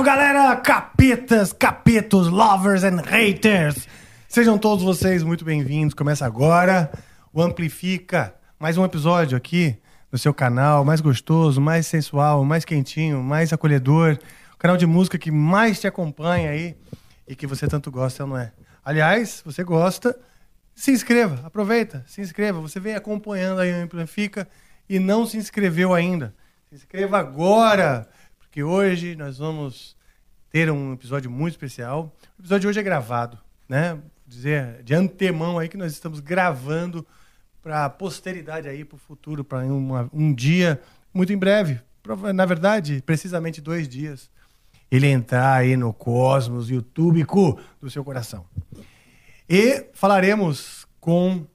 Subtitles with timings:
[0.00, 3.86] Salve galera, capetas, capetos, lovers and haters.
[4.26, 5.92] Sejam todos vocês muito bem-vindos.
[5.92, 6.90] Começa agora
[7.34, 9.76] o Amplifica, mais um episódio aqui
[10.10, 14.18] no seu canal, mais gostoso, mais sensual, mais quentinho, mais acolhedor.
[14.54, 16.74] O canal de música que mais te acompanha aí
[17.28, 18.52] e que você tanto gosta, não é?
[18.82, 20.18] Aliás, você gosta,
[20.74, 22.58] se inscreva, aproveita, se inscreva.
[22.62, 24.48] Você vem acompanhando aí o Amplifica
[24.88, 26.34] e não se inscreveu ainda.
[26.70, 28.08] Se inscreva agora,
[28.50, 29.96] porque hoje nós vamos
[30.50, 32.12] ter um episódio muito especial.
[32.36, 33.92] O episódio de hoje é gravado, né?
[33.92, 37.06] Vou dizer de antemão aí que nós estamos gravando
[37.62, 39.60] para a posteridade aí, para o futuro, para
[40.12, 40.80] um dia
[41.14, 41.80] muito em breve.
[42.34, 44.28] Na verdade, precisamente dois dias.
[44.90, 48.44] Ele entrar aí no cosmos youtubico do seu coração.
[49.48, 51.46] E falaremos com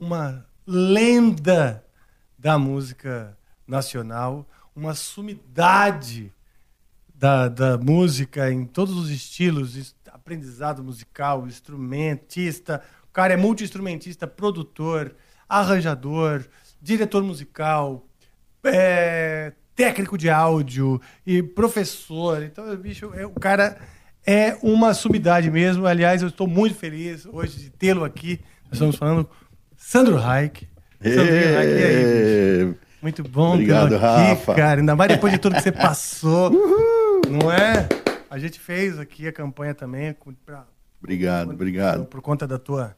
[0.00, 1.84] uma lenda
[2.36, 3.38] da música
[3.68, 6.32] nacional, uma sumidade
[7.14, 12.82] da, da música em todos os estilos, es- aprendizado musical, instrumentista.
[13.08, 15.14] O cara é multi-instrumentista, produtor,
[15.48, 16.44] arranjador,
[16.82, 18.04] diretor musical,
[18.64, 22.42] é, técnico de áudio e professor.
[22.42, 23.78] Então, bicho, é- o cara
[24.26, 25.86] é uma sumidade mesmo.
[25.86, 28.40] Aliás, eu estou muito feliz hoje de tê-lo aqui.
[28.64, 29.34] Nós estamos falando com
[29.76, 30.68] Sandro Reich.
[31.00, 32.83] Sandrinho Reich, e aí, bicho?
[33.04, 34.54] Muito bom Obrigado, tê-lo aqui, Rafa.
[34.54, 34.80] cara.
[34.80, 36.50] Ainda mais depois de tudo que você passou.
[37.28, 37.86] Não é?
[38.30, 40.16] A gente fez aqui a campanha também
[40.46, 40.64] pra-
[41.02, 42.06] Obrigado, obrigado.
[42.06, 42.96] por conta da tua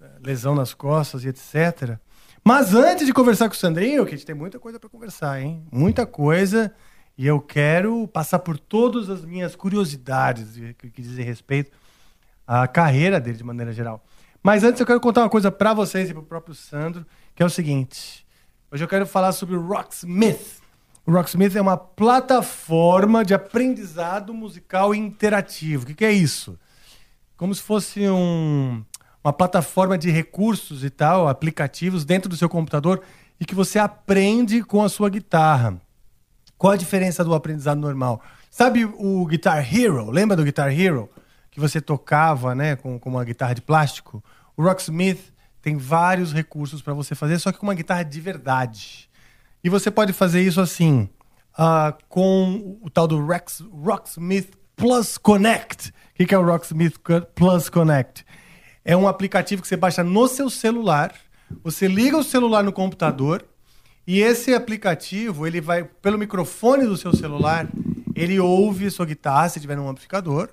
[0.00, 1.98] eh, lesão nas costas e etc.
[2.42, 5.38] Mas antes de conversar com o Sandrinho, que a gente tem muita coisa para conversar,
[5.42, 5.62] hein?
[5.70, 6.72] Muita coisa.
[7.18, 11.70] E eu quero passar por todas as minhas curiosidades que, que dizem respeito
[12.46, 14.02] à carreira dele de maneira geral.
[14.42, 17.42] Mas antes eu quero contar uma coisa para vocês e para o próprio Sandro, que
[17.42, 18.23] é o seguinte.
[18.74, 20.60] Hoje eu quero falar sobre o Rocksmith.
[21.06, 25.84] O Rocksmith é uma plataforma de aprendizado musical interativo.
[25.84, 26.58] O que, que é isso?
[27.36, 28.84] como se fosse um-
[29.22, 33.00] uma plataforma de recursos e tal, aplicativos dentro do seu computador
[33.38, 35.80] e que você aprende com a sua guitarra.
[36.58, 38.20] Qual a diferença do aprendizado normal?
[38.50, 40.10] Sabe o Guitar Hero?
[40.10, 41.08] Lembra do Guitar Hero?
[41.48, 44.20] Que você tocava né, com, com uma guitarra de plástico?
[44.56, 45.32] O Rocksmith
[45.64, 49.08] tem vários recursos para você fazer, só que com uma guitarra de verdade.
[49.64, 51.08] E você pode fazer isso assim,
[51.56, 55.88] ah, com o tal do Rex, Rocksmith Plus Connect.
[55.88, 56.96] O que que é o Rocksmith
[57.34, 58.26] Plus Connect?
[58.84, 61.14] É um aplicativo que você baixa no seu celular,
[61.62, 63.42] você liga o celular no computador
[64.06, 67.66] e esse aplicativo, ele vai pelo microfone do seu celular,
[68.14, 70.50] ele ouve sua guitarra, se tiver um amplificador,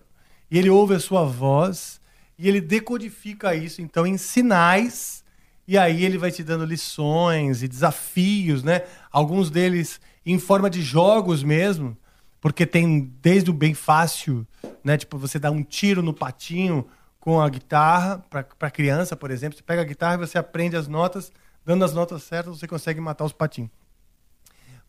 [0.50, 2.00] e ele ouve a sua voz
[2.41, 5.24] e ele decodifica isso então em sinais
[5.68, 8.81] e aí ele vai te dando lições e desafios, né?
[9.12, 11.96] Alguns deles em forma de jogos mesmo,
[12.41, 14.46] porque tem desde o bem fácil,
[14.84, 14.97] né?
[14.97, 16.88] Tipo, você dá um tiro no patinho
[17.19, 19.56] com a guitarra, para criança, por exemplo.
[19.56, 21.31] Você pega a guitarra e você aprende as notas,
[21.63, 23.69] dando as notas certas, você consegue matar os patinhos.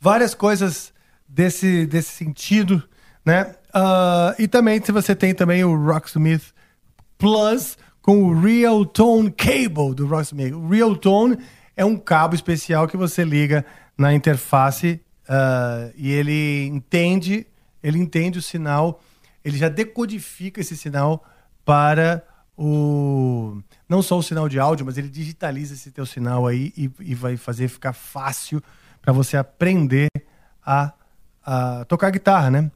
[0.01, 0.91] Várias coisas
[1.29, 2.83] desse, desse sentido,
[3.27, 3.55] né?
[3.75, 6.55] Ah, e também, se você tem também o Rocksmith
[7.23, 10.53] Plus com o Real Tone Cable do Rocksmith.
[10.53, 11.39] O Real Tone
[11.77, 13.65] é um cabo especial que você liga
[13.97, 17.47] na interface ah, e ele entende,
[17.81, 19.01] ele entende o sinal,
[19.45, 21.25] ele já decodifica esse sinal
[21.65, 22.25] para
[22.59, 26.91] o não só o sinal de áudio, mas ele digitaliza esse teu sinal aí e,
[26.99, 28.61] e vai fazer ficar fácil
[29.01, 30.09] para você aprender
[30.67, 30.93] a,
[31.47, 32.69] a tocar guitarra, né?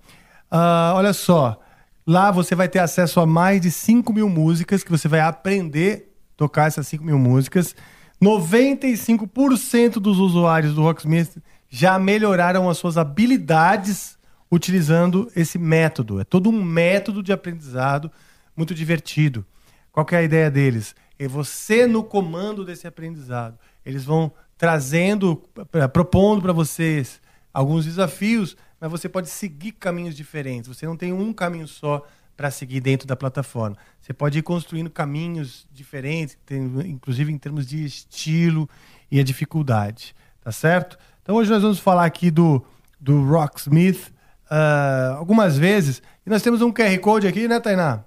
[0.48, 1.60] Ah, olha só,
[2.06, 6.14] lá você vai ter acesso a mais de 5 mil músicas que você vai aprender
[6.34, 7.74] a tocar essas 5 mil músicas.
[8.22, 11.36] 95% dos usuários do Rocksmith
[11.68, 14.16] já melhoraram as suas habilidades
[14.50, 16.20] utilizando esse método.
[16.20, 18.10] É todo um método de aprendizado
[18.56, 19.44] muito divertido.
[19.92, 20.94] Qual é a ideia deles?
[21.18, 23.58] é você no comando desse aprendizado.
[23.86, 27.22] Eles vão trazendo, pra- propondo para vocês
[27.54, 28.54] alguns desafios,
[28.86, 30.68] mas você pode seguir caminhos diferentes.
[30.68, 32.06] Você não tem um caminho só
[32.36, 33.76] para seguir dentro da plataforma.
[34.00, 36.36] Você pode ir construindo caminhos diferentes,
[36.84, 38.68] inclusive em termos de estilo
[39.10, 40.98] e a dificuldade, tá certo?
[41.22, 42.64] Então hoje nós vamos falar aqui do,
[43.00, 44.12] do Rocksmith
[44.50, 46.02] ah, algumas vezes.
[46.24, 48.04] E nós temos um QR Code aqui, né, Tainá?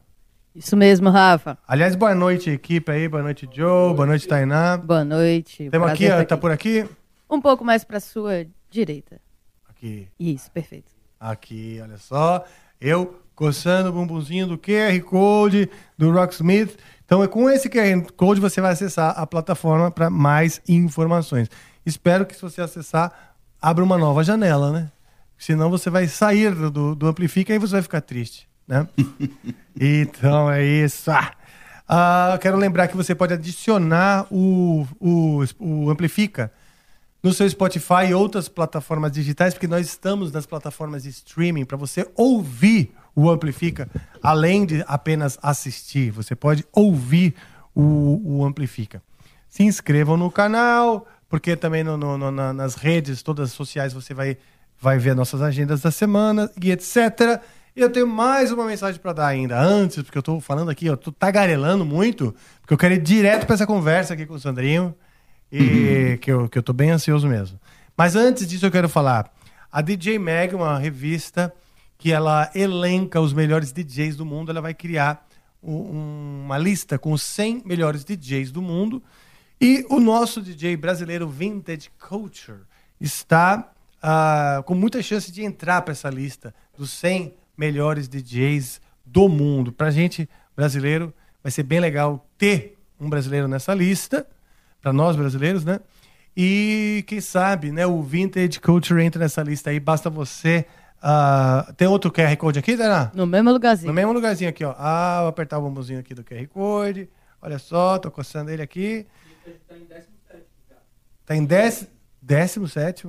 [0.56, 1.58] Isso mesmo, Rafa.
[1.68, 3.08] Aliás, boa noite, equipe aí.
[3.08, 3.94] Boa noite, Joe.
[3.94, 4.78] Boa noite, Tainá.
[4.78, 5.70] Boa noite.
[5.70, 6.86] Temos aqui, tá por aqui?
[7.30, 9.22] Um pouco mais para sua direita.
[9.80, 10.10] Aqui.
[10.20, 10.92] Isso, perfeito.
[11.18, 12.44] Aqui, olha só.
[12.82, 16.78] Eu coçando o bumbumzinho do QR Code do Rocksmith.
[17.06, 21.50] Então, é com esse QR Code você vai acessar a plataforma para mais informações.
[21.86, 24.92] Espero que se você acessar, abra uma nova janela, né?
[25.38, 28.86] Senão você vai sair do, do Amplifica e você vai ficar triste, né?
[29.80, 31.10] então é isso.
[31.10, 31.32] Ah,
[31.88, 36.52] Ah, quero lembrar que você pode adicionar o, o, o Amplifica
[37.22, 41.78] no seu Spotify e outras plataformas digitais, porque nós estamos nas plataformas de streaming para
[41.78, 43.90] você ouvir o Amplifica,
[44.24, 46.12] além de apenas assistir.
[46.12, 47.36] Você pode ouvir
[47.76, 49.02] o, o Amplifica.
[49.50, 54.14] Se inscrevam no canal, porque também no- no- no- na- nas redes todas sociais você
[54.14, 54.38] vai,
[54.80, 57.42] vai ver nossas agendas da semana e etc.
[57.76, 60.96] Eu tenho mais uma mensagem para dar ainda, antes, porque eu tô falando aqui, eu
[60.98, 64.96] tô tagarelando muito, porque eu quero ir direto para essa conversa aqui com o Sandrinho.
[65.52, 67.60] E que, eu, que eu tô bem ansioso mesmo.
[67.98, 69.32] Mas antes disso, eu quero falar.
[69.72, 71.54] A DJ Mag, uma revista
[71.98, 75.28] que ela elenca os melhores DJs do mundo, ela vai criar
[75.62, 79.04] um- uma lista com os 100 melhores DJs do mundo.
[79.60, 82.60] E o nosso DJ brasileiro Vintage Culture
[83.00, 83.70] está
[84.02, 89.74] ah, com muita chance de entrar para essa lista dos 100 melhores DJs do mundo.
[89.74, 91.14] Para gente brasileiro,
[91.44, 94.26] vai ser bem legal ter um brasileiro nessa lista
[94.82, 95.80] para nós brasileiros, né?
[96.36, 97.86] E quem sabe, né?
[97.86, 99.80] O Vintage Culture entra nessa lista aí.
[99.80, 100.66] Basta você.
[101.02, 103.12] ah, tem outro QR Code aqui, Tainá?
[103.14, 103.88] No mesmo lugarzinho.
[103.88, 104.74] No mesmo lugarzinho aqui, ó.
[104.78, 107.10] Ah, vou apertar o botãozinho aqui do QR Code.
[107.42, 109.06] Olha só, tô coçando ele aqui.
[111.26, 113.08] Tá em 17.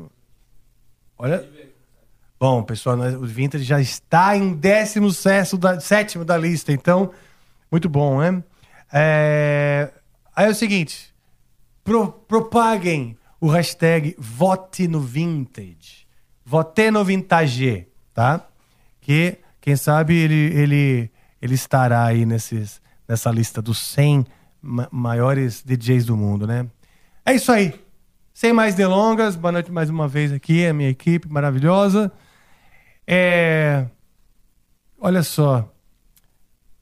[1.19, 1.49] Olha.
[2.39, 7.11] Bom, pessoal, nós- o Vintage já está em 17 da, sétimo da lista, então,
[7.71, 8.43] muito bom, né?
[8.93, 9.91] É,
[10.35, 11.10] Aí é o seguinte:
[11.85, 16.07] pro- propaguem o hashtag Vote no Vintage.
[16.45, 18.47] Vote no Vintage, tá?
[19.01, 21.11] Que, quem sabe, ele, ele,
[21.41, 24.27] ele estará aí nesses, nessa lista dos 100
[24.61, 26.67] ma- maiores DJs do mundo, né?
[27.25, 27.75] É isso aí.
[28.33, 32.11] Sem mais delongas, boa noite mais uma vez aqui, a minha equipe maravilhosa.
[33.07, 33.87] É...
[34.99, 35.71] Olha só.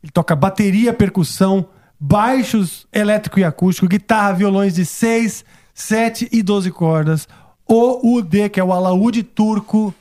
[0.03, 1.69] Ele toca bateria, percussão,
[1.99, 7.29] baixos elétrico e acústico, guitarra, violões de 6, 7 e 12 cordas.
[7.67, 9.95] O UD, que é o alaúde turco,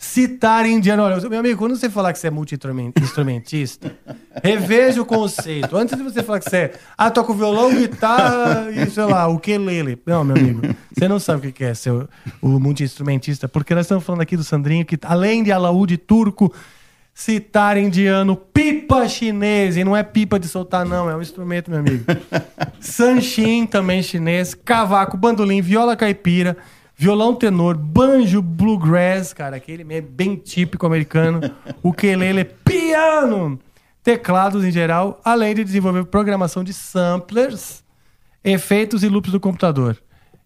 [0.00, 1.02] citar indiano.
[1.02, 3.94] Olha, meu amigo, quando você falar que você é multi-instrumentista,
[4.42, 5.76] reveja o conceito.
[5.76, 9.34] Antes de você falar que você é, ah, toca violão, guitarra e, sei lá, o
[9.34, 10.00] ukulele.
[10.06, 10.62] Não, meu amigo,
[10.96, 12.08] você não sabe o que que é ser o,
[12.40, 16.50] o multi-instrumentista, porque nós estamos falando aqui do Sandrinho, que além de alaúde turco,
[17.20, 21.80] citar indiano, pipa chinês, e não é pipa de soltar, não, é um instrumento, meu
[21.80, 22.02] amigo.
[22.80, 26.56] Sanshin, também chinês, cavaco, bandolim, viola caipira,
[26.96, 31.42] violão tenor, banjo, bluegrass, cara, aquele meio bem típico americano,
[31.82, 33.60] ukulele, piano,
[34.02, 37.84] teclados em geral, além de desenvolver programação de samplers,
[38.42, 39.98] efeitos e loops do computador.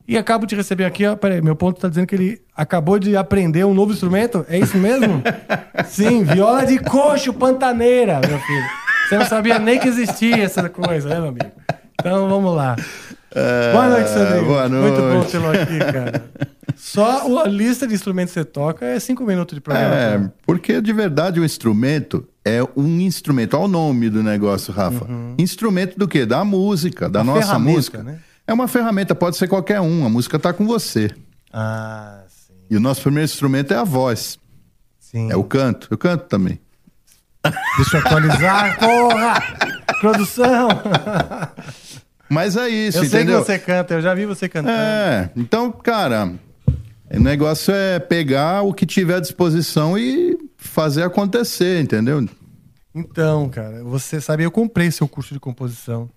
[0.07, 3.17] E acabo de receber aqui, ó, peraí, meu ponto tá dizendo que ele acabou de
[3.17, 5.23] aprender um novo instrumento, é isso mesmo?
[5.89, 8.65] Sim, viola de coxo pantaneira, meu filho.
[9.09, 11.51] Você não sabia nem que existia essa coisa, né, meu amigo?
[11.99, 12.77] Então vamos lá.
[13.73, 14.45] boa noite, Sandrinho.
[14.45, 15.31] Boa Muito bom noite.
[15.31, 16.25] tê-lo aqui, cara.
[16.77, 19.95] Só a lista de instrumentos que você toca é cinco minutos de programa.
[19.95, 23.55] É, porque de verdade o instrumento é um instrumento.
[23.55, 25.07] Olha o nome do negócio, Rafa.
[25.39, 26.27] Instrumento do quê?
[26.27, 28.03] Da música, da Uma nossa música.
[28.03, 28.19] né?
[28.47, 30.05] É uma ferramenta, pode ser qualquer um.
[30.05, 31.11] A música tá com você.
[31.53, 32.53] Ah, sim.
[32.71, 34.39] E o nosso primeiro instrumento é a voz.
[34.99, 35.31] sim.
[35.31, 35.89] É o canto.
[35.91, 36.61] Eu canto também.
[37.77, 39.43] Deixa eu atualizar, porra!
[40.01, 40.69] Produção!
[42.29, 43.45] Mas é isso, Eu sei que entendeu?
[43.45, 44.77] você canta, eu já vi você cantando.
[44.77, 46.33] É, então, cara,
[47.11, 52.27] o negócio é pegar o que tiver à disposição e fazer acontecer, entendeu?
[52.95, 56.09] Então, cara, você sabe, eu comprei seu curso de composição.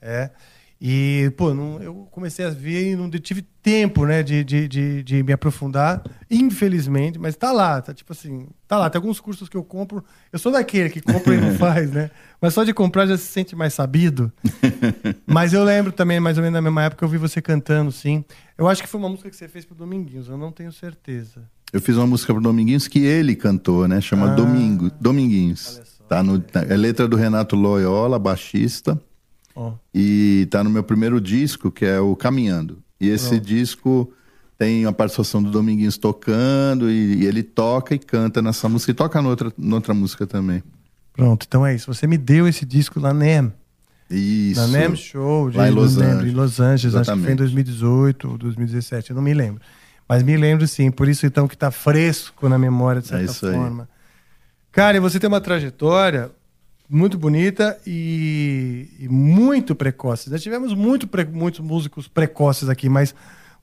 [0.00, 0.30] É.
[0.80, 5.02] E, pô, não, eu comecei a ver e não tive tempo, né, de, de, de,
[5.02, 9.48] de me aprofundar, infelizmente, mas tá lá, tá tipo assim, tá lá, tem alguns cursos
[9.48, 10.04] que eu compro.
[10.32, 12.10] Eu sou daquele que compra e não faz, né?
[12.40, 14.32] Mas só de comprar já se sente mais sabido.
[15.26, 18.24] mas eu lembro também, mais ou menos na mesma época, eu vi você cantando, sim.
[18.56, 21.42] Eu acho que foi uma música que você fez pro Dominguinhos, eu não tenho certeza.
[21.72, 24.00] Eu fiz uma música pro Dominguinhos que ele cantou, né?
[24.00, 24.34] Chama Ah.
[24.34, 25.80] Domingo, Dominguinhos.
[25.84, 26.04] Só.
[26.04, 28.98] Tá no, é letra do Renato Loyola, baixista.
[29.60, 29.72] Ó.
[29.92, 32.78] E tá no meu primeiro disco, que é o Caminhando.
[33.00, 33.44] E esse Pronto.
[33.44, 34.12] disco
[34.56, 38.94] tem a participação do Dominguinhos tocando, e, e ele toca e canta nessa música, e
[38.94, 40.62] toca noutra, noutra música também.
[41.12, 41.92] Pronto, então é isso.
[41.92, 43.52] Você me deu esse disco na NEM.
[44.08, 44.60] Isso.
[44.60, 46.32] Na NEM Show, de, Lá em Los lembro, Angeles.
[46.32, 47.38] em Los Angeles, acho que foi em Exatamente.
[47.38, 49.60] 2018 ou 2017, eu não me lembro.
[50.08, 53.26] Mas me lembro sim, por isso então que tá fresco na memória, de certa É
[53.26, 53.54] isso aí.
[53.54, 53.88] forma.
[54.72, 56.30] Cara, e você tem uma trajetória
[56.88, 60.30] muito bonita e, e muito precoce.
[60.30, 63.14] Já tivemos muito pre- muitos músicos precoces aqui, mas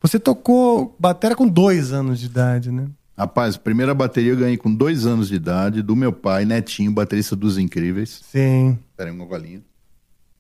[0.01, 2.88] você tocou batera com dois anos de idade, né?
[3.17, 7.36] Rapaz, primeira bateria eu ganhei com dois anos de idade, do meu pai, Netinho, baterista
[7.36, 8.22] dos Incríveis.
[8.29, 8.77] Sim.
[8.98, 9.62] Pera aí, uma golinha.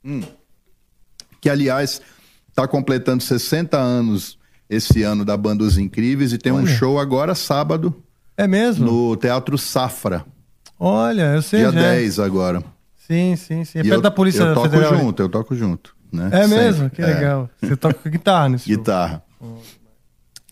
[0.03, 0.21] Hum.
[1.39, 2.01] Que, aliás,
[2.53, 4.37] tá completando 60 anos
[4.69, 6.67] esse ano da Banda Os Incríveis e tem um Olha.
[6.67, 7.95] show agora, sábado,
[8.35, 8.85] É mesmo?
[8.85, 10.25] no Teatro Safra.
[10.77, 11.79] Olha, eu sei dia já.
[11.79, 12.61] 10 agora.
[13.07, 13.79] Sim, sim, sim.
[13.79, 14.97] É perto eu, da Polícia eu toco Federal.
[14.97, 15.95] junto, eu toco junto.
[16.11, 16.29] Né?
[16.31, 16.57] É Sempre.
[16.57, 16.89] mesmo?
[16.89, 17.49] Que É, legal.
[17.61, 18.77] Você toca com guitarra nesse show.
[18.77, 19.23] Guitarra.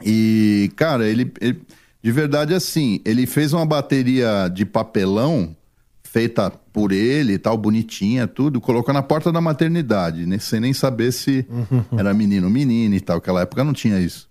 [0.03, 1.61] E, cara, ele, ele-
[2.03, 5.55] De verdade, assim, ele fez uma bateria de papelão
[6.03, 10.73] feita por ele e tal, bonitinha, tudo, colocou na porta da maternidade, né, sem nem
[10.73, 11.47] saber se
[11.97, 13.17] era menino ou menina e tal.
[13.17, 14.27] Aquela época não tinha isso.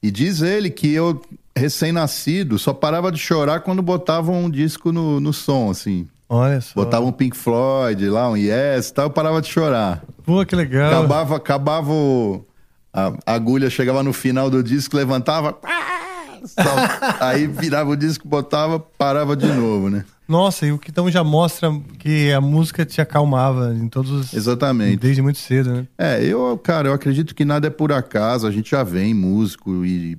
[0.00, 1.20] E diz ele que eu,
[1.56, 6.06] recém-nascido, só parava de chorar quando botavam um disco no, no som, assim.
[6.28, 6.72] Olha só.
[6.74, 10.02] Botava um Pink Floyd lá, um Yes e tal, eu parava de chorar.
[10.24, 10.88] Pô, que legal.
[10.92, 12.44] Acabava, acabava o-
[12.92, 15.58] a, agulha, chegava no final do disco, levantava.
[17.20, 20.04] aí virava o disco, botava, parava de novo, né?
[20.26, 24.32] Nossa, e o que então já mostra que a música te acalmava em todos os.
[24.34, 24.96] Exatamente.
[24.96, 25.86] Desde muito cedo, né?
[25.98, 29.84] É, eu, cara, eu acredito que nada é por acaso, a gente já vem músico
[29.84, 30.16] e.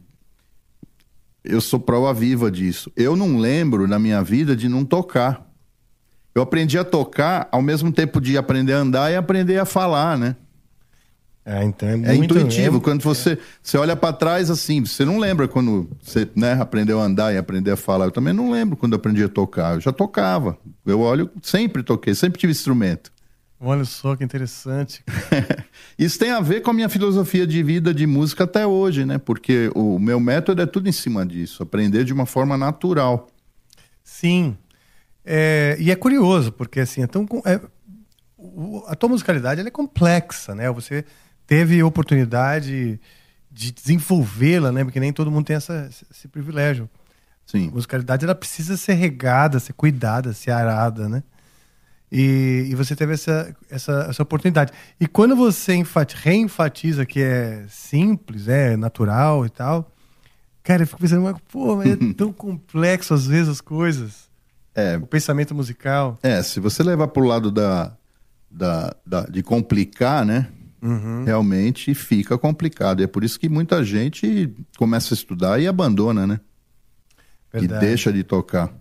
[1.43, 2.91] Eu sou prova viva disso.
[2.95, 5.43] Eu não lembro na minha vida de não tocar.
[6.35, 10.17] Eu aprendi a tocar ao mesmo tempo de aprender a andar e aprender a falar,
[10.17, 10.35] né?
[11.45, 12.77] É, então é, É muito, intuitivo.
[12.77, 16.99] é- Quando você, você olha pra trás assim, você não lembra quando você né, aprendeu
[16.99, 18.05] a andar e aprender a falar.
[18.05, 19.75] Eu também não lembro quando eu aprendi a tocar.
[19.75, 20.57] Eu já tocava.
[20.85, 23.13] Eu olho, sempre toquei, sempre tive instrumento.
[23.61, 25.03] Olha só que interessante.
[25.97, 29.17] Isso tem a ver com a minha filosofia de vida de música até hoje, né?
[29.19, 33.27] Porque o meu método é tudo em cima disso, aprender de uma forma natural.
[34.03, 34.57] Sim.
[35.25, 37.59] É, e é curioso, porque assim, é tão, é,
[38.87, 40.69] a tua musicalidade é complexa, né?
[40.71, 41.03] Você
[41.47, 42.99] teve oportunidade
[43.51, 44.83] de desenvolvê-la, né?
[44.83, 46.89] Porque nem todo mundo tem essa, esse privilégio.
[47.45, 47.69] Sim.
[47.69, 51.23] A musicalidade ela precisa ser regada, ser cuidada, ser arada, né?
[52.11, 54.71] E, e você teve essa, essa, essa oportunidade.
[54.99, 59.91] E quando você enfati- reenfatiza que é simples, é natural e tal,
[60.63, 64.24] cara, eu fico pensando, mas, pô, mas é tão complexo às vezes as coisas.
[64.75, 66.19] É, O pensamento musical.
[66.21, 67.95] é, se você levar pro lado da,
[68.51, 70.47] da, da- de complicar, né?
[71.25, 72.99] Realmente fica complicado.
[73.01, 76.39] E é por isso que muita gente começa a estudar e abandona, né?
[77.51, 77.83] Verdade.
[77.83, 78.71] E deixa de tocar.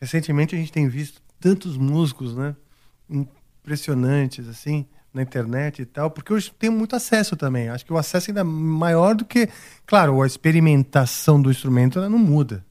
[0.00, 2.56] Recentemente a gente tem visto tantos músicos, né?
[3.08, 7.68] Impressionantes, assim, na internet e tal, porque hoje tem muito acesso também.
[7.68, 9.48] Acho que o acesso ainda é maior do que.
[9.86, 12.65] Claro, a experimentação do instrumento ela não muda.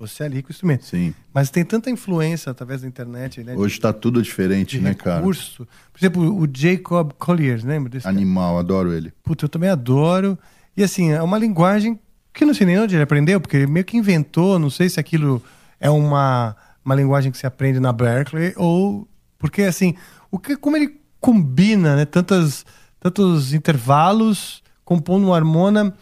[0.00, 0.86] Você é ali com o instrumento.
[0.86, 1.14] Sim.
[1.32, 3.54] Mas tem tanta influência através da internet, né?
[3.54, 5.18] Hoje tá tudo diferente, né, cara?
[5.18, 5.68] recurso.
[5.92, 8.04] Por exemplo, o Jacob Collier, lembra desse?
[8.04, 8.16] cara?
[8.16, 9.12] Animal, adoro ele.
[9.22, 10.38] Puta, eu também adoro.
[10.74, 12.00] E assim, é uma linguagem
[12.32, 14.88] que eu não sei nem onde ele aprendeu, porque ele meio que inventou, não sei
[14.88, 15.42] se aquilo
[15.78, 19.06] é uma, uma linguagem que se aprende na Berkeley, ou.
[19.38, 19.94] Porque assim,
[20.30, 22.64] o que, como ele combina né, tantas,
[22.98, 25.94] tantos intervalos, compondo uma harmona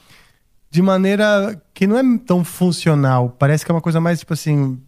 [0.70, 3.34] de maneira que não é tão funcional.
[3.38, 4.78] Parece que é uma coisa mais tipo assim.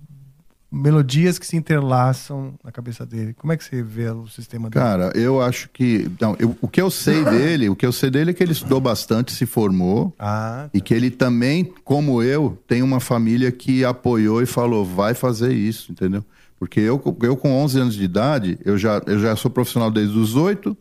[0.72, 3.34] Melodias que se interlaçam na cabeça dele.
[3.34, 4.84] Como é que você vê o sistema dele?
[4.84, 6.08] Cara, eu acho que.
[6.20, 8.52] Não, eu- o que eu sei dele, o que eu sei dele é que ele
[8.52, 10.14] estudou bastante, se formou.
[10.16, 15.12] Ah, E que ele também, como eu, tem uma família que apoiou e falou, vai
[15.12, 16.24] fazer isso, entendeu?
[16.56, 20.16] Porque eu, eu com 11 anos de idade, eu já, eu já sou profissional desde
[20.16, 20.76] os 8,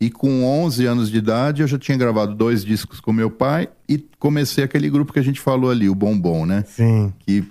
[0.00, 3.68] e com 11 anos de idade eu já tinha gravado dois discos com meu pai
[3.88, 6.64] e comecei aquele grupo que a gente falou ali, o Bombom, né?
[6.66, 7.12] sim.
[7.20, 7.44] Que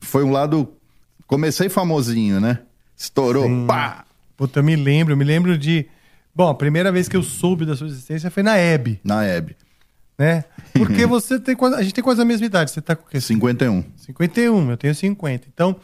[0.00, 0.68] foi um lado...
[1.26, 2.58] Comecei famosinho, né?
[2.96, 3.66] Estourou, Sim.
[3.66, 4.04] pá!
[4.36, 5.86] Puta, eu me lembro, eu me lembro de.
[6.34, 9.56] Bom, a primeira vez que eu soube da sua existência foi na Hebe, Na Hebe.
[10.18, 10.44] né?
[10.74, 12.70] Porque você tem quase, a gente tem quase a mesma idade.
[12.70, 13.20] Você tá com o quê?
[13.20, 13.84] 51.
[13.96, 15.46] 51, eu tenho 50.
[15.52, 15.76] Então,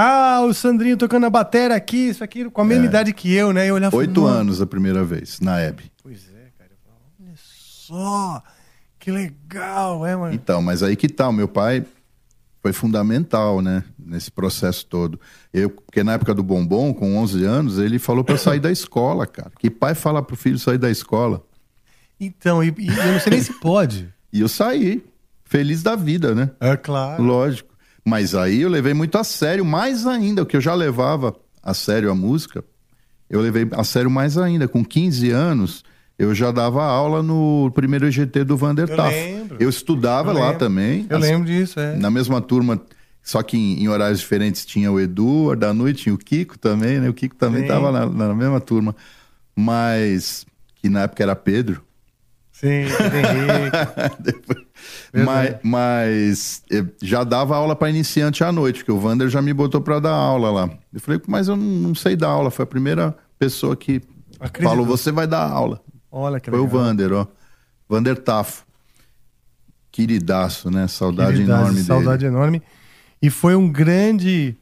[0.00, 3.52] ah, o Sandrinho tocando a bateria aqui, isso aqui, com a mesma idade que eu,
[3.52, 3.68] né?
[3.68, 5.90] Eu olhava Oito "Nossa, anos a primeira vez, na Hebe.
[6.00, 6.70] Pois é, cara.
[7.20, 8.40] Olha só,
[8.96, 10.32] que legal, é, mano.
[10.32, 11.84] Então, mas aí que tá, o meu pai
[12.62, 15.20] foi fundamental, né, nesse processo todo.
[15.52, 18.70] Eu, porque na época do bombom, com 11 anos, ele falou pra eu sair da
[18.70, 19.50] escola, cara.
[19.58, 21.44] Que pai fala pro filho sair da escola?
[22.20, 24.08] Então, e, e eu não sei nem se pode.
[24.30, 25.02] E eu saí,
[25.42, 26.50] feliz da vida, né?
[26.60, 27.22] É claro.
[27.22, 27.67] Lógico.
[28.08, 31.74] Mas aí eu levei muito a sério, mais ainda, o que eu já levava a
[31.74, 32.64] sério a música,
[33.28, 34.66] eu levei a sério mais ainda.
[34.66, 35.84] Com 15 anos,
[36.18, 39.56] eu já dava aula no primeiro EGT do Vander Eu lembro.
[39.60, 40.58] Eu estudava Eu lá lembro.
[40.58, 41.06] também.
[41.10, 41.96] Eu As- lembro disso, é.
[41.96, 42.80] Na mesma turma,
[43.22, 46.98] só que em, em horários diferentes tinha o Edu, da noite tinha o Kiko também,
[47.00, 47.08] né?
[47.10, 48.96] O Kiko também estava na, na mesma turma.
[49.54, 50.46] Mas,
[50.76, 51.82] que na época era Pedro.
[52.52, 54.22] Sim, Henrique.
[54.22, 54.58] Depois-
[55.12, 55.58] Verdade.
[55.62, 59.52] mas, mas eh, já dava aula para iniciante à noite, porque o Vander já me
[59.52, 60.70] botou para dar aula lá.
[60.92, 62.50] Eu falei, mas eu não, sei dar aula.
[62.50, 64.00] Foi a primeira pessoa que
[64.40, 64.68] Acreditou.
[64.70, 65.80] falou, você vai dar aula.
[66.10, 66.80] Olha que Foi o legal.
[66.80, 67.26] Vander, ó.
[67.88, 68.64] Vander Tafo.
[69.90, 70.86] Queridaço, né?
[70.86, 72.34] Saudade enorme Saudade dele.
[72.34, 72.62] enorme.
[73.20, 74.56] E foi um grande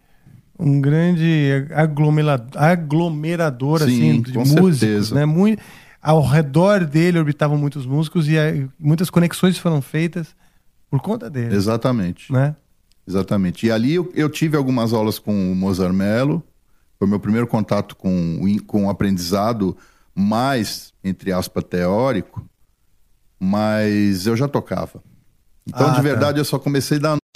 [0.59, 5.14] um grande aglomera- aglomerador Sim, assim de com músicos, certeza.
[5.14, 5.25] né?
[5.26, 5.62] Muito
[6.09, 8.37] ao redor dele orbitavam muitos músicos e
[8.79, 10.37] muitas conexões foram feitas
[10.89, 12.33] por conta dele, Exatamente.
[12.33, 12.55] né?
[13.09, 13.67] Exatamente.
[13.67, 16.43] E ali eu, eu tive algumas aulas com o Mozart Mello.
[16.99, 19.77] Foi meu primeiro contato com, com o aprendizado
[20.15, 22.49] mais, entre aspas, teórico.
[23.39, 25.03] Mas eu já tocava.
[25.67, 26.03] Então, Ah, de tá.
[26.03, 27.17] verdade, eu só comecei da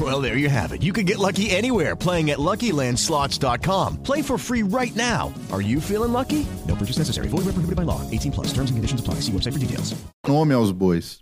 [0.00, 0.82] Well, there you have it.
[0.82, 3.98] You can get lucky anywhere playing at LuckyLandSlots.com.
[4.02, 5.32] Play for free right now.
[5.52, 6.46] Are you feeling lucky?
[6.66, 7.28] No purchase necessary.
[7.28, 8.00] Void where prohibited by law.
[8.10, 8.48] 18 plus.
[8.54, 9.16] Terms and conditions apply.
[9.20, 9.94] See website for details.
[10.26, 11.18] nome aos bois.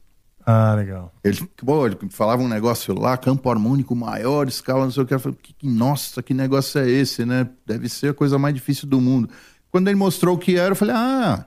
[0.46, 1.12] Ah, legal.
[1.24, 5.12] Ele, pô, ele falava um negócio lá, campo harmônico maior, escala, não sei o que.
[5.12, 7.48] Eu falei, que, nossa, que negócio é esse, né?
[7.66, 9.28] Deve ser a coisa mais difícil do mundo.
[9.70, 11.46] Quando ele mostrou o que era, eu falei, ah,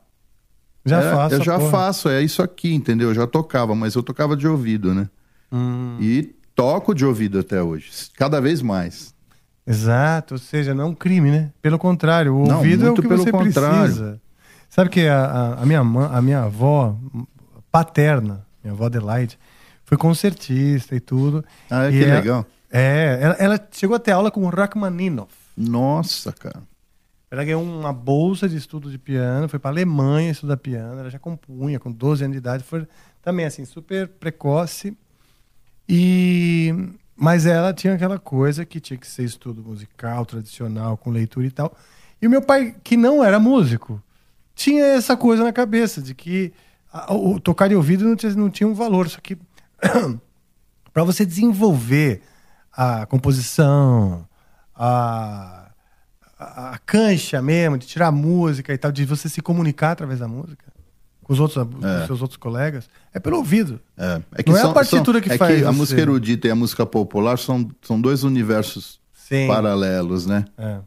[0.85, 1.35] Já é, faço.
[1.35, 1.71] eu já porra.
[1.71, 3.09] faço, é isso aqui, entendeu?
[3.09, 5.09] Eu já tocava, mas eu tocava de ouvido, né?
[5.51, 5.97] Hum.
[5.99, 9.13] E toco de ouvido até hoje, cada vez mais.
[9.65, 11.51] Exato, ou seja, não é um crime, né?
[11.61, 13.79] Pelo contrário, o Não, ouvido é o que você contrário.
[13.83, 14.21] precisa.
[14.69, 16.95] Sabe que a, a, minha, mãe, a minha avó
[17.71, 19.37] paterna, minha avó Adelaide,
[19.85, 21.43] foi concertista e tudo.
[21.69, 22.45] Ah, E que ela- legal.
[22.71, 25.33] É, ela, ela chegou a ter aula com o Rachmaninoff.
[25.57, 26.61] Nossa, cara.
[27.29, 31.19] Ela ganhou uma bolsa de estudo de piano, foi para Alemanha estudar piano, ela já
[31.19, 32.85] compunha com 12 anos de idade, foi
[33.21, 34.97] também assim, super precoce.
[35.93, 36.73] E
[37.17, 41.51] mas ela tinha aquela coisa que tinha que ser estudo musical, tradicional, com leitura e
[41.51, 41.75] tal.
[42.21, 44.01] E o meu pai, que não era músico,
[44.55, 46.53] tinha essa coisa na cabeça de que
[47.09, 49.37] o tocar de ouvido não tinha, não tinha um valor, só que
[50.93, 52.21] para você desenvolver
[52.71, 54.25] a composição,
[54.73, 55.71] a,
[56.39, 60.27] a, a cancha mesmo, de tirar música e tal, de você se comunicar através da
[60.27, 60.70] música
[61.31, 63.79] com os outros, os seus outros colegas, é pelo ouvido.
[63.97, 66.85] É, Não é a partitura que é faz que a música erudita e a música
[66.85, 69.47] popular são, são dois universos Sim.
[69.47, 70.43] paralelos, né?
[70.57, 70.79] É.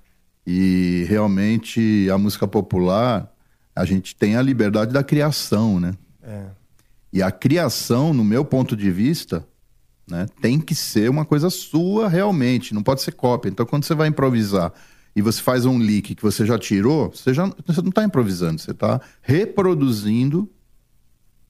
[0.46, 3.32] E realmente a música popular,
[3.74, 5.94] a gente tem a liberdade da criação, né?
[6.22, 6.44] É.
[7.10, 9.46] E a criação, no meu ponto de vista,
[10.06, 13.48] né, tem que ser uma coisa sua realmente, não pode ser cópia.
[13.48, 14.70] Então, quando você vai improvisar
[15.14, 18.60] e você faz um lick que você já tirou, você, já, você não está improvisando,
[18.60, 20.50] você está reproduzindo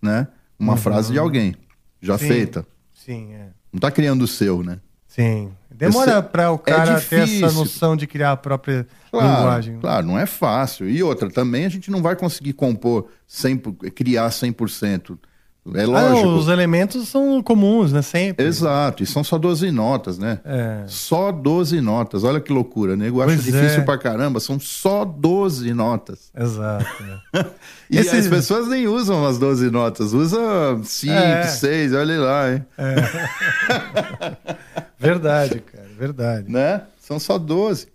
[0.01, 1.55] né, uma frase de alguém
[2.01, 2.19] já Uhum.
[2.19, 2.27] Sim.
[2.29, 2.67] feita.
[2.93, 3.49] Sim, é.
[3.73, 4.79] Não está criando o seu, né?
[5.09, 5.51] Sim.
[5.71, 9.79] Demora para o é cara ter essa noção de criar a própria Claro, linguagem.
[9.81, 10.89] claro, não é fácil.
[10.89, 15.19] E outra, também a gente não vai conseguir compor, 100, por- criar 100%.
[15.75, 16.27] É Ah, lógico.
[16.27, 18.03] não, os elementos são comuns, né?
[18.03, 18.45] Sempre.
[18.45, 20.39] Exato, e são só 12 notas, né?
[20.45, 20.83] É.
[20.87, 22.23] Só 12 notas.
[22.23, 23.23] Olha que loucura, nego.
[23.23, 23.85] Acho Pois difícil é.
[23.85, 24.41] pra caramba.
[24.41, 26.31] São só 12 notas.
[26.37, 26.85] Exato.
[27.03, 27.19] né?
[27.91, 30.39] E Esse- as pessoas nem usam as 12 notas, usa
[30.83, 31.43] 5, É.
[31.45, 32.65] 6, olha lá, hein?
[34.99, 36.51] verdade, cara, verdade.
[36.51, 36.83] Né?
[36.99, 37.89] São só 12.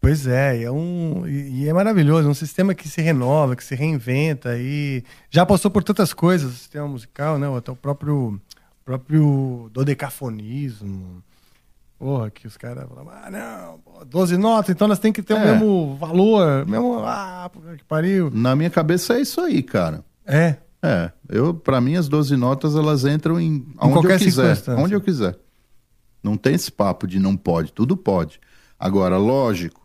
[0.00, 3.62] Pois é, e é um e é maravilhoso, é um sistema que se renova, que
[3.62, 7.46] se reinventa e já passou por tantas coisas, o sistema musical, né?
[7.54, 8.40] Até o próprio
[8.84, 11.22] próprio dodecafonismo.
[11.98, 15.34] Porra, que os caras falam, ah, não, pô, 12 notas, então elas têm que ter
[15.34, 15.52] o É.
[15.52, 18.30] mesmo valor, mesmo, ah, que pariu.
[18.32, 20.02] Na minha cabeça é isso aí, cara.
[20.26, 24.56] É, É, eu para mim as 12 notas elas entram em aonde qualquer eu quiser,
[24.78, 25.38] onde eu quiser.
[26.22, 28.40] Não tem esse papo de não pode, tudo pode.
[28.78, 29.79] Agora, lógico,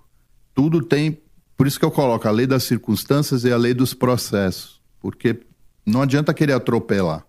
[0.55, 1.19] tudo tem,
[1.57, 5.39] por isso que eu coloco a lei das circunstâncias e a lei dos processos, porque
[5.85, 7.23] não adianta querer atropelar.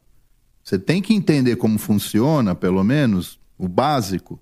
[0.65, 4.41] Você tem que entender como funciona, pelo menos, o básico.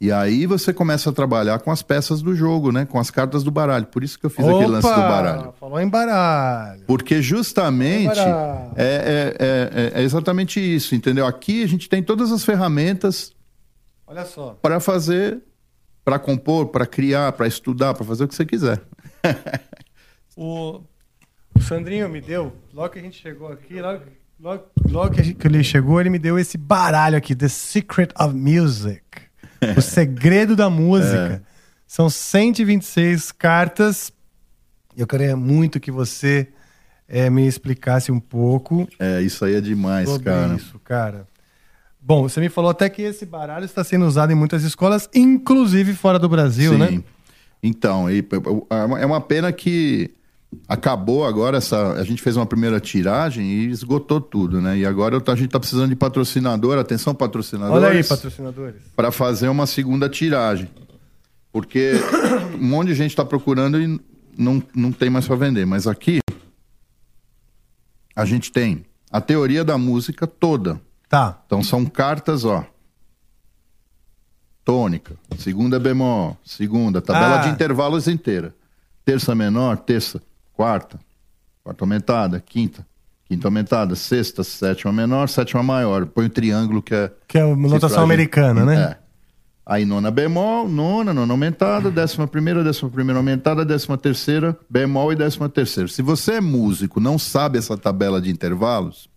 [0.00, 2.84] E aí você começa a trabalhar com as peças do jogo, né?
[2.84, 3.86] Com as cartas do baralho.
[3.86, 5.54] Por isso que eu fiz aquele lance do baralho.
[5.58, 6.82] Falou em baralho.
[6.86, 8.72] Porque justamente Baralho.
[8.76, 11.26] é, é- é- é- é exatamente isso, entendeu?
[11.26, 13.32] Aqui a gente tem todas as ferramentas
[14.06, 14.58] Olha só.
[14.60, 15.38] para fazer,
[16.06, 18.80] para compor, para criar, para estudar, para fazer o que você quiser.
[20.36, 20.80] O,
[21.52, 24.04] o Sandrinho me deu, logo que a gente chegou aqui, logo,
[24.38, 28.10] logo, logo que, gente- que ele chegou, ele me deu esse baralho aqui, The Secret
[28.20, 29.02] of Music.
[29.76, 31.42] o segredo da música.
[31.88, 34.12] São 126 cartas.
[34.96, 36.46] Eu queria muito que você
[37.08, 40.54] eh, me explicasse um pouco É, isso aí é demais, cara.
[40.54, 41.26] isso, cara.
[42.08, 45.92] Bom, você me falou até que esse baralho está sendo usado em muitas escolas, inclusive
[45.92, 46.78] fora do Brasil, Sim.
[46.78, 47.02] né?
[47.60, 48.24] Então, e,
[48.70, 50.12] é uma- é uma pena que
[50.68, 51.94] acabou agora essa.
[51.94, 54.78] A gente fez uma primeira tiragem e esgotou tudo, né?
[54.78, 57.82] E agora tô- a gente tá precisando de patrocinador, atenção patrocinadores.
[57.84, 58.80] Olha aí, patrocinadores.
[58.94, 60.68] para fazer uma segunda tiragem.
[61.50, 61.94] Porque
[62.60, 64.00] um monte de gente está procurando e
[64.38, 65.66] não, não tem mais para vender.
[65.66, 66.20] Mas aqui
[68.14, 70.80] a gente tem a teoria da música toda.
[71.08, 71.40] Tá.
[71.46, 72.64] Então são cartas, ó.
[74.64, 77.42] Tônica, segunda bemol, segunda, tabela Ah.
[77.42, 78.52] de intervalos inteira.
[79.04, 80.20] Terça menor, terça,
[80.52, 80.98] quarta,
[81.62, 82.84] quarta aumentada, quinta,
[83.26, 86.06] quinta aumentada, sexta, sétima menor, sétima maior.
[86.06, 88.82] Põe o triângulo que é Que é uma notação americana, né?
[88.82, 88.98] É.
[89.64, 95.16] Aí nona bemol, nona, nona aumentada, décima primeira, décima primeira aumentada, décima terceira, bemol e
[95.16, 95.88] décima terceira.
[95.88, 99.08] Se você é músico, não sabe essa tabela de intervalos,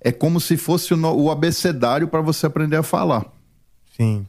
[0.00, 3.24] é como se fosse o, o abecedário para você aprender a falar.
[3.96, 4.26] Sim.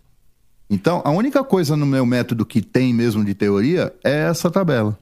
[0.69, 4.97] Então, a única coisa no meu método que tem mesmo de teoria é essa tabela.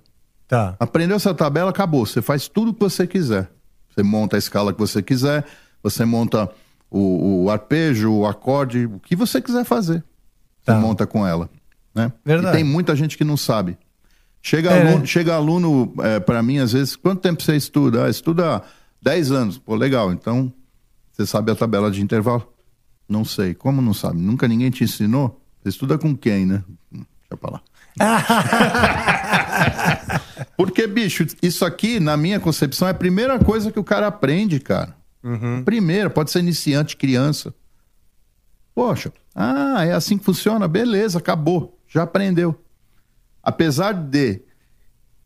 [0.48, 0.76] Tá.
[0.80, 2.06] Aprendeu essa tabela, acabou.
[2.06, 3.50] Você faz tudo o que você quiser.
[3.94, 5.46] Você monta a escala que você quiser,
[5.84, 6.50] você monta
[6.90, 10.04] o, o arpejo, o acorde, o que você quiser fazer.
[10.62, 10.80] Você Tá.
[10.80, 11.50] monta com ela.
[11.94, 12.12] Né?
[12.26, 12.56] Verdade.
[12.56, 13.78] E tem muita gente que não sabe.
[14.42, 15.06] Chega É, aluno, né?
[15.06, 18.06] chega aluno é, para mim, às vezes, quanto tempo você estuda?
[18.06, 18.62] Ah, estuda há
[19.02, 19.58] 10 anos.
[19.58, 20.12] Pô, legal.
[20.12, 20.52] Então,
[21.20, 22.48] você sabe a tabela de intervalo?
[23.08, 23.54] Não sei.
[23.54, 24.22] Como não sabe?
[24.22, 25.42] Nunca ninguém te ensinou?
[25.62, 26.64] Você estuda com quem, né?
[26.90, 27.62] Deixa pra lá.
[30.56, 34.62] Porque, bicho, isso aqui, na minha concepção, é a primeira coisa que o cara aprende,
[34.62, 34.96] cara.
[35.66, 37.54] Primeira, pode ser iniciante, criança.
[38.74, 40.70] Poxa, ah, é assim que funciona?
[40.70, 41.78] Beleza, acabou.
[41.86, 42.58] Já aprendeu.
[43.44, 44.42] Apesar de,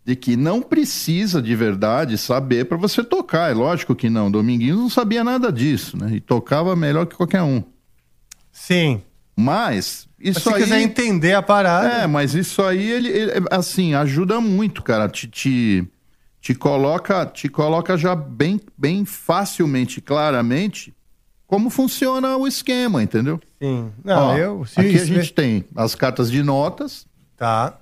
[0.05, 3.51] de que não precisa de verdade saber para você tocar.
[3.51, 4.29] É lógico que não.
[4.29, 6.11] Dominguinhos não sabia nada disso, né?
[6.15, 7.63] E tocava melhor que qualquer um.
[8.51, 9.01] Sim.
[9.35, 10.61] Mas, Mas isso se aí.
[10.61, 11.87] quiser entender a parada.
[12.03, 15.07] É, mas isso aí, ele, ele, assim, ajuda muito, cara.
[15.09, 15.87] Te, te,
[16.39, 20.93] te coloca, te coloca já bem, bem facilmente, claramente,
[21.47, 23.39] como funciona o esquema, entendeu?
[23.61, 23.89] Sim.
[24.03, 24.65] Não, Ó, eu.
[24.65, 27.77] Se, aqui a se- gente tem as cartas de notas, Tá.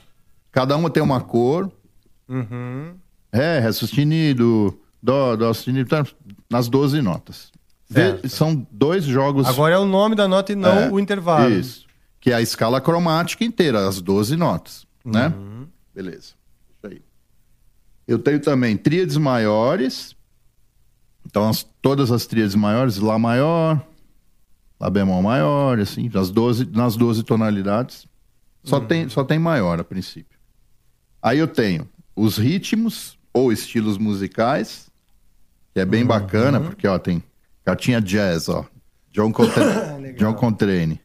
[0.51, 1.69] cada uma tem uma cor.
[2.31, 2.95] Uhum.
[3.33, 6.05] Ré, Ré sustenido, Dó, Dó sustenido, tá?
[6.49, 7.51] nas 12 notas.
[7.89, 8.29] Certo.
[8.29, 9.45] são dois jogos.
[9.47, 11.53] Agora é o nome da nota e não É, o intervalo.
[11.53, 11.85] Isso.
[12.21, 15.27] Que é a escala cromática inteira, as 12 notas, né?
[15.27, 15.67] Uhum.
[15.93, 16.33] Beleza.
[16.69, 17.01] Isso aí.
[18.07, 20.15] Eu tenho também tríades maiores.
[21.25, 23.85] Então, as- todas as tríades maiores, Lá maior,
[24.79, 28.07] Lá bemol maior, assim, nas 12, nas 12 tonalidades.
[28.63, 28.85] Só, Uhum.
[28.87, 30.39] tem, só tem maior a princípio.
[31.21, 34.89] Aí eu tenho os ritmos ou estilos musicais,
[35.73, 35.89] que é Uhum.
[35.89, 37.23] bem bacana, porque ó, tem
[37.63, 38.65] cartinha jazz, ó.
[39.11, 41.01] John, Coltrane, John Coltrane.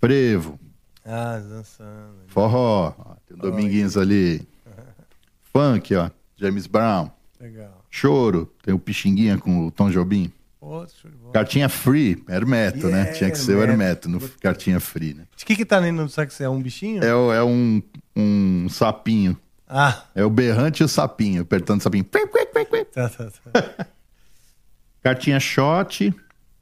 [0.00, 0.58] Frevo,
[1.04, 2.14] Ah, dançando.
[2.28, 4.46] forró, ó, tem o Dominguinhos ali.
[5.52, 7.10] Funk, ó, James Brown.
[7.40, 7.84] Legal.
[7.90, 10.30] Choro, tem o Pixinguinha com o Tom Jobim.
[10.60, 10.86] Bola.
[11.32, 12.98] Cartinha free, Hermeto, né?
[13.02, 14.08] Yeah, Tinha que ser o Hermeto.
[14.08, 15.24] No cartinha free, né?
[15.36, 16.40] De que que tá do sax?
[16.40, 17.04] É um bichinho?
[17.04, 17.80] É, o- é um,
[18.16, 19.38] um sapinho.
[19.68, 22.04] Ah, É o berrante e o sapinho, apertando o sapinho.
[22.04, 23.86] tá, tá, tá.
[25.02, 26.14] Cartinha shot,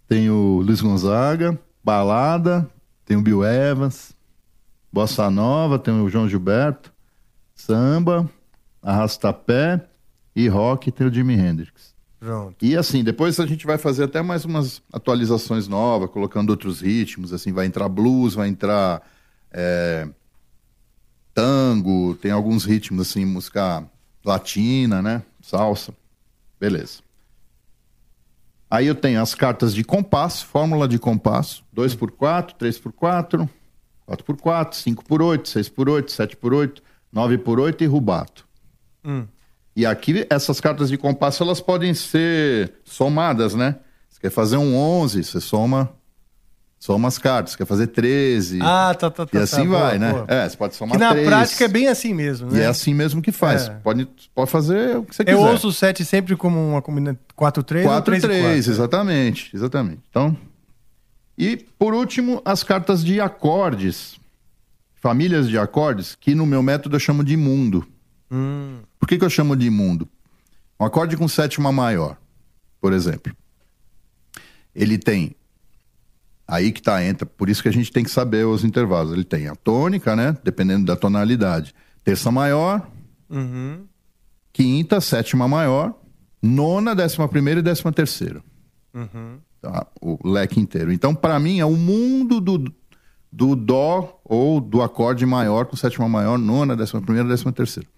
[0.09, 2.69] tem o Luiz Gonzaga, balada,
[3.05, 4.13] tem o Bill Evans,
[4.93, 6.93] bossa nova, tem o João Gilberto,
[7.55, 8.29] samba,
[8.83, 9.87] arrastapé
[10.37, 11.95] e rock tem o Jimi Hendrix.
[12.19, 12.57] Pronto.
[12.63, 17.33] E assim, depois a gente vai fazer até mais umas atualizações novas, colocando outros ritmos,
[17.33, 19.03] assim, vai entrar blues, vai entrar
[19.51, 20.09] é,
[21.35, 23.85] tango, tem alguns ritmos assim, música
[24.25, 25.23] latina, né?
[25.43, 25.93] Salsa.
[26.59, 27.03] Beleza.
[28.71, 33.49] Aí eu tenho as cartas de compasso, fórmula de compasso, 2x4, 3x4,
[34.09, 36.83] 4x4, 5x8, 6x8, 7x8,
[37.15, 38.47] 9x8 e rubato.
[39.05, 39.27] Hum.
[39.77, 43.77] E aqui, essas cartas de compasso, elas podem ser somadas, né?
[44.09, 45.93] Você quer fazer um 11, você soma,
[46.79, 47.57] soma as cartas.
[47.57, 48.59] Quer fazer 13.
[48.63, 49.39] Ah, tá, tá, tá.
[49.39, 50.13] e assim tá, vai, boa, né?
[50.13, 50.25] boa.
[50.29, 51.27] É, você pode somar Que na três.
[51.27, 52.63] prática é bem assim mesmo, E né?
[52.65, 53.69] é assim mesmo que faz.
[53.69, 53.71] É.
[53.83, 55.39] Pode, pode fazer o que você Eu quiser.
[55.51, 58.71] ouço o 7 sempre como uma combinação 4-3 ou 4 3 3 4.
[58.73, 60.03] exatamente, exatamente.
[60.11, 60.37] Então,
[61.37, 64.17] e por último, as cartas de acordes,
[64.95, 67.87] famílias de acordes, que no meu método eu chamo de mundo.
[68.31, 70.09] Hum, Por que, que eu chamo de mundo?
[70.79, 72.17] Um acorde com sétima maior,
[72.81, 73.33] por exemplo.
[74.75, 75.35] Ele tem.
[76.47, 77.25] Aí que tá, entra.
[77.25, 79.13] Por isso que a gente tem que saber os intervalos.
[79.13, 80.37] Ele tem a tônica, né?
[80.45, 81.75] Dependendo da tonalidade.
[82.03, 82.87] Terça maior,
[83.31, 83.87] uhum.
[84.53, 85.95] quinta, sétima maior,
[86.43, 88.43] nona, décima primeira e décima terceira.
[88.93, 89.39] Uhum.
[89.61, 89.87] Tá?
[90.01, 90.93] O leque inteiro.
[90.93, 92.71] Então, para mim, é o mundo do,
[93.33, 97.89] do dó ou do acorde maior com sétima maior, nona, décima primeira, décima terceira.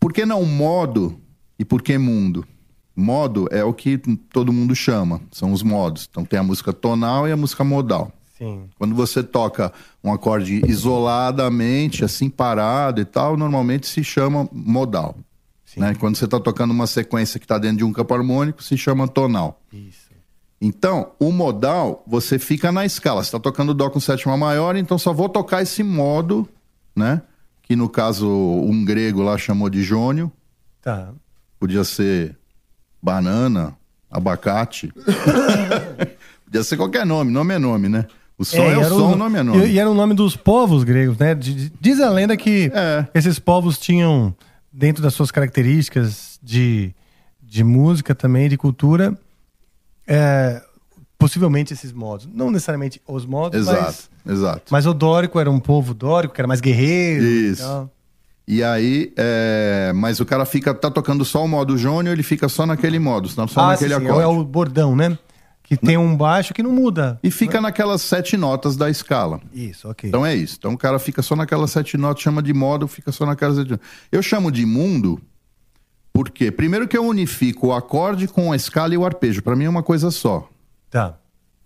[0.00, 1.20] Por que não modo
[1.58, 2.46] e por que mundo?
[2.94, 3.98] Modo é o que
[4.30, 6.06] todo mundo chama, são os modos.
[6.10, 8.12] Então tem a música tonal e a música modal.
[8.36, 8.68] Sim.
[8.78, 15.16] Quando você toca um acorde isoladamente, assim parado e tal, normalmente se chama modal.
[15.76, 15.94] Né?
[15.94, 19.08] Quando você está tocando uma sequência que está dentro de um campo harmônico, se chama
[19.08, 19.60] tonal.
[19.72, 20.12] Isso.
[20.60, 23.22] Então, o modal, você fica na escala.
[23.22, 26.48] Você está tocando Dó com sétima maior, então só vou tocar esse modo,
[26.94, 27.22] né?
[27.62, 30.30] Que no caso, um grego lá chamou de jônio.
[30.80, 31.12] Tá.
[31.58, 32.36] Podia ser
[33.02, 33.74] banana,
[34.10, 34.92] abacate.
[36.44, 38.06] Podia ser qualquer nome, nome é nome, né?
[38.38, 39.66] O som é, e o som, o nome é nome.
[39.66, 41.34] E, e era o nome dos povos gregos, né?
[41.34, 43.06] Diz a lenda que É.
[43.14, 44.34] esses povos tinham,
[44.72, 46.94] dentro das suas características de,
[47.42, 49.16] de música também, de cultura,
[50.06, 50.62] é,
[51.18, 52.28] possivelmente esses modos.
[52.32, 53.82] Não necessariamente os modos, Exato,
[54.24, 54.62] mas, exato.
[54.70, 57.24] mas o dórico era um povo dórico, que era mais guerreiro.
[57.24, 57.88] Isso.
[58.46, 59.92] E aí, é...
[59.94, 63.28] mas o cara fica, tá tocando só o modo jônio, ele fica só naquele modo,
[63.28, 64.22] senão só Ah, naquele sim, acorde.
[64.22, 65.16] é o bordão, né?
[65.62, 67.18] Que tem um baixo que não muda.
[67.22, 69.40] E fica naquelas sete notas da escala.
[69.54, 70.08] Isso, ok.
[70.08, 70.56] Então é isso.
[70.58, 73.70] Então o cara fica só naquelas sete notas, chama de modo, fica só naquelas sete
[73.70, 73.86] notas.
[74.10, 75.20] Eu chamo de mundo
[76.12, 79.42] porque, primeiro que eu unifico o acorde com a escala e o arpejo.
[79.42, 80.46] Para mim é uma coisa só.
[80.90, 81.16] Tá.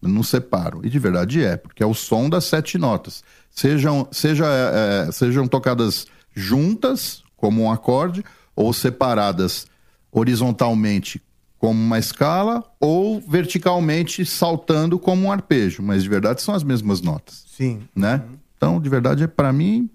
[0.01, 0.83] Eu não separo.
[0.85, 3.25] E de verdade é, porque é o som das sete notas.
[3.51, 6.07] Sejam, seja, é, é, sejam tocadas
[6.37, 8.23] juntas, como um acorde,
[8.55, 9.67] ou separadas
[10.13, 11.21] horizontalmente,
[11.59, 15.83] como uma escala, ou verticalmente saltando como um arpejo.
[15.83, 17.81] Mas de verdade são as mesmas notas Sim.
[17.95, 18.23] né?
[18.57, 19.89] Então, de verdade, é para mim.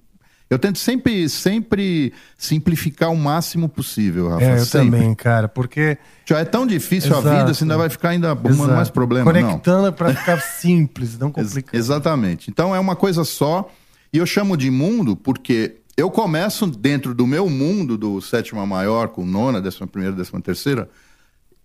[0.50, 4.44] Eu tento sempre, sempre simplificar o máximo possível, Rafa.
[4.44, 5.00] É, eu sempre.
[5.00, 7.38] também, cara, porque Já é tão difícil a Exato.
[7.40, 9.42] vida, você ainda vai ficar ainda arrumando mais problema, não.
[9.42, 11.74] Conectando pra ficar simples, não Ex- complicado.
[11.76, 12.52] exatamente.
[12.52, 13.70] Então é uma coisa só.
[14.14, 19.10] E eu chamo de mundo porque eu começo dentro do meu mundo do sétima maior,
[19.10, 20.90] com nona, décima primeira, décima terceira,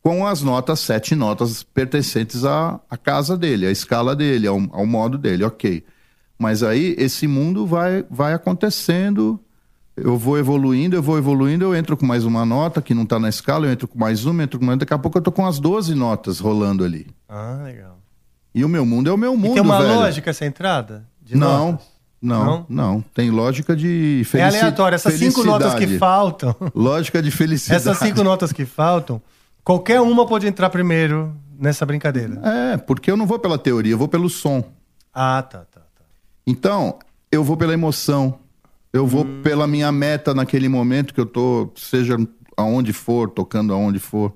[0.02, 4.86] com as notas, sete notas pertencentes à, à casa dele, à escala dele, ao, ao
[4.86, 5.84] modo dele, ok.
[6.38, 9.40] Mas aí esse mundo vai, vai acontecendo,
[9.96, 13.18] eu vou evoluindo, eu vou evoluindo, eu entro com mais uma nota que não está
[13.18, 14.78] na escala, eu entro com mais uma, entro com mais.
[14.78, 17.06] Daqui a pouco eu tô com as 12 notas rolando ali.
[17.28, 17.98] Ah, legal.
[18.54, 19.94] E o meu mundo é o meu mundo, e tem uma velho.
[19.94, 21.06] lógica essa entrada?
[21.22, 21.86] De Não, notas?
[22.20, 22.66] Não, Não?
[22.68, 24.56] não, Tem lógica de É felicidade.
[24.58, 24.94] aleatório.
[24.96, 27.80] Essas cinco notas que faltam, Lógica de felicidade.
[27.80, 29.20] essas cinco notas que faltam,
[29.62, 32.40] qualquer uma pode entrar primeiro nessa brincadeira.
[32.44, 34.64] É, porque eu não vou pela teoria, eu vou pelo som.
[35.14, 36.04] Ah, tá, tá, tá.
[36.46, 36.98] Então,
[37.30, 38.38] eu vou pela emoção.
[38.92, 39.40] Eu vou Hum.
[39.42, 42.16] pela minha meta naquele momento que eu tô, seja
[42.56, 44.32] aonde for, tocando aonde for.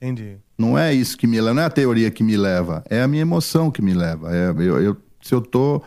[0.00, 0.36] Entendi.
[0.58, 3.08] Não é isso que me leva, não é a teoria que me leva, é a
[3.08, 4.34] minha emoção que me leva.
[4.34, 5.82] É, eu, eu- se eu tô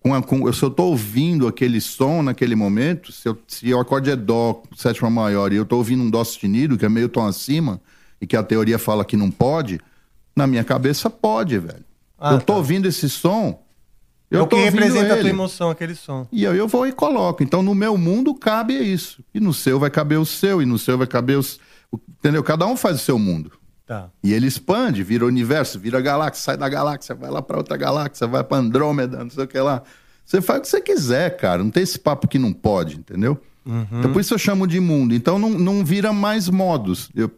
[0.00, 4.10] com, com, se eu estou ouvindo aquele som naquele momento, se, eu, se o acorde
[4.10, 7.26] é dó, sétima maior, e eu estou ouvindo um dó sustenido, que é meio tom
[7.26, 7.80] acima,
[8.20, 9.78] e que a teoria fala que não pode,
[10.34, 11.84] na minha cabeça pode, velho.
[12.18, 12.58] Ah, eu estou tá.
[12.58, 13.62] ouvindo esse som,
[14.30, 15.12] eu é o que representa ele.
[15.12, 16.26] a tua emoção, é aquele som.
[16.30, 17.42] E eu, eu vou e coloco.
[17.42, 19.24] Então, no meu mundo, cabe isso.
[19.34, 21.58] E no seu vai caber o seu, e no seu vai caber os.
[22.08, 22.42] Entendeu?
[22.42, 23.50] Cada um faz o seu mundo.
[23.90, 24.08] Tá.
[24.22, 28.24] E ele expande, vira universo, vira galáxia, sai da galáxia, vai lá para outra galáxia,
[28.24, 29.82] vai para Andrômeda, não sei o que lá.
[30.24, 31.64] Você faz o que você quiser, cara.
[31.64, 33.36] Não tem esse papo que não pode, entendeu?
[33.66, 33.84] Uhum.
[33.90, 35.12] Então, por isso eu chamo de mundo.
[35.12, 37.10] Então não, não vira mais modos.
[37.16, 37.32] Eu,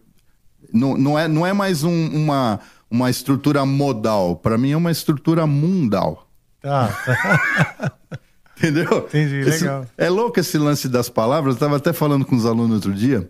[0.71, 2.61] não, não, é, não é mais um, uma,
[2.91, 4.37] uma estrutura modal.
[4.37, 6.29] Para mim é uma estrutura mundal.
[6.61, 6.89] Tá.
[7.07, 7.93] tá.
[8.59, 9.07] Entendeu?
[9.09, 9.87] Entendi, esse, legal.
[9.97, 11.55] É louco esse lance das palavras.
[11.55, 13.27] Eu tava até falando com os alunos outro dia.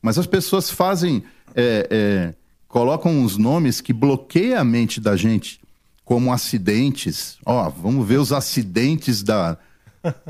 [0.00, 2.34] Mas as pessoas fazem é, é,
[2.70, 5.60] colocam uns nomes que bloqueiam a mente da gente,
[6.04, 7.36] como acidentes.
[7.44, 9.58] Ó, vamos ver os acidentes da.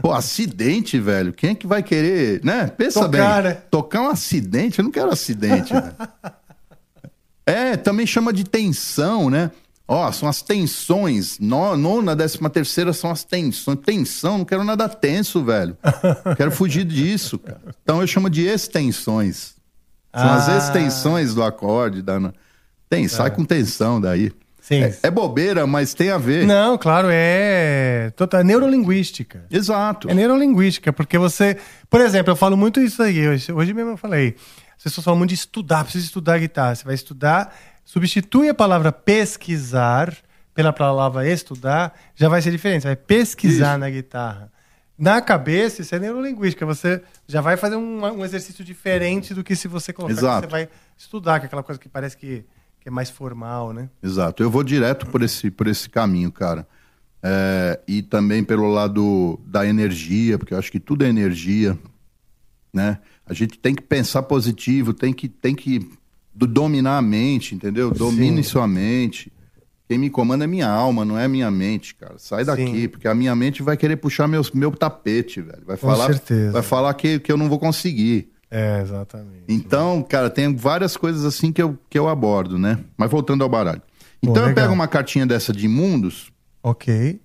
[0.02, 1.32] Pô, acidente, velho.
[1.32, 2.66] Quem é que vai querer, né?
[2.66, 3.52] Pensa tocar, bem.
[3.52, 3.58] Né?
[3.70, 5.72] Tocar um acidente, eu não quero acidente.
[5.72, 5.92] né?
[7.46, 9.50] É, também chama de tensão, né?
[9.88, 11.36] Ó, são as tensões.
[11.40, 13.76] No, nona, décima terceira são as tensões.
[13.84, 15.76] Tensão, não quero nada tenso, velho.
[16.36, 17.40] Quero fugir disso.
[17.40, 17.60] Cara.
[17.82, 19.54] Então eu chamo de extensões.
[20.14, 20.36] São ah.
[20.36, 22.02] as extensões do acorde.
[22.02, 22.32] Da...
[22.88, 23.30] Tem, sai é.
[23.30, 24.32] com tensão daí.
[24.60, 24.84] Sim.
[24.84, 26.46] É, é, bobeira, mas tem a ver.
[26.46, 29.44] Não, claro, é total neurolinguística.
[29.50, 30.08] Exato.
[30.08, 31.56] É neurolinguística, porque você.
[31.88, 33.28] Por exemplo, eu falo muito isso aí.
[33.28, 34.36] Hoje, hoje mesmo eu falei.
[34.76, 36.74] As pessoas falam muito de estudar, precisa estudar guitarra.
[36.74, 40.16] Você vai estudar, substitui a palavra pesquisar
[40.54, 42.82] pela palavra estudar, já vai ser diferente.
[42.82, 43.78] Você vai pesquisar isso.
[43.78, 44.49] na guitarra
[45.00, 46.66] na cabeça, isso é neurolinguística.
[46.66, 50.46] Você já vai fazer um, um exercício diferente do que se você colocar Exato.
[50.46, 52.44] você vai estudar, que é aquela coisa que parece que,
[52.78, 53.88] que, é mais formal, né?
[54.02, 54.42] Exato.
[54.42, 56.68] Eu vou direto por esse, por esse caminho, cara.
[57.22, 61.78] É, e também pelo lado da energia, porque eu acho que tudo é energia,
[62.70, 62.98] né?
[63.24, 65.90] A gente tem que pensar positivo, tem que, tem que
[66.34, 67.90] dominar a mente, entendeu?
[67.90, 68.50] Domine Sim.
[68.50, 69.32] sua mente.
[69.90, 72.14] Quem me comanda é minha alma, não é minha mente, cara.
[72.16, 72.88] Sai daqui, Sim.
[72.88, 75.64] porque a minha mente vai querer puxar meu meu tapete, velho.
[75.66, 76.52] Vai Com certeza.
[76.52, 78.30] Vai falar que, que eu não vou conseguir.
[78.48, 79.46] É, exatamente.
[79.48, 82.78] Então, cara, tem várias coisas assim que eu, que eu abordo, né?
[82.96, 83.82] Mas voltando ao baralho.
[84.22, 86.30] Então Pô, eu pego uma cartinha dessa de mundos.
[86.62, 87.20] Ok.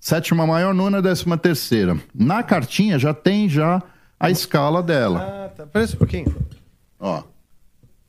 [0.00, 1.94] Sétima maior, nona, décima terceira.
[2.14, 3.82] Na cartinha já tem já
[4.18, 4.30] a hum.
[4.30, 5.20] escala dela.
[5.20, 5.66] Ah, tá.
[5.66, 6.34] Parece um pouquinho.
[6.98, 7.22] Ó.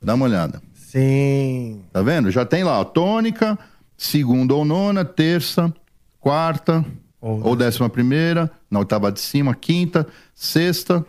[0.00, 0.62] Dá uma olhada.
[0.72, 1.82] Sim.
[1.92, 2.30] Tá vendo?
[2.30, 3.58] Já tem lá, ó, tônica,
[4.00, 5.70] segunda ou nona, terça,
[6.18, 6.82] quarta
[7.20, 11.04] ou, ou décima primeira, na oitava de cima, quinta, sexta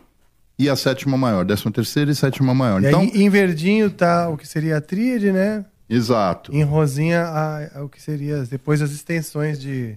[0.60, 2.84] e a sétima maior, décima terceira e sétima maior.
[2.84, 5.64] E então, aí, em verdinho tá o que seria a tríade, né?
[5.90, 6.54] Exato.
[6.54, 9.96] Em rosinha a, a, o que seria depois as extensões de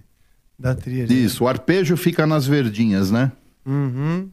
[0.57, 1.13] da tríade.
[1.13, 1.21] Né?
[1.21, 1.47] Isso, né?
[1.47, 3.33] o arpejo fica nas verdinhas, né?
[3.67, 4.31] Uhum.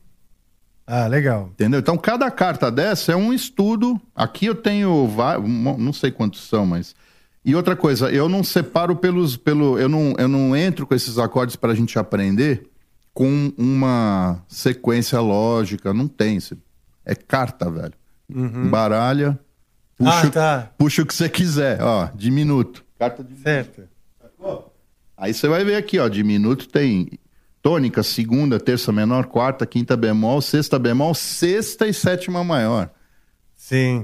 [0.86, 1.50] Ah, legal.
[1.54, 1.80] Entendeu?
[1.80, 4.00] Então, cada carta dessa é um estudo.
[4.16, 5.10] Aqui eu tenho,
[5.80, 6.94] não sei quantos são, mas
[7.44, 9.36] e outra coisa, eu não separo pelos.
[9.36, 12.70] Pelo, eu, não, eu não entro com esses acordes para a gente aprender
[13.14, 15.94] com uma sequência lógica.
[15.94, 16.38] Não tem.
[17.06, 17.94] É carta, velho.
[18.30, 18.70] Uhum.
[18.70, 19.40] Baralha.
[19.98, 20.72] Puxa, ah, tá.
[20.78, 22.10] puxa o que você quiser, ó.
[22.16, 22.84] Diminuto.
[22.98, 23.44] Carta diminuto.
[23.44, 23.84] Certo.
[25.18, 26.08] Aí você vai ver aqui, ó.
[26.08, 27.20] Diminuto tem
[27.62, 32.90] tônica, segunda, terça menor, quarta, quinta bemol, sexta bemol, sexta e sétima maior.
[33.62, 34.04] Sim.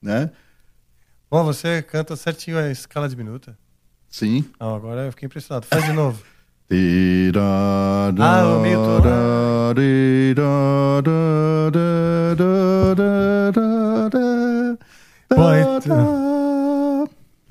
[0.00, 0.30] Né?
[1.28, 3.58] Bom, você canta certinho a escala diminuta.
[4.08, 4.48] Sim.
[4.60, 5.66] Não, agora eu fiquei impressionado.
[5.66, 6.22] Faz de novo.
[8.20, 9.02] Ah, o mito.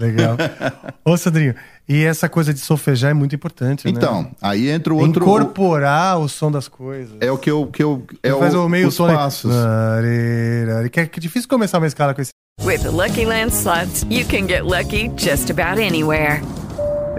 [0.02, 0.36] Legal.
[1.06, 1.56] Ô, Sandrinho,
[1.88, 3.92] e essa coisa de solfejar é muito importante, né?
[3.92, 5.22] Então, aí entra o outro.
[5.24, 7.16] Incorporar o som das coisas.
[7.22, 7.68] É o que eu.
[7.68, 9.08] Que eu é Ele faz o, meio os som.
[9.08, 9.14] né?
[9.14, 9.52] passos.
[9.56, 12.32] Arerari, Que é que é difícil começar uma escala com esse.
[12.64, 16.42] With the Lucky Land slots, you can get lucky just about anywhere.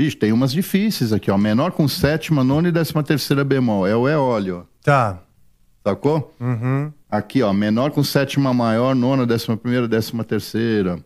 [0.00, 1.36] Bicho, tem umas difíceis aqui, ó.
[1.36, 3.86] Menor com sétima, nona e décima terceira bemol.
[3.86, 4.64] É o eólio, ó.
[4.82, 5.18] Tá.
[5.86, 6.34] Sacou?
[7.10, 7.52] Aqui, ó.
[7.52, 10.98] Menor com sétima maior, nona, décima primeira, décima terceira.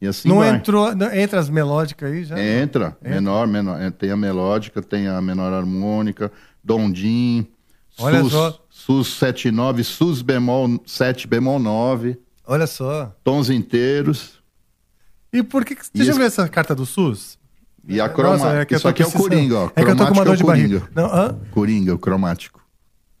[0.00, 0.50] E assim não vai.
[0.50, 0.94] entrou.
[0.94, 2.40] não- entra as melódicas aí já?
[2.40, 2.96] Entra.
[3.02, 3.80] Menor, menor.
[3.82, 6.30] é, Tem a melódica, tem a menor harmônica,
[6.62, 7.48] dondim,
[7.98, 8.60] Olha sus, só.
[8.70, 12.16] sus 7, 9, sus bemol 7, bemol 9,
[12.46, 13.12] Olha só.
[13.24, 14.40] tons inteiros.
[15.32, 15.74] E por que.
[15.74, 17.44] que E deixa eu esse- ver essa carta do SUS.
[17.88, 18.46] E a cromática.
[18.48, 19.12] Nossa, é Isso aqui é o.
[19.12, 19.70] Coringa, ó.
[19.76, 20.82] É que eu tô com uma dor de Cromático é barriga.
[20.94, 21.38] Não, hã?
[21.52, 22.60] Coringa, o cromático.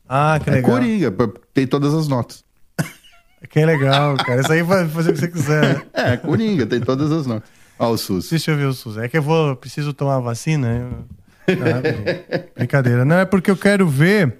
[0.08, 0.70] Ah, que É legal.
[0.72, 2.44] Coringa, p- tem todas as notas.
[3.50, 4.40] Que legal, cara.
[4.40, 5.86] Isso aí vai fazer o que você quiser.
[5.94, 7.48] É, Coringa, tem todas as notas.
[7.78, 8.30] Ó, o SUS.
[8.30, 8.96] Deixa eu ver o SUS.
[8.98, 10.90] É que eu vou, preciso tomar a vacina.
[11.48, 12.52] Ah.
[12.56, 13.04] Brincadeira.
[13.04, 14.36] Não, é porque eu quero ver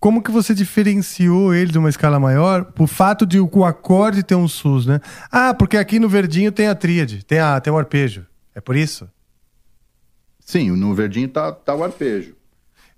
[0.00, 4.34] como que você diferenciou ele de uma escala maior por fato de o acorde ter
[4.34, 5.00] um SUS, né?
[5.30, 8.26] Ah, porque aqui no verdinho tem a tríade, tem, a, tem o arpejo.
[8.54, 9.08] É por isso?
[10.52, 12.34] Sim, no verdinho tá, tá o arpejo.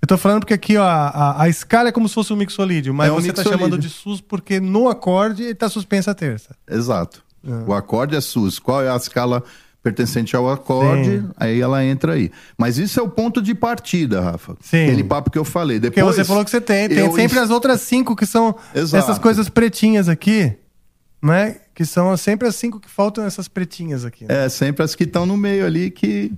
[0.02, 2.92] Eu tô falando porque aqui, ó, a, a escala é como se fosse um mixolídio,
[2.92, 3.52] mas É um você tá mixolídio.
[3.52, 6.55] chamando de SUS porque no acorde ele tá suspensa a terça.
[6.68, 7.22] Exato.
[7.46, 7.64] Ah.
[7.66, 8.59] O acorde é SUS.
[8.59, 9.42] Qual é a escala
[9.82, 11.20] pertencente ao acorde?
[11.20, 11.30] Sim.
[11.36, 12.30] Aí ela entra aí.
[12.59, 14.57] Mas isso é o ponto de partida, Rafa.
[14.61, 14.84] Sim.
[14.84, 15.78] Aquele papo que eu falei.
[15.80, 16.88] Porque Depois, você falou que você tem.
[16.88, 19.02] Tem sempre ins- as outras cinco que são Exato.
[19.02, 20.52] essas coisas pretinhas aqui,
[21.22, 21.57] né?
[21.74, 24.24] Que são sempre as cinco que faltam essas pretinhas aqui.
[24.26, 24.44] né?
[24.44, 26.32] É, sempre as que estão no meio ali que...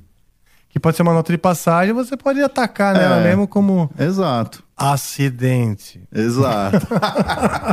[0.77, 3.23] Que pode ser uma nota de passagem, você pode atacar nela É.
[3.29, 4.63] mesmo como Exato.
[4.77, 6.07] acidente.
[6.13, 6.87] Exato.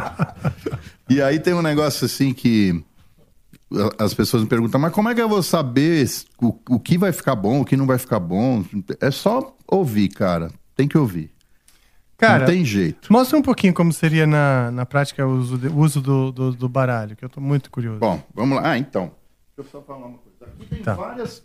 [1.10, 2.82] e aí tem um negócio assim que
[4.00, 6.08] as pessoas me perguntam, mas como é que eu vou saber
[6.42, 8.64] o, o que vai ficar bom, o que não vai ficar bom?
[9.02, 10.50] É só ouvir, cara.
[10.74, 11.30] Tem que ouvir.
[12.18, 13.12] Cara, não tem jeito.
[13.12, 16.52] mostra um pouquinho como seria na, na prática o uso, de- o uso do, do,
[16.54, 18.00] do baralho, que eu tô muito curioso.
[18.00, 18.70] Bom, vamos lá.
[18.72, 19.12] Ah, então.
[19.58, 20.54] Deixa eu só falar uma coisa.
[20.54, 20.94] Aqui tem Tá.
[20.94, 21.44] várias.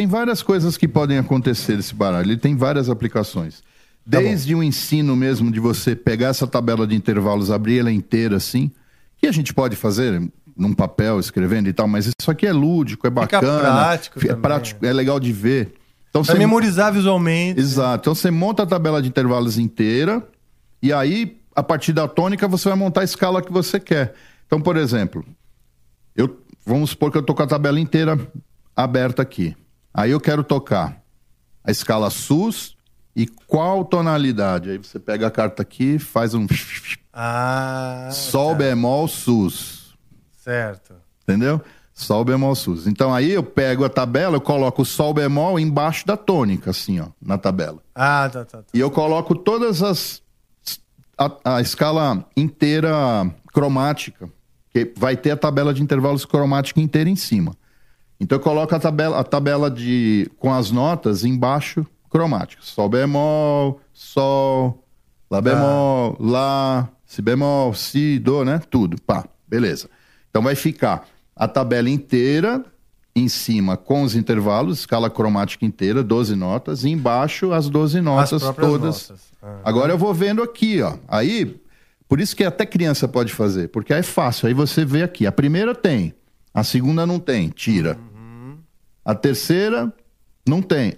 [0.00, 2.30] Tem várias coisas que podem acontecer nesse baralho.
[2.30, 3.56] Ele tem várias aplicações.
[4.10, 8.38] Tá Desde o ensino mesmo de você pegar essa tabela de intervalos, abrir ela inteira
[8.38, 8.70] assim,
[9.18, 10.26] que a gente pode fazer
[10.56, 13.60] num papel, escrevendo e tal, mas isso aqui é lúdico, é Fica bacana.
[13.60, 15.74] prático é prático, é legal de ver.
[16.08, 17.60] Então Pra você memorizar visualmente.
[17.60, 18.00] Exato.
[18.04, 20.26] Então você monta a tabela de intervalos inteira
[20.82, 24.14] e aí, a partir da tônica, você vai montar a escala que você quer.
[24.46, 25.22] Então, por exemplo,
[26.16, 28.18] eu vamos supor que eu tô com a tabela inteira
[28.74, 29.54] aberta aqui.
[29.92, 31.02] Aí eu quero tocar
[31.64, 32.76] a escala sus
[33.14, 34.70] e qual tonalidade?
[34.70, 36.46] Aí você pega a carta aqui, faz um
[37.12, 39.94] Ah, sol bemol sus.
[40.38, 40.94] certo.
[41.22, 41.60] Entendeu?
[41.92, 42.86] Sol bemol sus.
[42.86, 46.98] Então aí eu pego a tabela, eu coloco o sol bemol embaixo da tônica, assim,
[47.00, 47.78] ó, na tabela.
[47.94, 48.58] Ah, tá, tá.
[48.58, 48.64] tá.
[48.72, 50.22] E eu coloco todas as.
[51.18, 52.90] A, a escala inteira
[53.52, 54.30] cromática,
[54.70, 57.52] que vai ter a tabela de intervalos cromática inteira em cima.
[58.20, 62.62] Então eu coloco a tabela, a tabela de, com as notas embaixo cromática.
[62.62, 64.84] Sol bemol, sol,
[65.30, 68.60] lá bemol, lá, si bemol, si, do, né?
[68.68, 69.00] Tudo.
[69.00, 69.88] Pá, beleza.
[70.28, 72.62] Então vai ficar a tabela inteira
[73.14, 78.42] em cima com os intervalos, escala cromática inteira, 12 notas, e embaixo as 12 notas
[78.42, 79.08] próprias todas.
[79.08, 79.24] notas.
[79.42, 79.56] Ah.
[79.64, 80.96] Agora eu vou vendo aqui, ó.
[81.08, 81.60] Aí,
[82.08, 84.46] por isso que até criança pode fazer, porque aí é fácil.
[84.48, 85.26] Aí você vê aqui.
[85.26, 86.14] A primeira tem,
[86.52, 87.98] a segunda não tem, tira.
[89.04, 89.92] A terceira
[90.46, 90.94] não tem,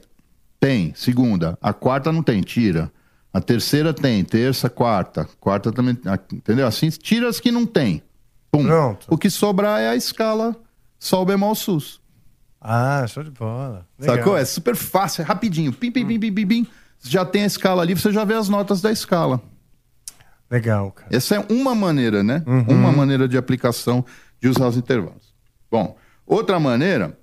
[0.61, 1.59] tem, segunda.
[1.61, 2.91] A quarta não tem, tira.
[3.33, 5.29] A terceira tem, terça, quarta.
[5.41, 6.67] Quarta também, ah, entendeu?
[6.67, 8.03] Assim, tira as que não tem.
[8.51, 8.65] Pum.
[8.65, 9.07] Pronto.
[9.09, 10.55] O que sobrar é a escala
[10.99, 12.01] sol bemol sus.
[12.61, 13.87] Ah, show de bola.
[13.99, 14.17] Legal.
[14.17, 14.37] Sacou?
[14.37, 15.73] É super fácil, é rapidinho.
[15.73, 16.67] Pim, pim, pim, pim, pim, pim.
[17.01, 19.41] Já tem a escala ali, você já vê as notas da escala.
[20.49, 21.09] Legal, cara.
[21.11, 22.45] Essa é uma maneira, né?
[22.47, 22.67] Uhum.
[22.69, 24.05] Uma maneira de aplicação
[24.41, 25.35] de usar os intervalos.
[25.71, 25.97] Bom,
[26.27, 27.19] outra maneira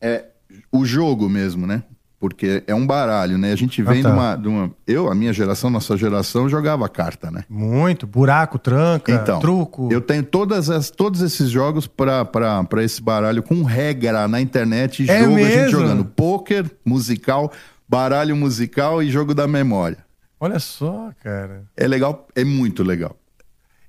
[0.00, 0.24] é
[0.72, 1.82] o jogo mesmo, né?
[2.20, 3.52] Porque é um baralho, né?
[3.52, 4.08] A gente vem Ah, tá.
[4.10, 4.70] de, uma, de uma.
[4.88, 7.44] Eu, a minha geração, nossa geração, jogava carta, né?
[7.48, 8.08] Muito.
[8.08, 9.88] Buraco, tranca, Então, truco.
[9.92, 15.20] eu tenho todas as, todos esses jogos para esse baralho com regra na internet É
[15.20, 15.70] jogo a gente mesmo?
[15.70, 16.04] jogando.
[16.04, 17.52] Pôquer, musical,
[17.88, 19.98] baralho musical e jogo da memória.
[20.40, 21.66] Olha só, cara.
[21.76, 23.16] É legal, é muito legal.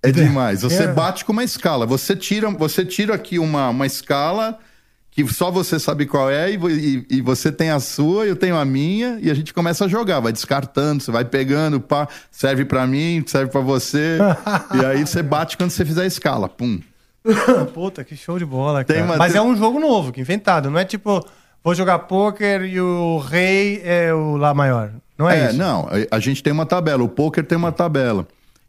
[0.04, 0.62] É demais.
[0.62, 0.88] Você É.
[0.94, 1.86] bate com uma escala.
[1.88, 4.58] Você tira, você tira aqui uma, uma escala
[5.24, 8.56] que só você sabe qual é, e, e- e você tem a sua, eu tenho
[8.58, 12.66] a minha, e a gente começa a jogar, vai descartando, você vai pegando, pá, serve
[12.66, 14.18] pra mim, serve pra você,
[14.80, 16.80] e aí você bate quando você fizer a escala, pum.
[17.74, 19.04] Puta, que show de bola, cara.
[19.04, 20.70] uma- Mas é um jogo novo, que inventado.
[20.70, 21.24] Não é tipo,
[21.64, 24.92] vou jogar pôquer e o rei é o lá maior.
[25.18, 25.58] Não é, É, isso?
[25.58, 28.24] não, a- gente tem uma tabela, o poker tem uma tabela.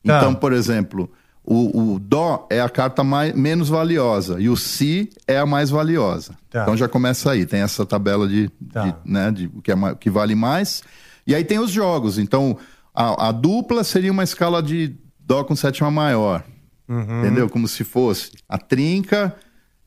[0.05, 0.19] Tá.
[0.19, 1.11] Então, por exemplo,
[1.53, 5.69] o, o dó é a carta mais, menos valiosa e o si é a mais
[5.69, 6.37] valiosa.
[6.49, 6.63] Tá.
[6.63, 8.85] Então já começa aí, tem essa tabela de, Tá.
[8.85, 10.85] de, né, de o que, é, que vale mais.
[11.27, 12.19] E aí tem os jogos.
[12.19, 12.57] Então,
[12.95, 16.45] a, a dupla seria uma escala de dó com sétima maior.
[16.89, 17.21] Uhum.
[17.21, 17.51] Entendeu?
[17.51, 18.31] Como se fosse.
[18.49, 19.35] A trinca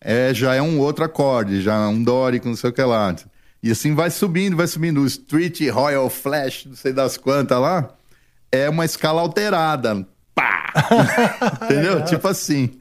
[0.02, 3.16] é, já é um outro acorde, já é um dórico, não sei o que lá.
[3.62, 5.00] E assim vai subindo, vai subindo.
[5.00, 7.90] O Street Royal Flash, não sei das quantas lá,
[8.52, 10.06] é uma escala alterada.
[10.36, 10.74] Pá!
[11.66, 12.04] Entendeu?
[12.06, 12.72] Tipo assim.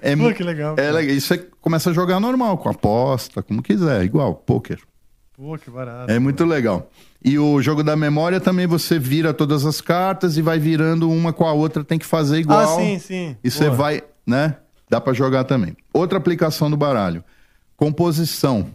[0.00, 0.92] É, Pô, que legal, É, cara.
[0.92, 1.16] legal.
[1.16, 4.78] Isso você começa a jogar normal, com aposta, como quiser, igual, poker.
[5.36, 6.10] Pô, que barato.
[6.10, 6.90] É muito legal.
[7.24, 11.32] E o jogo da memória também você vira todas as cartas e vai virando uma
[11.32, 12.78] com a outra, tem que fazer igual.
[12.78, 13.36] Ah, sim, sim.
[13.42, 14.56] E você vai, né?
[14.88, 15.76] Dá pra jogar também.
[15.92, 17.24] Outra aplicação do baralho.
[17.76, 18.70] Composição.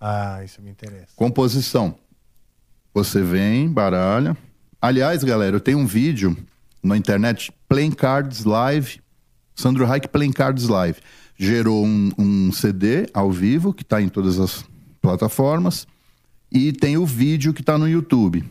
[0.00, 1.08] Ah, isso me interessa.
[1.16, 1.94] Composição.
[2.92, 4.36] Você vem, baralha.
[4.80, 6.36] Aliás, galera, eu tenho um vídeo
[6.82, 9.00] na internet, Playing Cards Live.
[9.54, 10.98] Sandro Reich Playing Cards Live.
[11.36, 14.64] Gerou um, um CD ao vivo, que está em todas as
[15.00, 15.86] plataformas.
[16.50, 18.44] E tem o vídeo que está no YouTube.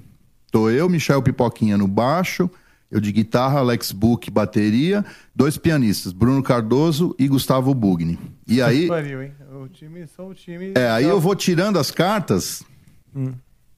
[0.51, 2.49] Tô eu, Michel Pipoquinha no baixo,
[2.89, 5.03] eu de guitarra, Alex Book bateria,
[5.35, 8.17] dois pianistas, Bruno Cardoso e Gustavo Bugni.
[8.47, 9.31] E aí, Pariu, hein?
[9.61, 10.73] O time, só o time.
[10.75, 12.63] é, aí eu vou tirando as cartas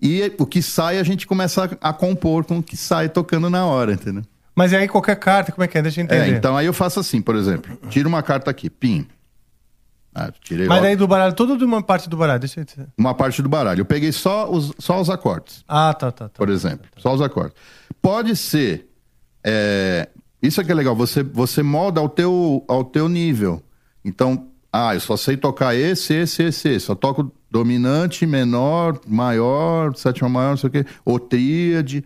[0.01, 3.49] e o que sai a gente começa a, a compor com o que sai tocando
[3.49, 4.23] na hora, entendeu?
[4.57, 5.81] Mas e aí qualquer carta, como é que é?
[5.83, 6.35] Deixa eu É, entender.
[6.35, 9.05] então aí eu faço assim, por exemplo, tiro uma carta aqui, pim.
[10.15, 12.87] Ah, tirei Mas aí do baralho, todo de uma parte do baralho, deixa eu dizer.
[12.97, 13.81] uma parte do baralho.
[13.81, 15.63] Eu peguei só os, só os acordes.
[15.67, 16.33] Ah, tá, tá, tá.
[16.35, 16.87] por exemplo.
[16.97, 17.53] Só os acordes.
[18.01, 18.89] Pode ser.
[19.43, 20.09] é,
[20.41, 23.61] isso é que é legal, você, você molda ao teu, ao teu nível.
[24.03, 26.85] Então, ah, eu só sei tocar esse, esse, esse, esse.
[26.87, 32.03] Só toco dominante, menor, maior, sétima maior, não sei o quê, ou tríade.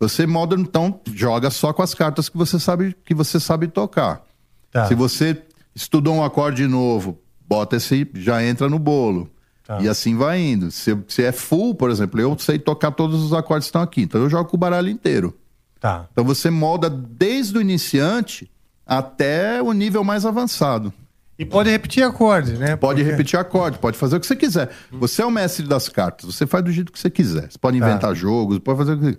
[0.00, 4.22] Você molda, então, joga só com as cartas que você sabe, que você sabe tocar.
[4.70, 4.86] Tá.
[4.86, 5.42] Se você
[5.74, 7.18] estudou um acorde novo,
[7.48, 9.28] bota esse, já entra no bolo.
[9.66, 9.80] Tá.
[9.80, 10.70] E assim vai indo.
[10.70, 14.02] Se, se é full, por exemplo, eu sei tocar todos os acordes que estão aqui.
[14.02, 15.36] Então eu jogo com o baralho inteiro.
[15.80, 16.06] Tá.
[16.12, 18.50] Então você molda desde o iniciante
[18.86, 20.92] até o nível mais avançado.
[21.38, 22.74] E pode repetir acorde, né?
[22.76, 24.70] Pode Porque- repetir acorde, pode fazer o que você quiser.
[24.92, 27.50] Você é o mestre das cartas, você faz do jeito que você quiser.
[27.50, 27.86] Você pode Tá.
[27.88, 29.18] inventar jogos, pode fazer o que você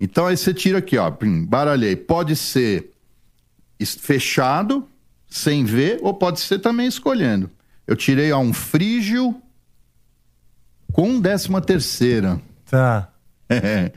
[0.00, 1.12] Então aí você tira aqui, ó,
[1.46, 1.96] baralhei.
[1.96, 2.92] Pode ser
[4.00, 4.86] fechado,
[5.28, 7.50] sem ver, ou pode ser também escolhendo.
[7.86, 9.34] Eu tirei ó, um frígio
[10.92, 12.40] com décima terceira.
[12.70, 13.08] Tá.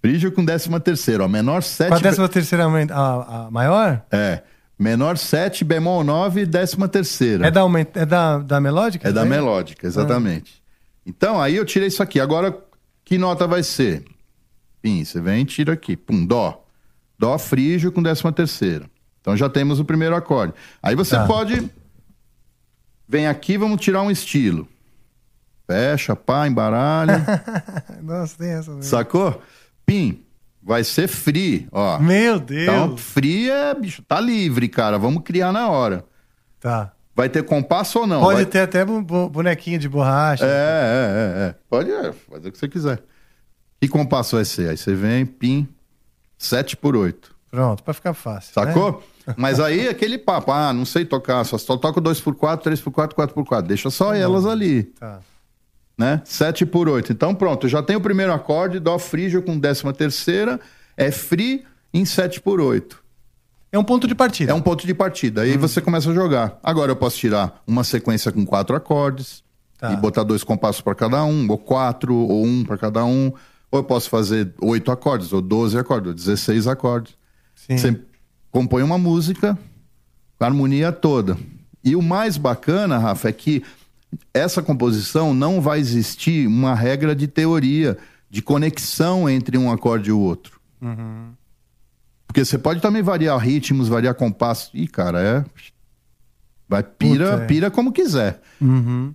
[0.00, 1.90] frígio com décima terceira, ó, menor sete...
[1.90, 4.02] Com a décima terceira a, a maior?
[4.10, 4.42] É,
[4.78, 7.46] menor 7, bemol 9, décima terceira.
[7.46, 7.62] É da,
[7.94, 9.08] é da, da melódica?
[9.08, 10.62] É da melódica, exatamente.
[11.04, 12.20] Então, aí eu tirei isso aqui.
[12.20, 12.56] Agora,
[13.04, 14.04] que nota vai ser?
[14.86, 15.96] Pim, você vem e tira aqui.
[15.96, 16.64] Pum, dó.
[17.18, 18.88] Dó frígio com décima terceira.
[19.20, 20.52] Então já temos o primeiro acorde.
[20.80, 21.26] Aí você Tá.
[21.26, 21.68] pode...
[23.08, 24.68] Vem aqui, vamos tirar um estilo.
[25.66, 27.20] Fecha, pá, embaralha.
[28.00, 28.70] Nossa, tem essa.
[28.70, 28.84] mesmo.
[28.84, 29.42] sacou?
[29.84, 30.22] Pim,
[30.62, 31.98] vai ser free, ó.
[31.98, 32.62] Meu Deus.
[32.62, 35.00] Então, free é, bicho, tá livre, cara.
[35.00, 36.04] Vamos criar na hora.
[36.60, 36.92] Tá.
[37.12, 38.20] Vai ter compasso ou não?
[38.20, 40.44] Pode Vai- ter até bonequinho de borracha.
[40.44, 41.54] É, é, é, é.
[41.68, 43.02] Pode é, fazer o que você quiser.
[43.80, 44.70] Que compasso vai ser?
[44.70, 45.68] Aí você vem, pim,
[46.38, 47.34] 7 por 8.
[47.50, 48.52] Pronto, pra ficar fácil.
[48.54, 49.04] Sacou?
[49.26, 49.34] né?
[49.36, 52.80] Mas aí aquele papo, ah, não sei tocar, só, só toco 2 por 4 3
[52.80, 55.20] por 4 4 por 4 Deixa só elas ali, Tá.
[55.96, 56.20] né?
[56.24, 57.12] 7 por 8.
[57.12, 60.60] Então pronto, já tem o primeiro acorde, dó frígio com décima terceira,
[60.96, 61.64] é free
[61.94, 63.02] em 7 por 8.
[63.72, 64.52] É um ponto de partida.
[64.52, 65.42] É um ponto de partida.
[65.42, 66.58] Aí você começa a jogar.
[66.62, 69.44] Agora eu posso tirar uma sequência com quatro acordes
[69.78, 69.92] Tá.
[69.92, 73.30] e botar dois compassos para cada um, ou quatro, ou um para cada um.
[73.70, 77.14] Ou eu posso fazer oito acordes, ou 12 acordes, ou 16 acordes.
[77.54, 77.76] Sim.
[77.76, 78.00] Você
[78.50, 79.58] compõe uma música
[80.38, 81.36] com a harmonia toda.
[81.82, 83.62] E o mais bacana, Rafa, é que
[84.32, 87.98] essa composição não vai existir uma regra de teoria,
[88.30, 90.60] de conexão entre um acorde e o outro.
[92.26, 94.70] Porque você pode também variar ritmos, variar compassos.
[94.74, 95.44] Ih, cara, é.
[96.68, 97.46] Vai pira, Puta, é.
[97.46, 98.40] pira como quiser.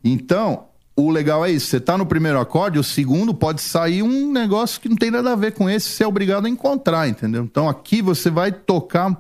[0.04, 1.68] Então, o legal é isso.
[1.68, 5.32] Você tá no primeiro acorde, o segundo pode sair um negócio que não tem nada
[5.32, 7.44] a ver com esse, você é obrigado a encontrar, entendeu?
[7.44, 9.18] Então aqui você vai tocar.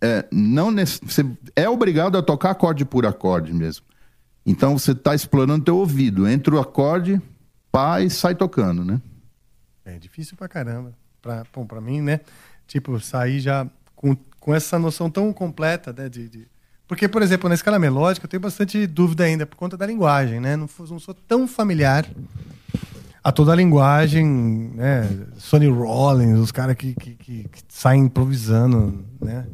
[0.00, 1.24] É, não nesse- você
[1.56, 3.84] é obrigado a tocar acorde por acorde mesmo.
[4.44, 6.28] Então você tá explorando teu ouvido.
[6.28, 7.20] Entra o acorde,
[7.72, 9.00] pá, e sai tocando, né?
[9.84, 10.92] É difícil pra caramba.
[11.22, 12.20] Pra, bom, pra mim, né?
[12.66, 16.08] Tipo, sair já com, com essa noção tão completa, né?
[16.08, 16.46] De, de-
[16.94, 20.38] Porque, por exemplo, na escala melódica eu tenho bastante dúvida ainda por conta da linguagem,
[20.38, 20.54] né?
[20.54, 22.06] Não, não sou tão familiar
[23.22, 24.24] a toda a linguagem,
[24.76, 25.10] né?
[25.36, 29.44] Sonny Rollins, os caras que, que, que- que saem improvisando, né?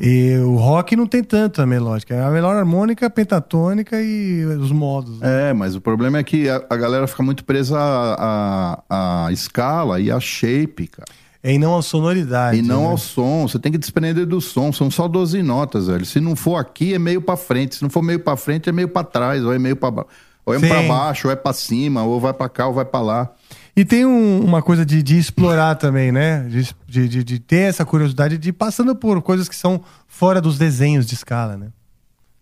[0.00, 2.14] E o rock não tem tanto a melódica.
[2.16, 5.20] É a melhor harmônica, a pentatônica e os modos.
[5.20, 5.50] né?
[5.50, 8.82] É, mas o problema é que a, a galera fica muito presa à-
[9.26, 11.06] à escala e à shape, cara.
[11.42, 12.58] E não a sonoridade.
[12.58, 12.88] E não né?
[12.90, 13.48] ao som.
[13.48, 14.70] Você tem que desprender do som.
[14.72, 16.04] São só 12 notas, velho.
[16.04, 17.76] Se não for aqui, é meio pra frente.
[17.76, 19.42] Se não for meio pra frente, é meio pra trás.
[19.42, 20.06] Ou é meio pra, ba-
[20.44, 23.00] ou é pra baixo, ou é pra cima, ou vai pra cá, ou vai pra
[23.00, 23.30] lá.
[23.74, 26.40] E tem um- uma coisa de, de explorar também, né?
[26.48, 30.40] De, de, de- de ter essa curiosidade de ir passando por coisas que são fora
[30.42, 31.68] dos desenhos de escala, né?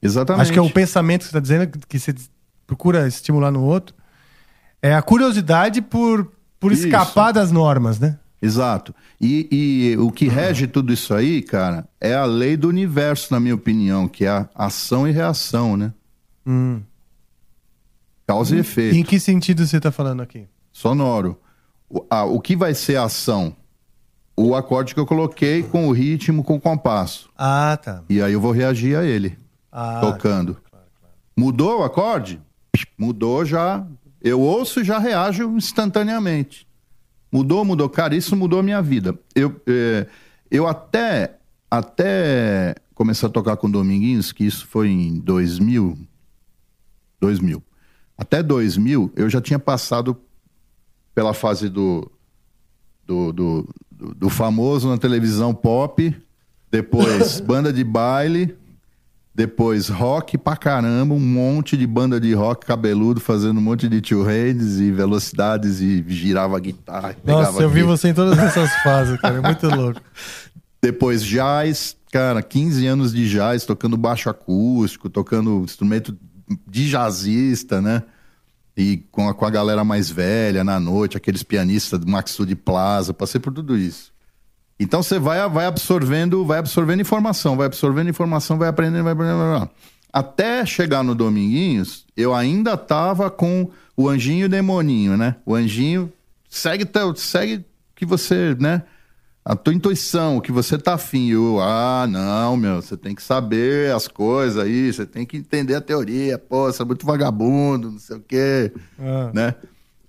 [0.03, 0.43] Exatamente.
[0.43, 2.15] Acho que é o pensamento que você está dizendo, que você
[2.67, 3.95] procura estimular no outro.
[4.83, 6.87] É a curiosidade por, por Isso.
[6.87, 8.17] escapar das normas, né?
[8.41, 8.95] Exato.
[9.21, 13.41] E, e o que rege tudo isso aí, cara, é a lei do universo, na
[13.41, 15.93] minha opinião, que é a ação e reação, né?
[16.47, 16.81] Hum.
[18.27, 18.97] Causa e efeito.
[18.97, 20.47] Em que sentido você está falando aqui?
[20.71, 21.41] Sonoro.
[21.89, 23.57] O, ah, o que vai ser a ação?
[24.37, 27.29] O acorde que eu coloquei com o ritmo, com o compasso.
[27.37, 28.05] Ah, tá.
[28.09, 29.37] E aí eu vou reagir a ele,
[29.73, 30.59] Ah, tocando.
[31.37, 32.41] Mudou o acorde?
[32.97, 33.85] Mudou já.
[34.23, 36.68] Eu ouço e já reajo instantaneamente.
[37.31, 37.89] Mudou, mudou.
[37.89, 39.19] Cara, isso mudou a minha vida.
[39.35, 40.07] Eu, eh,
[40.51, 41.37] eu até,
[41.71, 45.99] até começar a tocar com Dominguinhos, que isso foi em 2000.
[47.21, 47.63] 2000.
[48.17, 50.17] Até 2000, eu já tinha passado
[51.15, 52.11] pela fase do,
[53.07, 56.15] do, do, do- do famoso na televisão pop,
[56.71, 58.57] depois banda de baile,
[59.39, 64.01] depois rock pra caramba, um monte de banda de rock cabeludo fazendo um monte de
[64.01, 67.17] two hands e velocidades e girava guitarra.
[67.25, 69.37] Nossa, eu vi você em todas essas fases, cara.
[69.37, 70.01] É muito louco.
[70.83, 76.19] Depois jazz, cara, 15 anos de jazz, tocando baixo acústico, tocando instrumento
[76.67, 78.03] de jazzista, né?
[78.77, 83.15] E com a, com a galera mais velha na noite, aqueles pianistas do Maxud Plaza,
[83.15, 84.13] passei por tudo isso.
[84.81, 89.39] Então você vai, vai absorvendo, vai absorvendo informação, vai absorvendo informação, vai aprendendo, vai aprendendo.
[89.39, 89.71] vai aprendendo.
[90.13, 95.37] Até chegar no Dominguinhos, eu ainda tava com o anjinho e o demoninho, né?
[95.45, 96.11] O anjinho
[96.49, 97.65] segue teu, segue
[97.95, 98.83] que você, né?
[99.45, 101.31] A tua intuição, o que você tá afim.
[101.31, 105.75] Eu, ah, não, meu, você tem que saber as coisas aí, você tem que entender
[105.75, 109.31] a teoria, pô, você é muito vagabundo, não sei o quê, Ah.
[109.35, 109.55] né?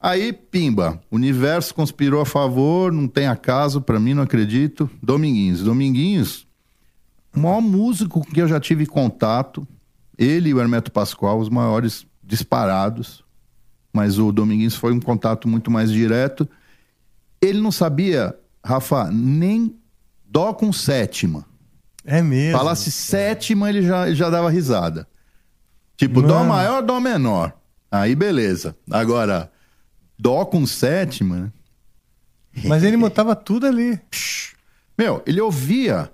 [0.02, 4.90] Aí, pimba, o universo conspirou a favor, não tem acaso, pra mim, não acredito.
[5.04, 5.62] Dominguinhos.
[5.62, 6.48] Dominguinhos,
[7.36, 9.68] o maior músico com que eu já tive contato,
[10.18, 13.24] ele e o Hermeto Pascoal, os maiores disparados,
[13.92, 16.48] mas o Dominguinhos foi um contato muito mais direto.
[17.42, 18.34] Ele não sabia,
[18.64, 19.76] Rafa, nem
[20.26, 21.46] dó com sétima.
[22.06, 22.58] É mesmo.
[22.58, 25.08] Falasse sétima, ele já, ele já dava risada.
[25.98, 26.50] Tipo, dó Mano.
[26.50, 27.54] maior, dó menor.
[27.92, 28.76] Aí beleza.
[28.90, 29.52] Agora,
[30.20, 31.52] dó com sétima, né?
[32.66, 34.00] Mas ele montava tudo ali.
[34.98, 36.12] Meu, ele ouvia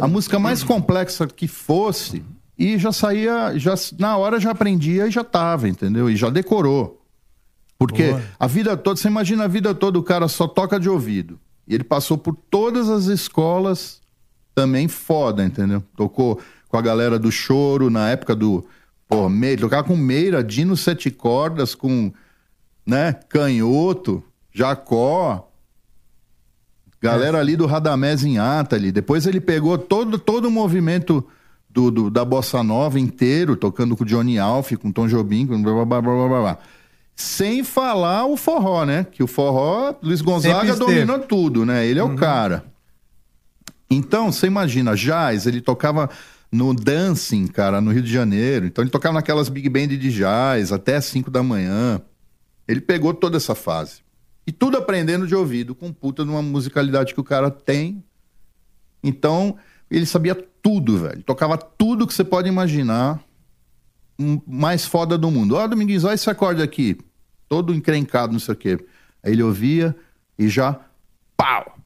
[0.00, 2.24] a música mais complexa que fosse
[2.58, 6.08] e já saía, já, na hora já aprendia e já tava, entendeu?
[6.08, 7.02] E já decorou.
[7.78, 8.22] Porque Boa.
[8.40, 11.38] a vida toda, você imagina a vida toda o cara só toca de ouvido.
[11.68, 14.00] E ele passou por todas as escolas
[14.54, 15.82] também foda, entendeu?
[15.96, 18.64] Tocou com a galera do choro na época do.
[19.06, 22.12] Pô, Meira, tocava com Meira, Dino Sete Cordas, com
[22.86, 24.22] né, Canhoto,
[24.52, 25.50] Jacó,
[27.00, 28.90] Galera ali do Radamés em Atali.
[28.90, 31.22] Depois ele pegou todo, todo o movimento
[31.68, 35.60] do, do- da Bossa Nova inteiro, tocando com o Johnny Alf, com Tom Jobim, com
[35.62, 36.58] blá, blá, blá, blá, blá, blá.
[37.14, 39.04] Sem falar o forró, né?
[39.10, 41.86] Que o forró, Luiz Gonzaga dominou tudo, né?
[41.86, 42.64] Ele é o cara.
[43.90, 46.08] Então, você imagina, jazz, ele tocava
[46.50, 48.64] no dancing, cara, no Rio de Janeiro.
[48.66, 52.00] Então ele tocava naquelas big band de jazz até 5 da manhã.
[52.66, 54.02] Ele pegou toda essa fase.
[54.46, 58.04] E tudo aprendendo de ouvido, com puta de uma musicalidade que o cara tem.
[59.02, 59.56] Então,
[59.90, 61.22] ele sabia tudo, velho.
[61.22, 63.20] Tocava tudo que você pode imaginar.
[64.18, 65.56] um mais foda do mundo.
[65.56, 66.96] Ó, Domingues, olha esse acorde aqui.
[67.48, 68.86] Todo encrencado, não sei o quê.
[69.22, 69.94] Aí ele ouvia
[70.38, 70.80] e já.
[71.36, 71.78] Pau!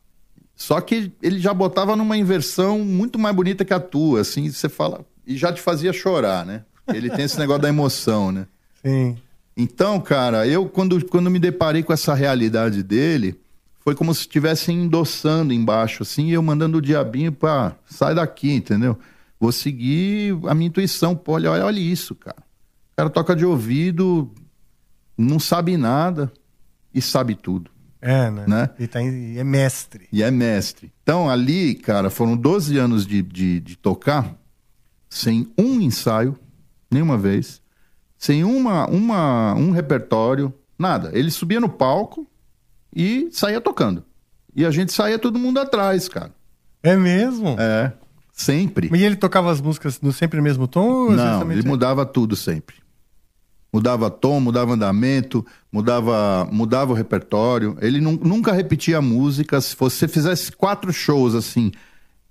[0.55, 4.69] Só que ele já botava numa inversão muito mais bonita que a tua, assim, você
[4.69, 5.05] fala.
[5.27, 6.65] E já te fazia chorar, né?
[6.93, 8.47] Ele tem esse negócio da emoção, né?
[8.83, 9.17] Sim.
[9.61, 13.37] Então, cara, eu quando, quando me deparei com essa realidade dele,
[13.81, 18.53] foi como se estivessem endossando embaixo, assim, e eu mandando o diabinho pra sai daqui,
[18.53, 18.97] entendeu?
[19.41, 21.17] Vou seguir a minha intuição.
[21.17, 22.37] Pô, olha, olha isso, cara.
[22.97, 24.33] cara toca de ouvido,
[25.17, 26.33] não sabe nada
[26.95, 27.71] e sabe tudo.
[28.01, 28.45] É, né?
[28.47, 28.71] Né?
[28.79, 30.07] E tá em- e é mestre.
[30.13, 30.93] E é mestre.
[31.03, 34.37] Então, ali, cara, foram 12 anos de, de, de tocar
[35.11, 36.39] sem um ensaio,
[36.91, 37.61] nenhuma vez,
[38.19, 41.11] sem uma, uma, um repertório, nada.
[41.15, 42.27] Ele subia no palco
[42.95, 44.05] e saía tocando.
[44.55, 46.33] E a gente saía todo mundo atrás, cara.
[46.83, 47.57] É mesmo?
[47.59, 47.93] É,
[48.33, 48.91] sempre.
[48.93, 50.89] E ele tocava as músicas no sempre no mesmo tom?
[50.89, 52.77] ou Não, ele mudava tudo sempre.
[53.73, 57.77] Mudava tom, mudava andamento, mudava, mudava o repertório.
[57.81, 59.61] Ele nu- nunca repetia a música.
[59.61, 61.71] Se você fizesse quatro shows assim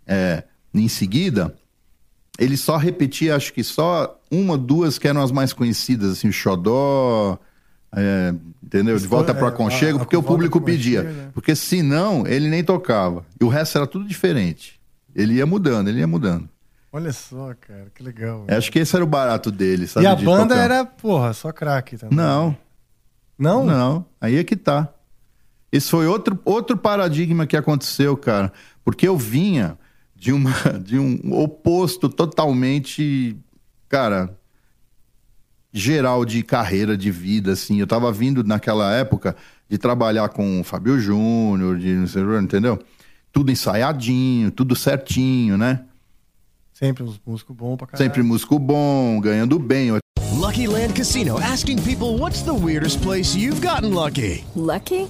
[0.06, 1.56] é, em seguida,
[2.38, 6.34] ele só repetia, acho que só uma, duas que eram as mais conhecidas, assim, o
[6.34, 7.38] Xodó,
[7.96, 8.34] é,
[8.64, 8.98] entendeu?
[8.98, 11.02] De volta É, para Aconchego, a- a porque o público pedia.
[11.02, 11.30] Aconchego, né?
[11.34, 13.26] Porque senão ele nem tocava.
[13.40, 14.80] E o resto era tudo diferente.
[15.16, 16.48] Ele ia mudando, ele ia mudando.
[16.92, 18.46] Olha só, cara, que legal.
[18.48, 20.06] É, Acho que esse era o barato dele, sabe?
[20.06, 20.62] e a banda tocar.
[20.64, 22.16] era, porra, só craque também.
[22.18, 22.56] Não,
[23.38, 23.66] Não?
[23.66, 24.06] não.
[24.22, 24.88] Aí é que tá.
[25.72, 28.52] Esse foi outro, outro paradigma que aconteceu, cara.
[28.86, 29.78] Porque eu vinha
[30.18, 30.52] de, uma,
[30.84, 33.38] de um oposto totalmente,
[33.88, 34.36] cara,
[35.72, 37.80] geral de carreira, de vida, assim.
[37.80, 39.36] Eu tava vindo naquela época
[39.70, 42.80] de trabalhar com o Fábio Júnior, de não sei, entendeu?
[43.32, 45.82] Tudo ensaiadinho, tudo certinho, né?
[46.74, 48.04] Sempre uns músicos bons pra caralho.
[48.04, 49.92] Sempre músico bom, ganhando bem.
[50.34, 54.46] Lucky Land Casino asking people what's the weirdest place you've gotten lucky?
[54.56, 55.10] Lucky?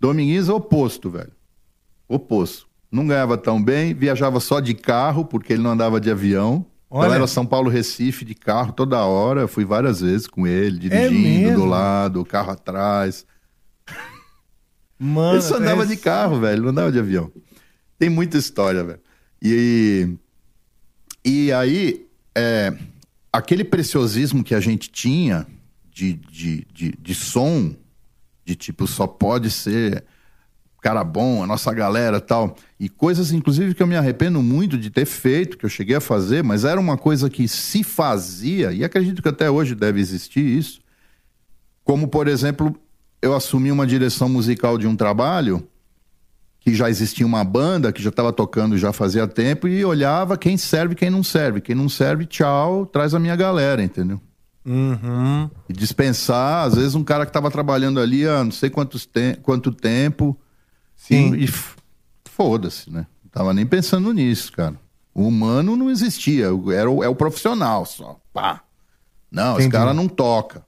[0.00, 1.32] Domingues é oposto, velho.
[2.08, 2.66] Oposto.
[2.90, 6.66] Não ganhava tão bem, viajava só de carro, porque ele não andava de avião.
[6.88, 7.06] Olha.
[7.06, 9.42] Então era São Paulo Recife de carro toda hora.
[9.42, 11.58] Eu fui várias vezes com ele, É dirigindo mesmo?
[11.58, 13.24] do lado, o carro atrás.
[14.98, 17.30] Mano, ele só andava até de carro, velho, não andava de avião.
[17.98, 19.00] Tem muita história, velho.
[19.40, 20.14] E,
[21.24, 22.76] e aí, é,
[23.32, 25.46] aquele preciosismo que a gente tinha
[25.90, 27.74] de, de, de, de som,
[28.50, 30.04] de tipo, só pode ser
[30.82, 32.56] cara bom, a nossa galera tal.
[32.78, 36.00] E coisas, inclusive, que eu me arrependo muito de ter feito, que eu cheguei a
[36.00, 40.40] fazer, mas era uma coisa que se fazia, e acredito que até hoje deve existir
[40.44, 40.80] isso.
[41.84, 42.74] Como, por exemplo,
[43.22, 45.66] eu assumi uma direção musical de um trabalho
[46.58, 50.58] que já existia uma banda que já estava tocando já fazia tempo e olhava quem
[50.58, 51.60] serve quem não serve.
[51.60, 54.20] Quem não serve, tchau, traz a minha galera, entendeu?
[54.64, 55.50] Uhum.
[55.68, 59.36] E dispensar, às vezes, um cara que estava trabalhando ali há não sei quantos te
[59.42, 60.38] quanto tempo.
[60.94, 61.34] Sim.
[61.34, 61.48] E, e
[62.24, 63.06] foda-se, né?
[63.24, 64.74] Não tava nem pensando nisso, cara.
[65.14, 68.20] O humano não existia, era o, é o profissional só.
[68.32, 68.62] Pá.
[69.30, 69.72] Não, esse Entendi.
[69.72, 70.64] cara não toca.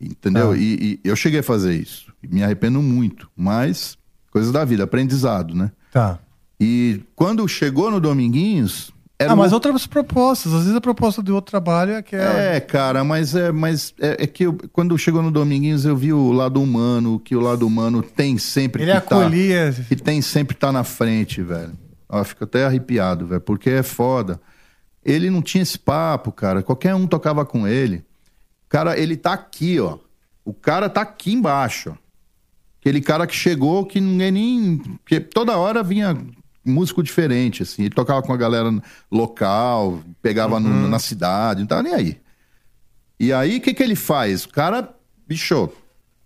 [0.00, 0.52] Entendeu?
[0.52, 0.56] Ah.
[0.56, 2.12] E, e eu cheguei a fazer isso.
[2.22, 3.30] Me arrependo muito.
[3.36, 3.96] Mas,
[4.30, 5.70] coisas da vida, aprendizado, né?
[5.92, 6.18] Tá.
[6.60, 8.92] E quando chegou no Dominguinhos.
[9.18, 10.52] Era Ah, mas um- outras propostas.
[10.52, 12.38] Às vezes a proposta de outro trabalho é aquela.
[12.38, 16.12] É, cara, mas é, mas é, é que eu- quando chegou no Dominguinhos eu vi
[16.12, 19.74] o lado humano, que o lado humano tem sempre Ele que tá, acolhia.
[19.88, 21.72] que tem sempre tá na frente, velho.
[22.08, 24.38] Ó, fico até arrepiado, velho, porque é foda.
[25.04, 26.62] Ele não tinha esse papo, cara.
[26.62, 28.04] Qualquer um tocava com ele.
[28.68, 29.98] Cara, ele tá aqui, ó.
[30.44, 32.06] O cara tá aqui embaixo, ó.
[32.80, 34.82] Aquele cara que chegou que ninguém nem.
[35.06, 36.16] Que toda hora vinha
[36.66, 37.82] músico diferente, assim.
[37.82, 38.70] Ele tocava com a galera
[39.10, 42.20] local, pegava no- na cidade, não tava nem aí.
[43.18, 44.44] E aí, o que, que ele faz?
[44.44, 44.94] O cara,
[45.26, 45.70] bicho,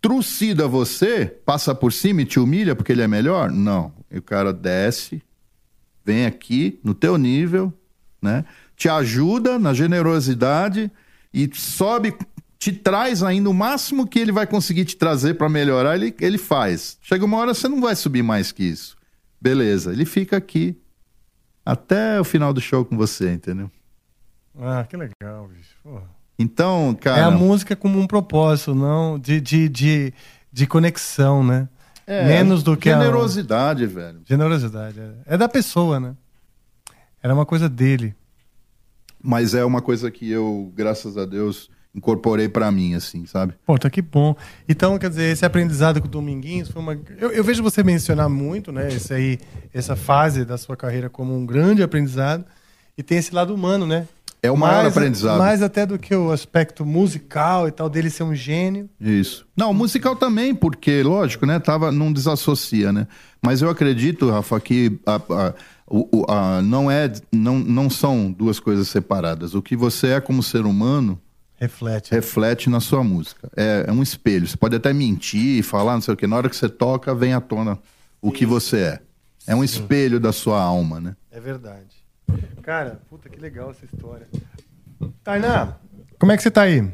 [0.00, 3.50] trucida você, passa por cima e te humilha porque ele é melhor?
[3.50, 3.92] Não.
[4.10, 5.22] E o cara desce,
[6.04, 7.72] vem aqui no teu nível,
[8.20, 8.44] né?
[8.76, 10.90] Te ajuda na generosidade
[11.32, 12.14] e sobe,
[12.58, 16.38] te traz ainda o máximo que ele vai conseguir te trazer para melhorar, ele, ele
[16.38, 16.98] faz.
[17.02, 18.96] Chega uma hora você não vai subir mais que isso.
[19.40, 20.76] Beleza, ele fica aqui
[21.64, 23.70] até o final do show com você, entendeu?
[24.58, 25.74] Ah, que legal, bicho.
[25.82, 26.04] Porra.
[26.38, 27.18] Então, cara.
[27.20, 30.12] É a música como um propósito, não de, de, de,
[30.52, 31.68] de conexão, né?
[32.06, 34.20] É, Menos do que a- Generosidade, velho.
[34.26, 34.98] Generosidade.
[34.98, 35.34] É.
[35.34, 36.16] É da pessoa, né?
[37.22, 38.14] Era uma coisa dele.
[39.22, 43.54] Mas é uma coisa que eu, graças a Deus, incorporei pra mim, assim, sabe?
[43.66, 44.34] Pô, tá que bom.
[44.68, 46.98] Então, quer dizer, esse aprendizado com o Dominguinhos foi uma.
[47.18, 48.88] Eu, eu vejo você mencionar muito, né?
[48.88, 49.38] Esse aí,
[49.74, 52.44] essa fase da sua carreira como um grande aprendizado.
[52.96, 54.06] E tem esse lado humano, né?
[54.42, 55.38] É o maior aprendizado.
[55.38, 58.88] Mais até do que o aspecto musical e tal, dele ser um gênio.
[58.98, 59.46] Isso.
[59.56, 61.58] Não, musical também, porque, lógico, né?
[61.58, 63.06] Tava, não desassocia, né?
[63.44, 65.54] Mas eu acredito, Rafa, que a, a-
[65.86, 69.54] o- a- não, é, não, não são duas coisas separadas.
[69.54, 71.20] O que você é como ser humano
[71.60, 72.10] Reflete.
[72.10, 73.50] reflete na sua música.
[73.54, 74.46] É, é um espelho.
[74.46, 76.26] Você pode até mentir, falar, não sei o quê.
[76.26, 77.78] Na hora que você toca, vem à tona
[78.20, 79.00] o que você é.
[79.46, 81.16] É um espelho da sua alma, né?
[81.30, 82.04] É verdade.
[82.62, 84.26] Cara, puta que legal essa história.
[85.22, 85.76] Tainá,
[86.18, 86.90] como é que você tá aí?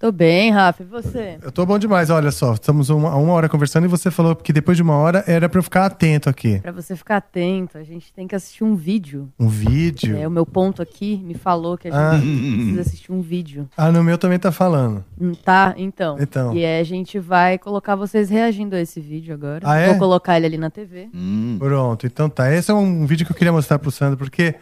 [0.00, 0.82] Tô bem, Rafa.
[0.82, 1.36] E você?
[1.42, 2.54] Eu tô bom demais, olha só.
[2.54, 5.58] Estamos uma, uma hora conversando e você falou que depois de uma hora era pra
[5.58, 6.58] eu ficar atento aqui.
[6.60, 9.28] Pra você ficar atento, a gente tem que assistir um vídeo.
[9.38, 10.16] Um vídeo.
[10.16, 12.18] É, o meu ponto aqui me falou que a gente Ah.
[12.18, 13.68] precisa assistir um vídeo.
[13.76, 15.04] Ah, no meu também tá falando.
[15.20, 16.16] Hum, Tá, então.
[16.18, 16.54] Então.
[16.56, 19.60] E aí a gente vai colocar vocês reagindo a esse vídeo agora.
[19.64, 19.88] Ah, é?
[19.88, 21.10] Vou colocar ele ali na TV.
[21.14, 21.56] Hum.
[21.58, 22.50] Pronto, então tá.
[22.50, 24.54] Esse é um vídeo que eu queria mostrar pro Sandro, porque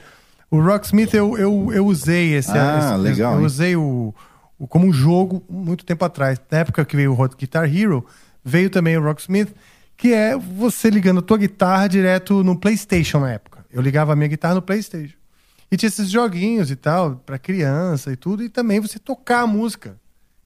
[0.51, 2.51] o Rocksmith eu, eu, eu usei esse.
[2.59, 3.47] Ah, esse- legal, Eu hein?
[3.47, 4.13] usei o-
[4.67, 6.41] como um jogo muito tempo atrás.
[6.51, 8.05] Na época que veio o Hot Guitar Hero,
[8.45, 9.55] veio também o Rocksmith,
[9.97, 13.65] que é você ligando a tua guitarra direto no PlayStation na época.
[13.71, 15.17] Eu ligava a minha guitarra no PlayStation.
[15.71, 19.47] E tinha esses joguinhos e tal, pra criança e tudo, e também você tocar a
[19.47, 19.97] música.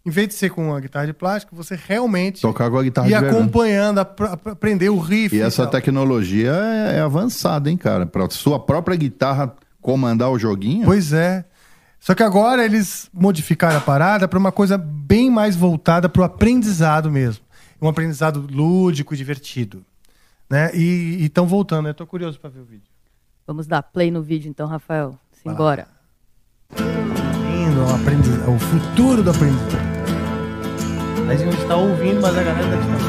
[0.04, 3.08] Em vez de ser com uma guitarra de plástico, você realmente Tocar com a guitarra
[3.08, 3.36] verdade.
[3.36, 5.36] acompanhando, ap- ap- aprender o riff.
[5.36, 5.70] E essa tal.
[5.70, 8.04] tecnologia é, é avançada, hein, cara?
[8.04, 10.84] Pra sua própria guitarra comandar o joguinho.
[10.86, 11.44] Pois é.
[12.02, 16.24] Só que agora eles modificaram a parada para uma coisa bem mais voltada para o
[16.24, 17.44] aprendizado mesmo.
[17.80, 19.84] Um aprendizado lúdico e divertido.
[20.50, 20.74] Né?
[20.74, 22.88] E estão voltando, eu tô curioso para ver o vídeo.
[23.46, 25.16] Vamos dar play no vídeo então, Rafael.
[25.44, 25.86] Simbora.
[26.76, 27.82] Lindo,
[28.50, 29.70] o, futuro do aprendizado.
[31.30, 33.02] A gente está ouvindo, mas a galera tá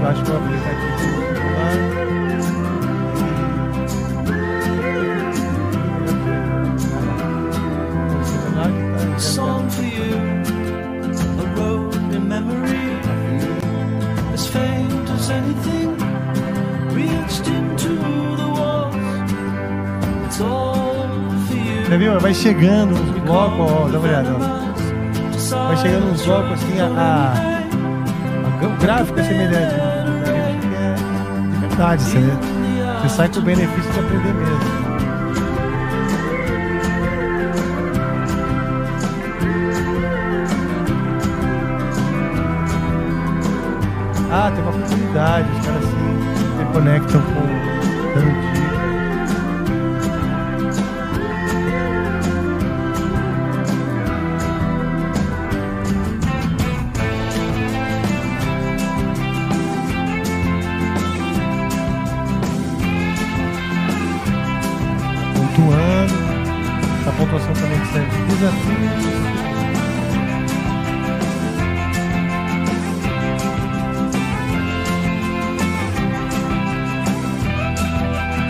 [0.00, 0.30] Eu acho que
[9.18, 10.16] song for you,
[11.42, 12.98] a road in memory,
[14.32, 15.96] as faint as anything,
[16.94, 17.96] reached into
[18.36, 18.96] the walls.
[20.26, 21.08] It's all
[21.46, 21.84] for you.
[21.86, 22.20] Você viu?
[22.20, 24.30] Vai chegando uns blocos, ó, dá uma olhada.
[24.36, 25.66] ó.
[25.68, 27.59] Vai chegando uns blocos assim, a, a- a- o
[28.80, 29.74] gráfico é semelhante.
[31.52, 32.18] De verdade, você,
[33.02, 34.80] você sai com o benefício de aprender mesmo.
[44.32, 47.70] Ah, tem uma comunidade, os caras se reconectam com
[48.14, 48.49] dando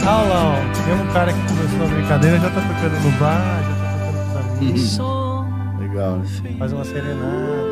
[0.07, 0.87] Ah lá, ó.
[0.89, 4.29] Mesmo cara que começou a brincadeira já tá tocando no bar, já tá tocando com
[4.31, 4.99] os amigos.
[5.79, 6.25] Legal, né?
[6.59, 7.71] Faz uma serenata.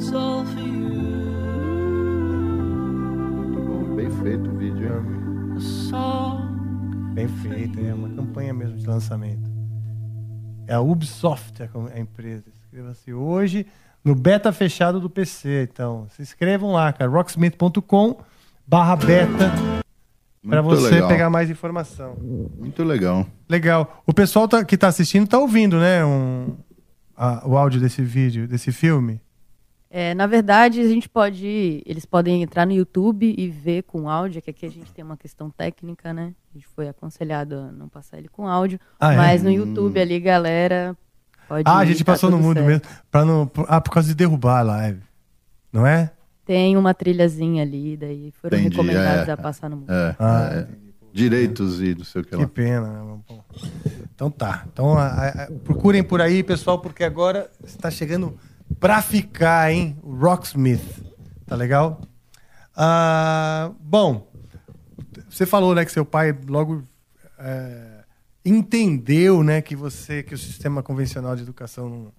[0.00, 0.88] For you.
[3.96, 5.02] Bem feito o vídeo, hein?
[7.14, 9.50] Bem feito, é uma campanha mesmo de lançamento.
[10.66, 12.44] É a Ubisoft a com- a empresa.
[12.62, 13.66] Inscreva-se hoje
[14.04, 15.68] no beta fechado do PC.
[15.72, 17.10] Então, se inscrevam lá, cara.
[17.10, 18.16] rocksmith.com
[18.68, 19.50] barra beta
[20.46, 21.08] para você legal.
[21.08, 22.16] pegar mais informação.
[22.58, 23.26] Muito legal.
[23.48, 24.02] Legal.
[24.06, 26.04] O pessoal tá- que tá assistindo tá ouvindo, né?
[26.04, 26.54] Um,
[27.16, 29.20] a- o áudio desse vídeo, desse filme.
[29.90, 31.82] É, na verdade, a gente pode.
[31.86, 35.16] Eles podem entrar no YouTube e ver com áudio, que aqui a gente tem uma
[35.16, 36.34] questão técnica, né?
[36.50, 38.78] A gente foi aconselhado a não passar ele com áudio.
[39.00, 39.16] Ah, é?
[39.16, 40.94] mas no YouTube ali, galera.
[41.48, 42.66] Pode Ah, a ir, gente tá passou no mundo certo.
[42.66, 42.82] mesmo.
[43.10, 45.00] Pra não, ah, por causa de derrubar a live.
[45.72, 46.10] Não é?
[46.48, 49.32] Tem uma trilhazinha ali, daí foram Entendi, recomendados é.
[49.32, 49.92] a passar no mundo.
[49.92, 50.66] É, Ah, é.
[51.12, 52.48] Direitos e não sei o que Que lá.
[52.48, 52.88] pena.
[53.04, 53.18] né?
[53.28, 53.44] Bom.
[54.14, 54.64] Então tá.
[54.72, 58.34] Então a- a- procurem por aí, pessoal, porque agora está chegando
[58.80, 59.98] pra ficar, hein?
[60.02, 61.04] O Rocksmith.
[61.46, 62.00] Tá legal?
[62.74, 64.26] Ah, bom,
[65.28, 66.82] você falou, né, que seu pai logo
[67.38, 68.04] é,
[68.44, 72.12] entendeu, né, que você, que o sistema convencional de educação não,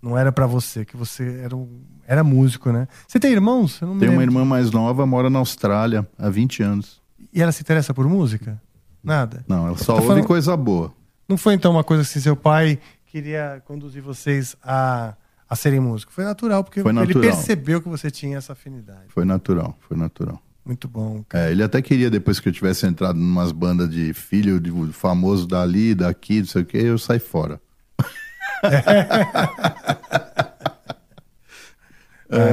[0.00, 2.86] não era pra você, que você era, um, era músico, né?
[3.06, 3.80] Você tem irmãos?
[3.80, 7.00] Eu não Tem uma irmã mais nova, mora na Austrália há 20 anos.
[7.32, 8.60] E ela se interessa por música?
[9.02, 9.44] Nada.
[9.48, 10.92] Não, ela só ouve falando- coisa boa.
[11.28, 15.14] Não foi então uma coisa assim, seu pai queria conduzir vocês a,
[15.48, 16.14] a serem músicos.
[16.14, 17.22] Foi natural, porque Foi ele natural.
[17.22, 19.06] percebeu que você tinha essa afinidade.
[19.08, 20.40] Foi natural, foi natural.
[20.64, 21.24] Muito bom.
[21.32, 24.70] É, ele até queria, depois que eu tivesse entrado em umas bandas de filho de
[24.92, 27.60] famoso dali, daqui, não sei o que, eu saí fora.
[28.64, 29.06] É,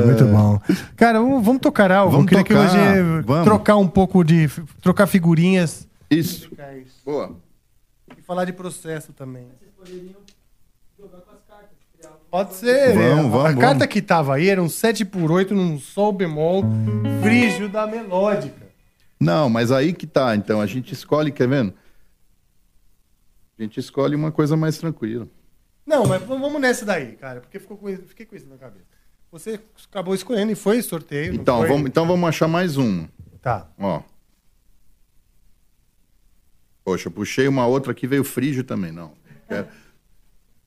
[0.06, 0.60] muito bom.
[0.96, 2.12] Cara, vamos, vamos tocar algo.
[2.12, 3.44] Vamos Eu queria tocar, que hoje vamos.
[3.44, 4.48] trocar um pouco de.
[4.82, 5.88] trocar figurinhas.
[6.10, 6.50] Isso.
[7.06, 7.36] Boa.
[8.18, 9.48] E falar de processo também.
[12.30, 12.94] Pode ser.
[12.96, 16.64] Vamos, vamos, a carta que tava aí era um 7 por 8 num sol bemol
[17.22, 18.64] frígio da melódica.
[19.20, 20.36] Não, mas aí que tá.
[20.36, 21.74] Então, a gente escolhe, quer vendo?
[23.58, 25.28] A gente escolhe uma coisa mais tranquila.
[25.86, 28.86] Não, mas vamos nessa daí, cara, porque ficou com, isso- fiquei com isso na cabeça.
[29.34, 29.60] Você
[29.90, 31.34] acabou escolhendo e foi sorteio.
[31.34, 31.68] Então, foi?
[31.68, 33.10] vamos, então vamos achar mais uma.
[33.42, 33.66] Tá.
[33.80, 34.00] Ó.
[36.86, 39.12] Poxa, eu puxei uma outra aqui, veio frígio também, não.
[39.50, 39.68] Quero-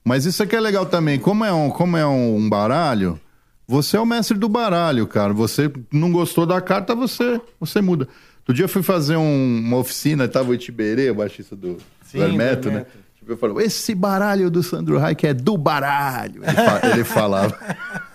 [0.04, 1.16] Mas isso aqui é legal também.
[1.16, 3.20] Como é um, como é um baralho,
[3.68, 5.32] você é o mestre do baralho, cara.
[5.32, 8.08] Você não gostou da carta, você, você muda.
[8.40, 12.18] Outro dia eu fui fazer um- uma oficina, tava o Itiberê, o baixista do, Sim,
[12.18, 12.84] do Hermeto, né?
[13.16, 16.42] Tipo, eu falo, esse baralho do Sandro Reich é do baralho.
[16.44, 17.56] Ele, fa- ele falava.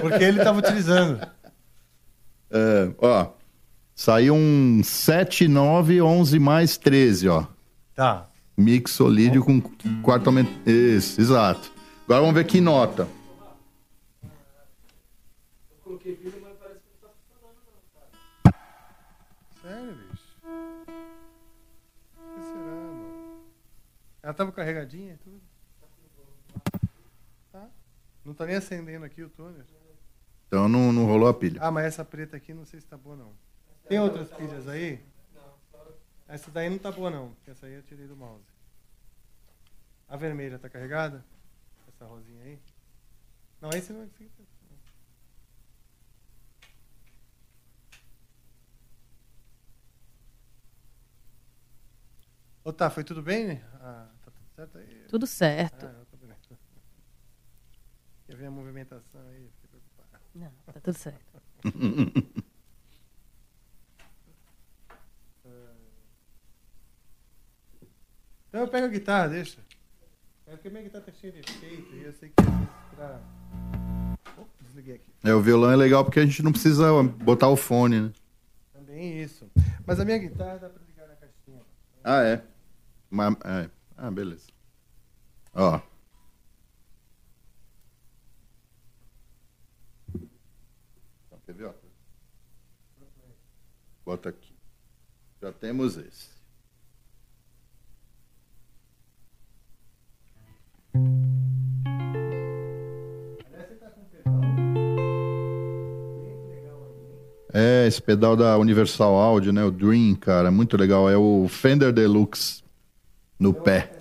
[0.00, 1.20] Porque ele tava utilizando.
[2.50, 3.32] É, ó,
[3.94, 7.46] saiu um 7, 9, 11 mais 13, ó.
[7.94, 8.28] Tá.
[8.56, 9.60] Mixolídio com
[10.02, 10.50] quarto aumento.
[10.68, 11.72] Isso, exato.
[12.04, 13.08] Agora vamos ver que nota.
[19.62, 20.36] Sério, bicho?
[22.16, 23.44] O que será, mano?
[24.22, 25.40] Ela tava carregadinha e tudo?
[28.24, 29.64] Não tá nem acendendo aqui o toner.
[30.46, 31.60] Então não, não rolou a pilha.
[31.62, 33.32] Ah, mas essa preta aqui não sei se tá boa, não.
[33.88, 35.02] Tem outras pilhas aí?
[36.28, 37.32] Essa daí não tá boa, não.
[37.34, 38.44] porque Essa aí eu tirei do mouse.
[40.08, 41.24] A vermelha tá carregada?
[41.88, 42.58] Essa rosinha aí?
[43.60, 44.06] Não, esse não é.
[44.06, 44.24] tá-
[52.64, 53.60] Ô, tá, foi tudo bem?
[53.80, 55.04] Ah, tá tudo certo aí?
[55.08, 55.86] Tudo certo.
[55.86, 56.01] Ah,
[58.34, 59.50] eu ver a movimentação aí?
[59.60, 60.24] Fiquei preocupado.
[60.34, 61.42] Não, tá tudo certo.
[68.52, 69.58] Então eu pego a guitarra, deixa.
[70.46, 72.34] É porque minha guitarra tá cheia de efeito e eu sei que
[72.94, 73.18] pra...
[74.36, 75.10] Opa, desliguei aqui.
[75.24, 78.12] É, o violão é legal porque a gente não precisa botar o fone, né?
[78.74, 79.50] Também isso.
[79.86, 81.62] Mas a minha guitarra dá pra ligar na caixinha.
[82.04, 82.44] Ah, é.
[83.08, 83.70] Mas, é.
[83.96, 84.48] Ah, beleza.
[85.54, 85.80] Ó.
[90.14, 91.72] Então, Quer ver, ó?
[94.12, 94.52] Bota aqui.
[95.40, 96.28] Já temos esse.
[107.54, 109.64] É, esse pedal da Universal Audio, né?
[109.64, 111.08] O Dream, cara, muito legal.
[111.08, 112.62] É o Fender Deluxe
[113.38, 113.92] no pé.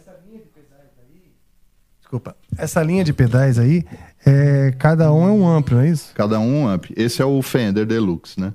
[2.02, 2.36] Desculpa.
[2.58, 3.86] Essa linha de pedais aí,
[4.26, 6.14] é, cada um é um amplo, não é isso?
[6.14, 6.88] Cada um amp.
[6.98, 8.54] Esse é o Fender Deluxe, né?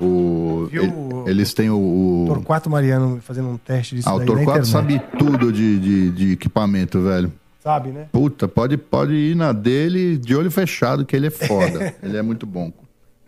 [0.00, 2.24] O, Viu ele- o- eles têm o.
[2.24, 6.32] o Torquato Mariano fazendo um teste disso ah, o Torquato sabe tudo de, de, de
[6.32, 7.32] equipamento, velho.
[7.62, 8.06] Sabe, né?
[8.12, 11.94] Puta, pode, pode ir na dele de olho fechado, que ele é foda.
[12.02, 12.72] ele é muito bom.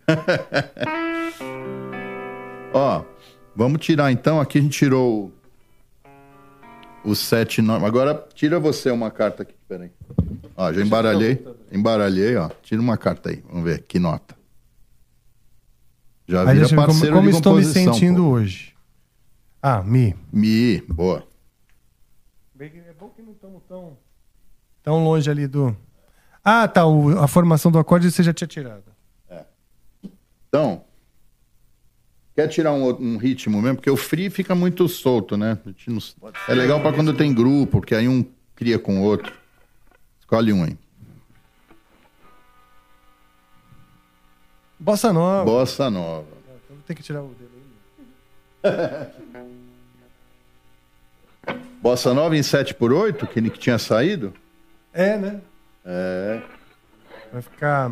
[2.72, 3.02] Ó,
[3.54, 4.40] vamos tirar então.
[4.40, 5.32] Aqui a gente tirou
[7.04, 7.84] o, o 7 9.
[7.84, 9.90] Agora tira você uma carta aqui, peraí.
[10.56, 11.44] Ó, já embaralhei.
[11.72, 12.48] Embaralhei, ó.
[12.62, 13.42] Tira uma carta aí.
[13.48, 14.34] Vamos ver que nota.
[16.30, 18.28] Já vira como, parceiro como de estou me sentindo pô.
[18.30, 18.74] hoje.
[19.60, 20.14] Ah, Mi.
[20.32, 21.26] Mi, boa.
[22.58, 23.96] É bom que não estamos tão,
[24.82, 25.74] tão longe ali do.
[26.44, 26.86] Ah, tá.
[26.86, 28.84] o- a formação do acorde você já tinha tirado.
[30.48, 30.82] Então,
[32.34, 33.76] quer tirar um, outro- um ritmo mesmo?
[33.76, 35.58] Porque o free fica muito solto, né?
[35.64, 38.24] A gente não- É legal pra quando tem grupo, porque aí um
[38.54, 39.32] cria com o outro.
[40.18, 40.76] Escolhe um aí.
[44.80, 45.44] Bossa Nova.
[45.44, 46.26] Bossa Nova.
[46.64, 47.50] Então Tem que tirar o dedo
[48.64, 49.20] aí.
[51.82, 54.32] Bossa Nova em 7 por 8 que ele que tinha saído?
[54.92, 55.40] É, né?
[55.84, 56.42] É.
[57.30, 57.90] Vai ficar.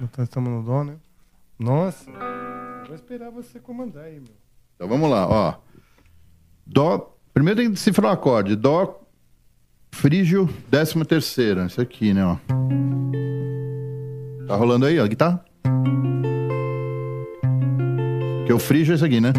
[0.00, 0.96] Então, Estamos no dó, né?
[1.58, 2.10] Nossa.
[2.86, 4.34] Vou esperar você comandar aí, meu.
[4.74, 5.54] Então vamos lá, ó.
[6.66, 7.14] Dó.
[7.32, 8.56] Primeiro tem que decifrar o acorde.
[8.56, 9.00] Dó,
[9.96, 11.66] frígio, décima terceira.
[11.66, 12.36] Isso aqui, né, ó.
[14.46, 15.44] Tá rolando aí, ó, a guitarra?
[18.46, 19.32] Que o frígio é esse aqui, né?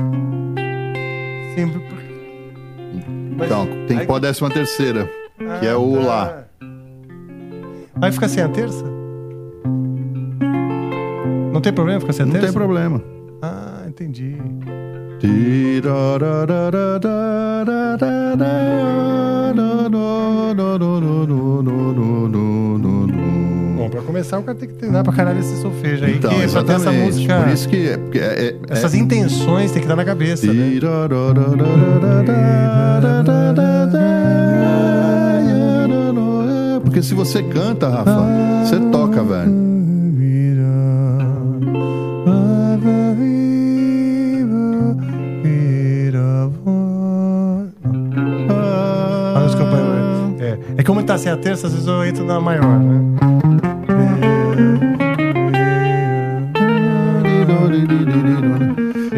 [1.55, 1.81] Sempre.
[3.45, 5.09] Então, tem que pôr a décima terceira,
[5.59, 6.43] que é o Lá.
[7.95, 8.83] Vai ficar sem a terça?
[11.53, 12.47] Não tem problema ficar sem a Não terça?
[12.47, 13.01] tem problema.
[13.41, 14.35] Ah, entendi.
[23.77, 26.15] Bom, pra começar, o cara tem que treinar pra caralho esse solfejo aí.
[26.17, 27.05] Então, que é pra ter essa exatamente.
[27.05, 27.41] música.
[27.41, 30.79] Por isso que é, é- é- Essas intenções tem que dar na cabeça, né?
[36.83, 38.25] Porque se você canta, Rafa,
[38.65, 39.51] você toca, velho.
[50.87, 53.17] Como tá sem a terça, às vezes eu entro na maior, né?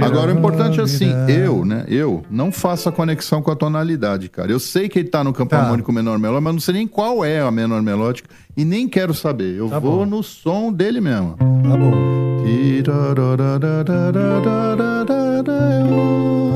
[0.02, 1.86] Agora, o importante é assim, eu, né?
[1.88, 4.52] Eu não faço a conexão com a tonalidade, cara.
[4.52, 5.62] Eu sei que ele tá no campo Tá.
[5.62, 9.14] harmônico menor melódico, mas não sei nem qual é a menor melódica e nem quero
[9.14, 9.56] saber.
[9.58, 10.06] Eu Tá vou bom.
[10.06, 11.36] no som dele mesmo.
[11.38, 12.20] Tá bom.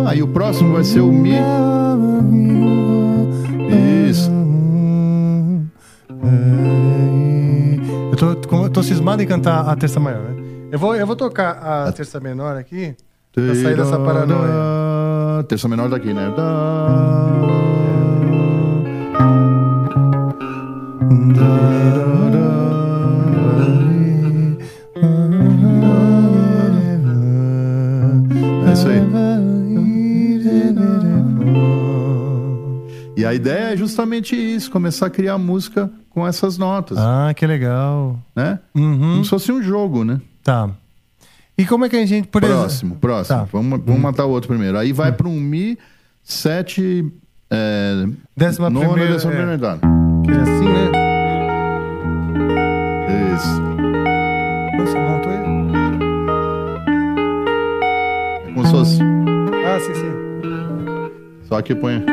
[0.08, 1.34] Aí o próximo vai ser o Mi.
[4.10, 4.32] Isso.
[8.12, 10.44] Eu tô, eu tô cismado em cantar a terça maior, né?
[10.72, 11.52] Eu vou, eu vou tocar
[11.88, 12.96] a terça menor aqui
[13.32, 15.44] pra sair dessa paranoia.
[15.48, 16.32] Terça menor daqui, né?
[22.40, 22.43] É
[33.34, 38.20] a ideia é justamente isso, começar a criar música com essas notas, Ah, que legal.
[38.36, 38.60] né?
[38.76, 39.00] Uhum.
[39.14, 40.22] Como se fosse um jogo, né?
[40.44, 40.70] Tá.
[41.58, 42.62] E como é que a gente, por exemplo...
[42.62, 43.40] Próximo, próximo.
[43.40, 43.48] Tá.
[43.52, 44.78] Vamos, vamos matar o outro primeiro.
[44.78, 45.78] Aí vai para um Mi
[46.24, 47.12] 7.
[47.50, 48.06] É,
[48.38, 49.36] Décima nona, primeira, décima é.
[49.36, 49.80] primeira.
[50.24, 50.92] Que é assim, né?
[53.36, 53.64] Isso.
[58.46, 59.00] É como se fosse.
[59.66, 61.44] Ah, sim, sim.
[61.48, 62.04] Só que põe.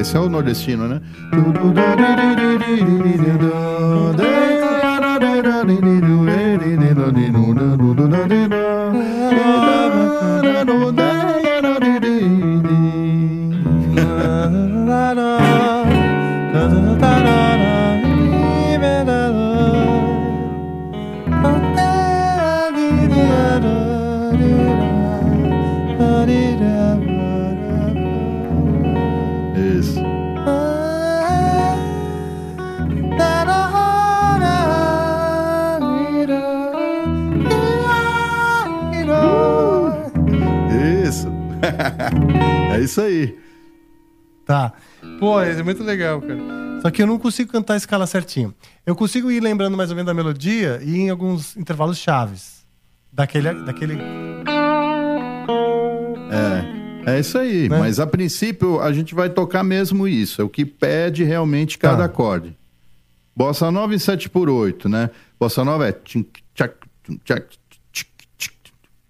[0.00, 1.00] Esse é o nordestino, né?
[42.74, 43.36] é isso aí.
[44.44, 44.72] Tá.
[45.20, 46.38] Pô, é muito legal, cara.
[46.82, 48.54] Só que eu não consigo cantar a escala certinho.
[48.86, 52.64] Eu consigo ir lembrando mais ou menos da melodia e em alguns intervalos chaves.
[53.12, 53.52] Daquele.
[53.64, 53.98] daquele...
[57.06, 57.68] É, é isso aí.
[57.68, 57.78] Né?
[57.78, 60.40] Mas a princípio a gente vai tocar mesmo isso.
[60.40, 62.04] É o que pede realmente cada Tá.
[62.04, 62.56] acorde.
[63.34, 65.10] Bossa nova em 7 por 8, né?
[65.38, 66.26] Bossa nova é tchac,
[67.24, 67.58] tchac,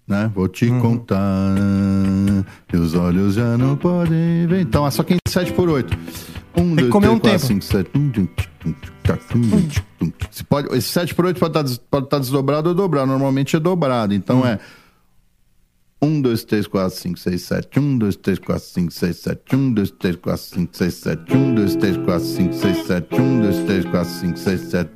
[0.09, 0.29] né?
[0.35, 0.79] Vou te Uhum.
[0.81, 1.55] contar,
[2.67, 4.61] teus olhos já não podem ver.
[4.61, 5.95] Então, é só que em 7 por 8.
[6.57, 7.47] Um, que dois, comer três, um quatro, tempo.
[7.47, 7.91] cinco, sete.
[10.31, 13.07] Você pode, esse 7 por 8 pode estar, pode estar desdobrado ou dobrado.
[13.07, 14.13] Normalmente é dobrado.
[14.13, 14.59] Então é
[16.01, 17.79] 1, 2, 3, 4, 5, 6, 7.
[17.79, 19.55] 1, 2, 3, 4, 5, 6, 7.
[19.55, 21.33] 1, 2, 3, 4, 5, 6, 7.
[21.37, 23.21] 1, 2, 3, 4, 5, 6, 7.
[23.21, 24.89] 1, 2, 3, 4, 5, 6, 7.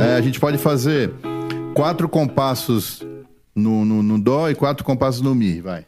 [0.00, 1.12] É, a gente pode fazer
[1.74, 3.04] quatro compassos
[3.54, 5.60] no, no, no Dó e quatro compassos no Mi.
[5.60, 5.84] Vai.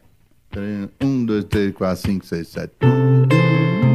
[1.00, 2.72] 1, 2, 3, 4, 5, 6, 7.
[2.82, 3.85] Agora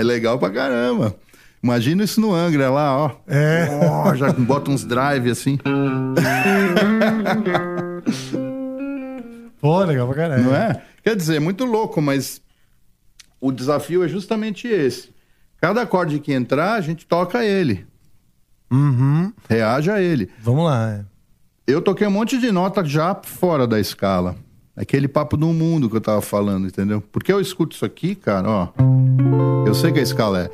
[0.00, 1.14] mas legal pra caramba.
[1.62, 3.10] Imagina isso no Angra lá, ó.
[3.28, 3.68] É.
[3.82, 5.58] Ó, já bota uns drive assim.
[9.60, 10.44] Pô, legal pra caralho.
[10.44, 10.82] Não é?
[11.04, 12.40] Quer dizer, é muito louco, mas
[13.38, 15.10] o desafio é justamente esse.
[15.60, 17.86] Cada acorde que entrar, a gente toca ele.
[18.70, 19.30] Uhum.
[19.48, 20.30] Reage a ele.
[20.40, 20.92] Vamos lá.
[20.92, 21.04] é.
[21.66, 24.34] Eu toquei um monte de nota já fora da escala.
[24.80, 27.02] Aquele papo do mundo que eu tava falando, entendeu?
[27.12, 28.68] Porque eu escuto isso aqui, cara, ó.
[29.66, 30.50] Eu sei que a escala é.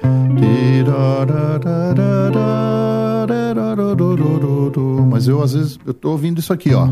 [5.08, 6.88] Mas eu, às vezes, eu tô ouvindo isso aqui, ó.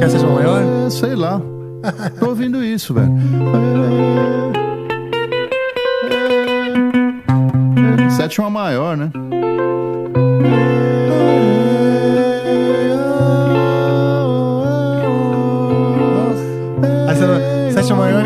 [0.00, 0.90] Quer seja maior?
[0.90, 1.40] Sei lá.
[2.18, 3.12] Tô ouvindo isso, velho.
[8.10, 9.12] Sétima maior, né?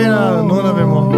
[0.07, 1.09] A nona bemol.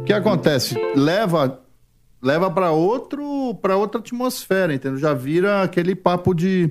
[0.00, 0.76] O que acontece?
[0.96, 1.60] Leva
[2.22, 4.98] leva para outro para outra atmosfera, entendeu?
[4.98, 6.70] Já vira aquele papo de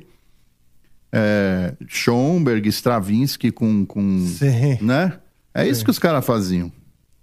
[1.12, 4.78] é, Schoenberg, Stravinsky com, com Sim.
[4.82, 5.20] né?
[5.54, 6.72] É isso que os caras faziam,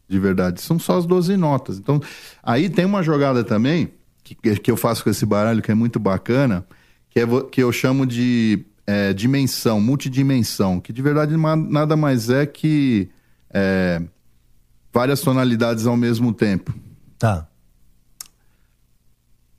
[0.09, 0.61] de verdade.
[0.61, 1.78] São só as 12 notas.
[1.78, 2.01] Então,
[2.43, 3.90] aí tem uma jogada também
[4.23, 6.66] que, que eu faço com esse baralho que é muito bacana,
[7.11, 12.46] que, é, que eu chamo de é, dimensão, multidimensão, que de verdade nada mais é
[12.46, 13.08] que
[13.50, 14.00] é,
[14.92, 16.72] várias tonalidades ao mesmo tempo.
[17.18, 17.48] Tá.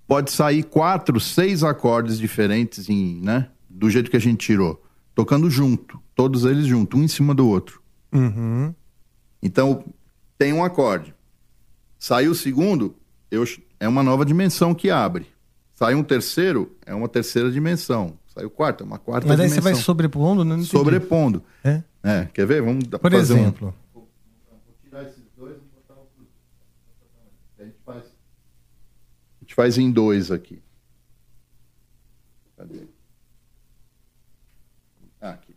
[0.07, 3.49] Pode sair quatro, seis acordes diferentes, em, né?
[3.69, 4.81] Do jeito que a gente tirou.
[5.13, 6.01] Tocando junto.
[6.15, 7.81] Todos eles juntos, um em cima do outro.
[8.13, 8.73] Uhum.
[9.43, 9.83] Então,
[10.37, 11.13] tem um acorde.
[11.99, 12.95] Saiu o segundo,
[13.29, 13.43] eu,
[13.79, 15.27] é uma nova dimensão que abre.
[15.75, 18.17] Saiu um terceiro, é uma terceira dimensão.
[18.37, 20.49] Saiu o quarto, é uma quarta Mas aí você vai sobrepondo, né?
[20.51, 20.69] Não entendi.
[20.69, 21.43] Sobrepondo.
[21.63, 21.81] É?
[22.03, 22.61] É, quer ver?
[22.61, 23.73] Vamos dar- Por fazer um- exemplo.
[23.95, 24.07] Vou
[24.83, 26.27] tirar esses dois e botar outro.
[27.59, 30.61] A gente faz, a gente faz em dois aqui.
[32.55, 32.83] Cadê?
[35.19, 35.55] Ah, aqui.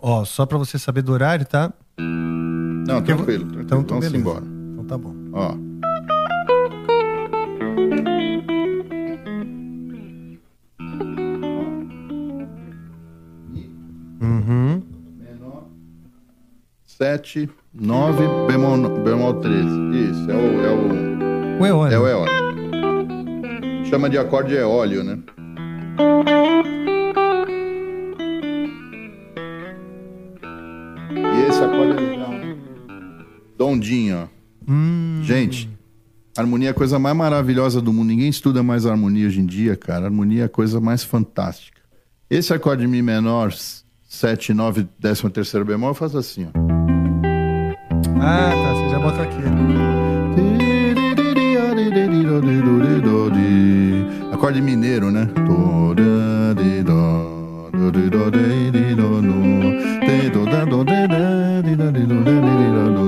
[0.00, 1.72] Ó, só pra você saber do horário, tá?
[1.96, 3.24] Não, tranquilo.
[3.44, 3.62] tranquilo.
[3.62, 4.16] Então, então Vamos beleza.
[4.16, 4.44] embora.
[4.44, 5.14] Então tá bom.
[5.32, 5.56] Ó.
[16.96, 19.66] 7, 9, bemol, bemol 13.
[19.92, 20.64] Isso, é o.
[20.64, 21.94] É o, o eônio.
[21.94, 23.84] É o eônio.
[23.84, 25.18] Chama de acorde eólio, né?
[31.12, 32.30] E esse acorde é legal.
[32.30, 32.56] Né?
[33.58, 34.26] Dondinho, ó.
[34.66, 35.20] Hum.
[35.22, 35.68] Gente,
[36.34, 38.08] harmonia é a coisa mais maravilhosa do mundo.
[38.08, 40.06] Ninguém estuda mais harmonia hoje em dia, cara.
[40.06, 41.78] Harmonia é a coisa mais fantástica.
[42.30, 43.52] Esse acorde Mi menor,
[44.08, 46.65] 7, 9, 13 bemol, eu faço assim, ó.
[48.20, 48.74] Ah, tá.
[48.74, 49.42] Você já bota aqui.
[54.32, 55.28] Acorde mineiro, né?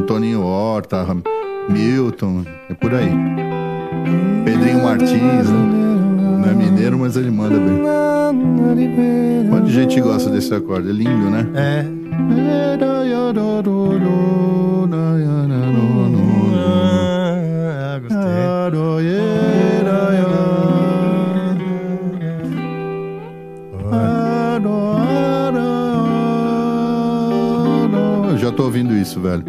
[0.06, 1.06] Toninho Horta,
[1.68, 3.10] Milton, é por aí.
[4.44, 6.38] Pedrinho Martins, né?
[6.40, 7.78] Não é mineiro, mas ele manda bem.
[9.64, 10.88] De gente gosta desse acorde.
[10.88, 11.46] É lindo, né?
[11.54, 11.97] É.
[28.38, 29.44] Já tô ouvindo isso, velho.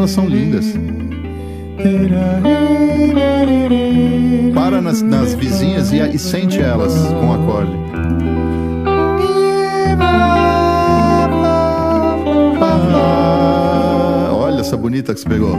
[0.00, 0.64] Elas são lindas.
[4.54, 7.72] Para nas, nas vizinhas e, e sente elas com o acorde.
[12.62, 15.58] Ah, olha essa bonita que você pegou.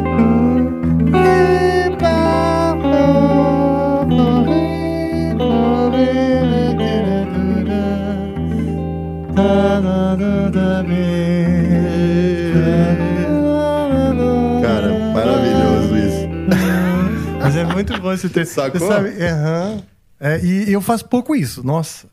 [18.12, 18.54] Bom esse texto.
[18.54, 18.88] Sacou?
[18.88, 19.10] Sabe?
[19.24, 19.82] Aham.
[20.20, 21.64] É, e eu faço pouco isso.
[21.66, 22.08] Nossa,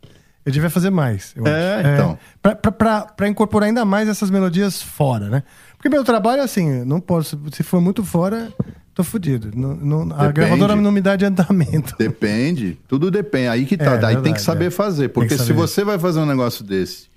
[0.45, 1.33] eu devia fazer mais.
[1.37, 1.89] eu É, acho.
[1.91, 2.19] então.
[2.41, 5.43] Pra, pra, pra, pra incorporar ainda mais essas melodias fora, né?
[5.77, 7.39] Porque meu trabalho é assim, não posso.
[7.53, 8.51] Se for muito fora,
[8.95, 9.51] tô fudido.
[9.55, 11.95] Não, não- a gravadora não me dá adiantamento.
[11.99, 13.49] Depende, tudo depende.
[13.49, 14.71] Aí que tá, É, daí tem verdade, que saber é.
[14.71, 15.03] fazer.
[15.09, 15.53] Tem Porque que se saber.
[15.61, 17.09] você vai fazer um negócio desse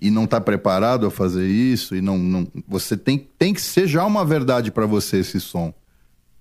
[0.00, 2.18] e não tá preparado a fazer isso, e não.
[2.18, 5.72] não você tem, tem que ser já uma verdade pra você esse som,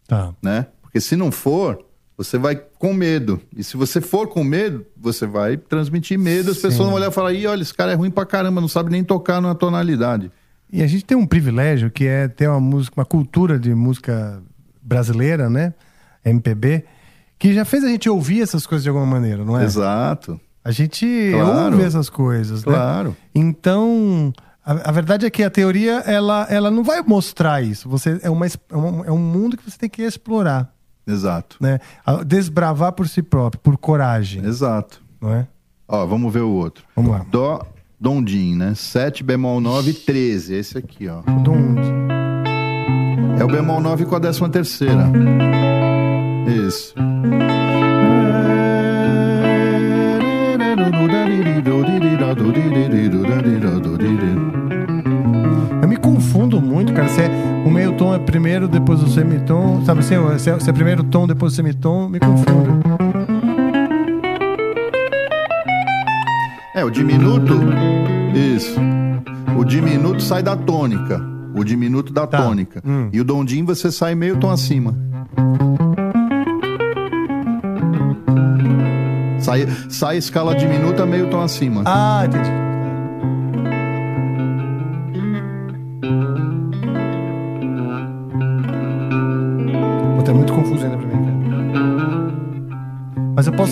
[0.08, 0.34] Tá.
[0.44, 0.68] né?
[0.94, 1.84] Porque se não for,
[2.16, 3.42] você vai com medo.
[3.58, 6.52] E se você for com medo, você vai transmitir medo.
[6.52, 6.62] As Sim.
[6.68, 8.92] pessoas vão olhar e falar: ih, olha, esse cara é ruim pra caramba, não sabe
[8.92, 10.32] nem tocar numa tonalidade.
[10.72, 14.40] E a gente tem um privilégio que é ter uma música, uma cultura de música
[14.84, 15.74] brasileira, né?
[16.24, 16.86] MPB,
[17.40, 19.64] que já fez a gente ouvir essas coisas de alguma maneira, não é?
[19.64, 20.40] Exato.
[20.64, 21.74] A gente Claro.
[21.74, 22.72] ouve essas coisas, né?
[22.72, 23.18] Claro.
[23.34, 24.32] Então,
[24.64, 27.90] a, a verdade é que a teoria, ela, ela não vai mostrar isso.
[27.90, 30.74] Você, é, uma, é, um, é um mundo que você tem que explorar,
[31.06, 31.58] Exato.
[31.60, 31.80] né?
[32.26, 35.02] Desbravar por si próprio, por coragem, Exato.
[35.22, 35.48] não é?
[35.88, 36.84] Ó, vamos ver o outro.
[36.96, 37.26] Vamos lá.
[37.30, 37.62] Dó,
[38.00, 38.74] Dondim, né?
[38.76, 40.56] 7 bemol 9, 13.
[40.56, 41.22] Esse aqui, ó.
[41.44, 41.82] Donde?
[43.40, 45.10] É o bemol 9 com a décima terceira.
[46.68, 46.94] Isso.
[55.82, 57.08] Eu me confundo muito, cara.
[57.08, 57.30] Se é,
[57.74, 59.84] meio tom é primeiro, depois o semitom.
[59.86, 60.16] Sabe assim?
[60.40, 62.82] Se é, se é primeiro tom, depois o semitom, me confundo.
[66.76, 67.54] É, o diminuto.
[68.34, 68.80] Isso.
[69.58, 71.22] O diminuto sai da tônica.
[71.56, 72.42] O diminuto da Tá.
[72.42, 72.82] tônica.
[72.86, 73.10] Hum.
[73.14, 74.96] E o dondim você sai meio tom acima.
[79.40, 81.84] Sai, sai escala diminuta meio tom acima.
[81.86, 82.50] Ah, entendi.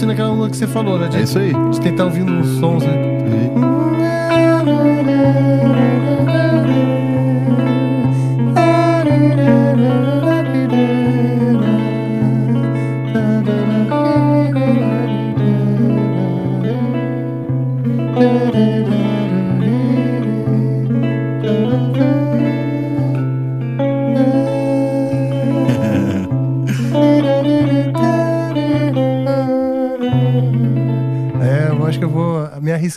[0.01, 1.07] Ir naquela onda que você falou, né?
[1.09, 1.53] De, É isso aí.
[1.71, 2.91] de tentar ouvir uns sons, né?
[2.91, 3.70] É,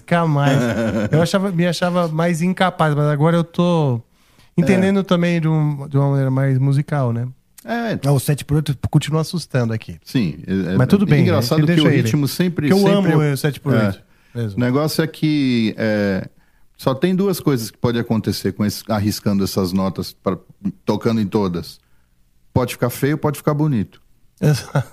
[0.04, 0.58] arriscar mais.
[1.10, 4.00] Eu achava, me achava mais incapaz, mas agora eu tô
[4.56, 7.26] entendendo também de, um- de uma maneira mais musical, né?
[7.64, 9.98] É, Ah, O 7 por 8 continua assustando aqui.
[10.04, 10.38] sim.
[10.46, 11.74] É, Mas tudo bem, Engraçado né?
[11.74, 11.96] que o ele.
[12.02, 12.68] ritmo sempre.
[12.68, 14.02] Porque eu sempre amo o 7 por 8
[14.34, 14.40] É.
[14.54, 16.28] O negócio é que é,
[16.76, 20.36] só tem duas coisas que pode acontecer com esse, arriscando essas notas, pra-
[20.84, 21.80] tocando em todas.
[22.52, 24.00] Pode ficar feio, pode ficar bonito.
[24.40, 24.84] Exato.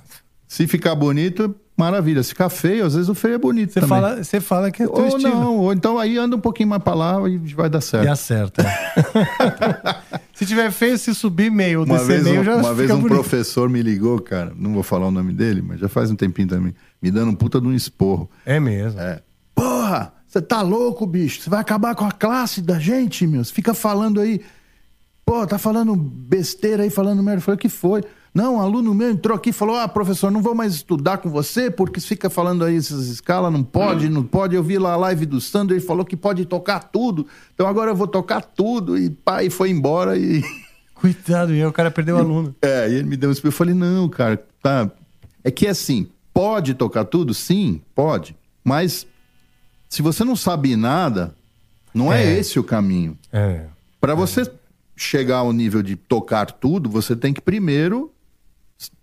[0.48, 1.54] Se ficar bonito,
[1.86, 2.22] maravilha.
[2.24, 3.90] Se ficar feio, às vezes o feio é bonito Você também.
[3.90, 5.34] fala, você fala que é teu ou estilo.
[5.36, 8.06] não, ou então aí anda um pouquinho mais pra lá e vai dar certo.
[8.06, 8.64] E acerta.
[10.34, 12.98] se tiver feio, se subir meio Uma descer vez, meio, um, já uma vez um
[13.00, 13.14] bonito.
[13.16, 16.48] professor me ligou, cara, não vou falar o nome dele, mas já faz um tempinho
[16.48, 18.30] também, me dando um puta de um esporro.
[18.46, 19.00] É mesmo.
[19.00, 19.22] É.
[19.56, 21.42] Porra, você tá louco, bicho?
[21.42, 23.44] Você vai acabar com a classe da gente, meu?
[23.44, 24.42] Você fica falando aí.
[25.26, 27.40] Pô, tá falando besteira aí, falando merda.
[27.40, 28.02] Eu falei, o que foi?
[28.34, 31.30] Não, um aluno meu entrou aqui e falou: Ah, professor, não vou mais estudar com
[31.30, 34.56] você, porque fica falando aí essas escalas, não pode, não pode.
[34.56, 37.28] Eu vi lá a live do Sandro, ele falou que pode tocar tudo.
[37.54, 38.98] Então agora eu vou tocar tudo.
[38.98, 40.42] E pá, e foi embora e.
[40.96, 42.56] Coitado, e aí o cara perdeu o aluno.
[42.62, 43.50] É, e ele me deu um espelho.
[43.50, 44.90] Eu falei, não, cara, tá.
[45.44, 47.34] É que assim, pode tocar tudo?
[47.34, 48.36] Sim, pode.
[48.64, 49.08] Mas
[49.90, 51.36] se você não sabe nada,
[51.94, 52.38] não é, É.
[52.40, 53.18] esse o caminho.
[53.34, 53.66] É.
[54.00, 54.50] Para você
[54.96, 58.12] chegar ao nível de tocar tudo, você tem que primeiro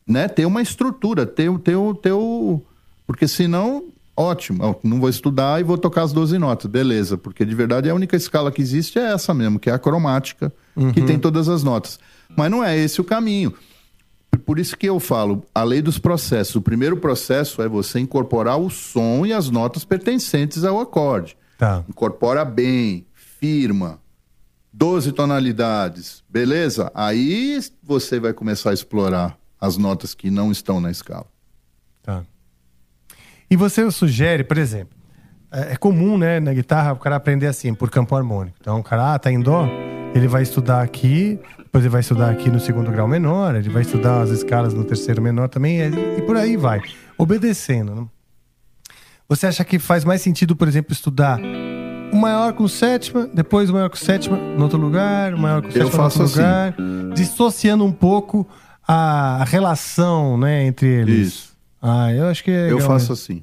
[0.08, 2.62] né, ter uma estrutura, ter, o- ter, o- ter o.
[3.06, 3.84] Porque senão,
[4.16, 7.94] ótimo, não vou estudar e vou tocar as 12 notas, beleza, porque de verdade a
[7.94, 10.52] única escala que existe é essa mesmo, que é a cromática,
[10.94, 11.98] que tem todas as notas.
[12.36, 13.52] Mas não é esse o caminho.
[14.44, 16.54] Por isso que eu falo, a lei dos processos.
[16.56, 21.36] O primeiro processo é você incorporar o som e as notas pertencentes ao acorde.
[21.58, 21.84] Tá.
[21.88, 23.98] Incorpora bem, firma,
[24.72, 26.90] 12 tonalidades, beleza?
[26.94, 31.26] Aí você vai começar a explorar as notas que não estão na escala.
[32.02, 32.24] Tá.
[33.50, 34.96] E você sugere, por exemplo,
[35.50, 38.56] é é comum, né, na guitarra, o cara aprender assim, por campo harmônico.
[38.60, 39.66] Então, o cara, ah, tá em dó,
[40.14, 43.82] ele vai estudar aqui, depois ele vai estudar aqui no segundo grau menor, ele vai
[43.82, 45.80] estudar as escalas no terceiro menor também,
[46.16, 46.80] e por aí vai,
[47.16, 47.94] obedecendo.
[47.94, 48.06] Né?
[49.28, 51.40] Você acha que faz mais sentido, por exemplo, estudar
[52.12, 55.70] o maior com sétima, depois o maior com sétima no outro lugar, o maior com
[55.70, 56.40] sétima faço no assim.
[56.40, 58.46] outro lugar, dissociando um pouco
[58.88, 61.28] a relação, né, entre eles?
[61.28, 61.48] Isso.
[61.80, 63.12] Ah, eu acho que é Eu faço mesmo.
[63.12, 63.42] assim.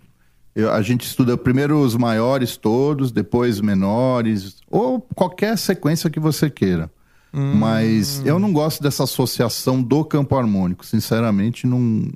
[0.56, 6.50] Eu- a gente estuda primeiro os maiores todos, depois menores, ou qualquer sequência que você
[6.50, 6.90] queira.
[7.38, 12.10] Mas eu não gosto dessa associação do campo harmônico, sinceramente, não.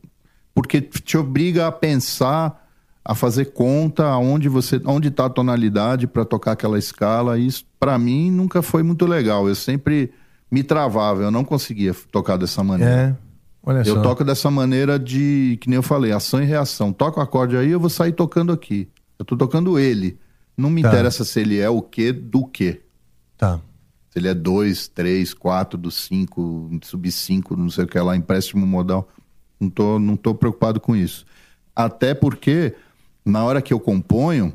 [0.55, 2.65] Porque te obriga a pensar,
[3.03, 7.37] a fazer conta aonde você, onde está a tonalidade para tocar aquela escala.
[7.37, 9.45] E isso, para mim, nunca foi muito legal.
[9.49, 10.09] Eu sempre
[10.51, 12.93] me travava, eu não conseguia tocar dessa maneira.
[13.23, 13.29] É.
[13.61, 14.01] Olha Eu só.
[14.01, 16.91] toco dessa maneira de, que nem eu falei, ação e reação.
[16.93, 18.87] Toca o acorde aí, eu vou sair tocando aqui.
[19.17, 20.17] Eu tô tocando ele.
[20.57, 20.87] Não me Tá.
[20.89, 22.81] interessa se ele é o quê do quê.
[23.37, 23.59] Tá.
[24.09, 28.15] Se ele é 2, 3, 4 do 5, sub 5, não sei o que lá,
[28.15, 29.07] empréstimo modal.
[29.59, 31.25] Não tô, não tô preocupado com isso.
[31.75, 32.73] Até porque,
[33.25, 34.53] na hora que eu componho,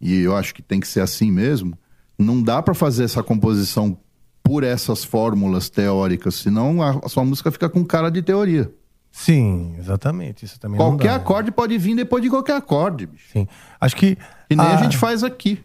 [0.00, 1.76] e eu acho que tem que ser assim mesmo,
[2.18, 3.98] não dá para fazer essa composição
[4.46, 8.70] por essas fórmulas teóricas, senão a, a sua música fica com cara de teoria.
[9.10, 10.44] Sim, exatamente.
[10.44, 11.16] Isso também Qualquer dá.
[11.16, 13.28] acorde pode vir depois de qualquer acorde, bicho.
[13.32, 13.48] Sim.
[13.80, 14.16] Acho que.
[14.50, 15.62] E nem a a- gente faz aqui.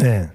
[0.00, 0.28] É.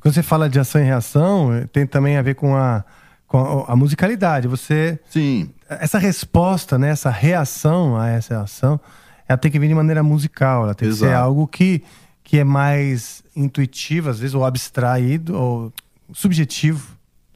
[0.00, 2.84] Quando você fala de ação e reação, tem também a ver com a,
[3.26, 4.46] com a, musicalidade.
[4.48, 4.98] Você.
[5.10, 5.50] Sim.
[5.68, 8.80] Essa resposta, né, essa reação a essa ação,
[9.28, 10.64] ela tem que vir de maneira musical.
[10.64, 11.24] Ela tem que ser Exato.
[11.24, 11.82] algo que,
[12.22, 15.72] que é mais intuitivo, às vezes, ou abstraído, ou
[16.12, 16.93] subjetivo.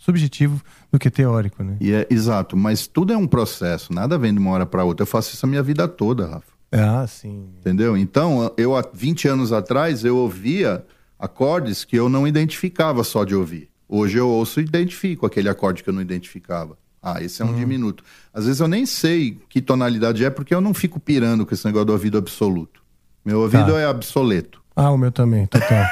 [0.08, 1.76] Subjetivo do que teórico, né?
[1.80, 5.02] E é, exato, mas tudo é um processo, nada vem de uma hora para outra.
[5.02, 6.46] Eu faço isso a minha vida toda, Rafa.
[6.72, 7.48] Ah, sim.
[7.60, 7.94] Entendeu?
[7.94, 10.82] Então, eu há 20 anos atrás, eu ouvia
[11.18, 13.68] acordes que eu não identificava só de ouvir.
[13.86, 16.78] Hoje eu ouço e identifico aquele acorde que eu não identificava.
[17.02, 18.02] Ah, esse é um diminuto.
[18.32, 21.64] Às vezes eu nem sei que tonalidade é, porque eu não fico pirando com esse
[21.66, 22.82] negócio do ouvido absoluto.
[23.24, 23.78] Meu ouvido Tá.
[23.80, 24.62] é obsoleto.
[24.74, 25.84] Ah, o meu também, total.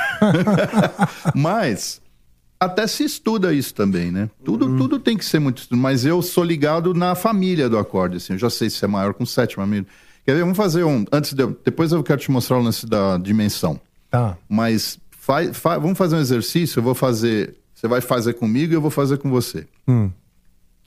[1.35, 2.01] Mas
[2.59, 4.31] até se estuda isso também, né?
[4.45, 5.79] Tudo, tudo tem que ser muito estudo.
[5.81, 8.33] Mas eu sou ligado na família do acorde, assim.
[8.35, 9.65] Eu já sei se é maior com sétima.
[9.65, 9.87] amigo.
[10.25, 10.41] Quer ver?
[10.41, 11.05] Vamos fazer um.
[11.13, 13.81] Antes de, eu- depois eu quero te mostrar o lance da dimensão.
[14.11, 14.37] tá.
[14.49, 16.79] Mas faz, fa- vamos fazer um exercício.
[16.81, 17.55] Eu vou fazer.
[17.75, 19.67] Você vai fazer comigo e eu vou fazer com você.
[19.87, 20.11] Hum.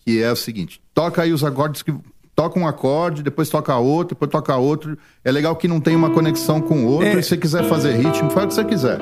[0.06, 1.94] Que é o seguinte: toca aí os acordes que.
[2.36, 4.98] Toca um acorde, depois toca outro, depois toca outro.
[5.26, 7.08] É legal que não tem uma conexão com o outro.
[7.10, 7.20] É.
[7.20, 8.98] E se você quiser fazer ritmo, faz o que você quiser.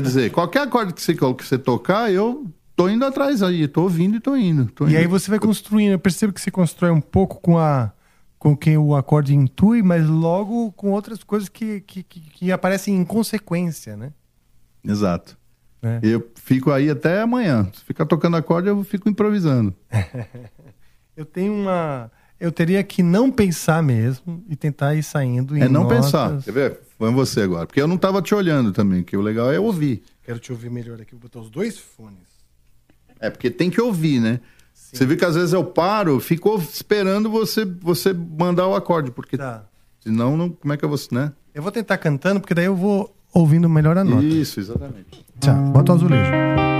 [0.00, 2.46] Quer dizer, qualquer acorde que você, que você tocar, eu
[2.76, 4.66] tô indo atrás aí, tô ouvindo e tô indo.
[4.66, 4.98] tô E indo.
[4.98, 5.92] aí você vai construindo.
[5.92, 7.92] Eu percebo que você constrói um pouco com a
[8.38, 12.94] com quem o acorde intui, mas logo com outras coisas que, que, que, que aparecem
[12.96, 14.12] em consequência, né?
[14.84, 15.36] Exato.
[15.82, 15.98] É.
[16.04, 17.68] Eu fico aí até amanhã.
[17.74, 19.74] Se ficar tocando acorde, eu fico improvisando.
[21.16, 22.12] Eu tenho uma.
[22.38, 26.04] Eu teria que não pensar mesmo e tentar ir saindo em É não notas.
[26.04, 26.40] pensar.
[26.42, 26.80] Quer ver?
[26.98, 27.66] Foi você agora.
[27.66, 30.02] Porque eu não tava te olhando também, que o legal é ouvir.
[30.24, 31.12] Quero te ouvir melhor aqui.
[31.12, 32.18] Vou botar os dois fones.
[33.20, 34.40] É, porque tem que ouvir, né?
[34.74, 39.36] Você vê que às vezes eu paro, fico esperando você, você mandar o acorde, porque
[39.36, 39.64] Tá.
[40.00, 41.32] senão, não, como é que eu vou, né?
[41.54, 44.24] Eu vou tentar cantando, porque daí eu vou ouvindo melhor a nota.
[44.24, 45.24] Isso, exatamente.
[45.40, 46.77] Tá, bota o azulejo.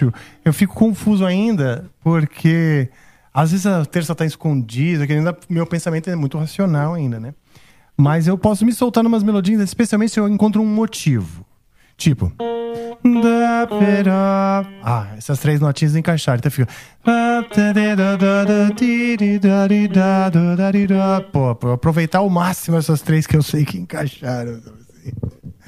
[0.00, 0.12] Baixo,
[0.44, 2.88] eu fico confuso ainda, porque
[3.34, 7.34] às vezes a terça tá escondida, que ainda meu pensamento é muito racional ainda, né?
[7.96, 11.44] Mas eu posso me soltar numas melodias, especialmente se eu encontro um motivo.
[11.98, 12.32] Tipo.
[14.82, 16.38] Ah, essas três notinhas encaixaram.
[16.38, 16.72] Então fica.
[21.54, 24.62] Pô, aproveitar ao máximo essas três que eu sei que encaixaram.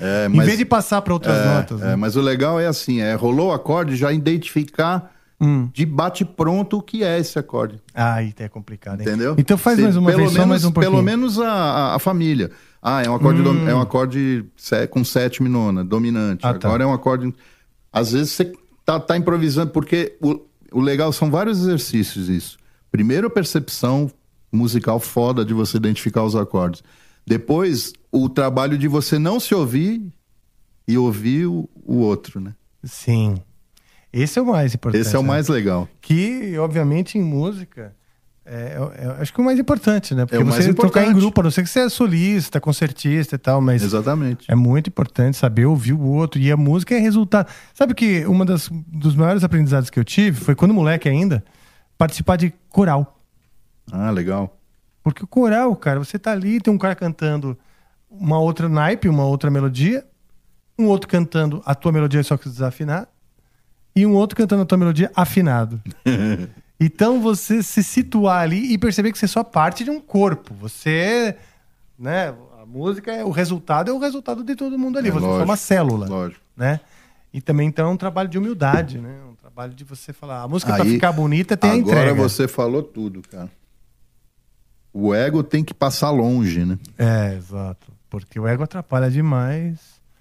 [0.02, 1.80] É, Em vez de passar para outras é, notas.
[1.80, 1.96] é, né?
[1.96, 5.68] mas o legal é assim, é rolou o acorde, já identificar Hum.
[5.74, 7.80] de bate pronto o que é esse acorde.
[7.92, 9.06] Ah, é complicado, hein?
[9.08, 9.34] Entendeu?
[9.36, 10.92] Então faz mais uma pelo vez, menos, mais um pouquinho.
[10.92, 12.50] Pelo menos a, a- a família.
[12.80, 13.68] Ah, é um acorde, Hum.
[13.68, 14.44] é um acorde
[14.90, 16.46] com sétima e nona, dominante.
[16.46, 16.68] Ah, tá.
[16.68, 17.34] Agora é um acorde.
[17.92, 18.52] Às vezes você
[18.84, 20.40] tá, tá improvisando, porque o,
[20.72, 22.56] o legal são vários exercícios isso.
[22.90, 24.08] Primeiro, a percepção
[24.52, 26.84] musical foda de você identificar os acordes.
[27.26, 30.12] Depois, o trabalho de você não se ouvir
[30.86, 32.54] e ouvir o, o outro, né?
[32.84, 33.36] Sim.
[34.12, 35.00] Esse é o mais importante.
[35.00, 35.28] Esse é o né?
[35.28, 35.88] mais legal.
[36.00, 37.96] Que, obviamente, em música,
[38.44, 40.26] é, é- é- acho que é o mais importante, né?
[40.26, 42.60] Porque É o mais você tocar em grupo, a não ser que você é solista,
[42.60, 44.44] concertista e tal, mas Exatamente.
[44.50, 46.38] é muito importante saber ouvir o outro.
[46.38, 47.48] E a música é resultado.
[47.72, 51.42] Sabe que uma das dos maiores aprendizados que eu tive foi quando moleque ainda,
[51.96, 53.18] participar de coral.
[53.90, 54.58] Ah, legal.
[55.02, 57.56] Porque o coral, cara, você tá ali, tem um cara cantando
[58.12, 60.04] uma outra naipe, uma outra melodia,
[60.78, 63.08] um outro cantando a tua melodia só que desafinado,
[63.94, 65.80] e um outro cantando a tua melodia afinado.
[66.80, 70.54] então você se situar ali e perceber que você é só parte de um corpo.
[70.54, 71.36] Você,
[71.98, 75.24] né, a música é o resultado é o resultado de todo mundo ali, É, você
[75.24, 76.40] é lógico, uma célula, Lógico.
[76.56, 76.80] né?
[77.34, 79.18] E também então é um trabalho de humildade, né?
[79.30, 82.14] Um trabalho de você falar, a música para ficar bonita tem a Agora entrega.
[82.22, 83.50] você falou tudo, cara.
[84.92, 86.78] O ego tem que passar longe, né?
[86.98, 87.90] É, exato.
[88.12, 89.78] Porque o ego atrapalha demais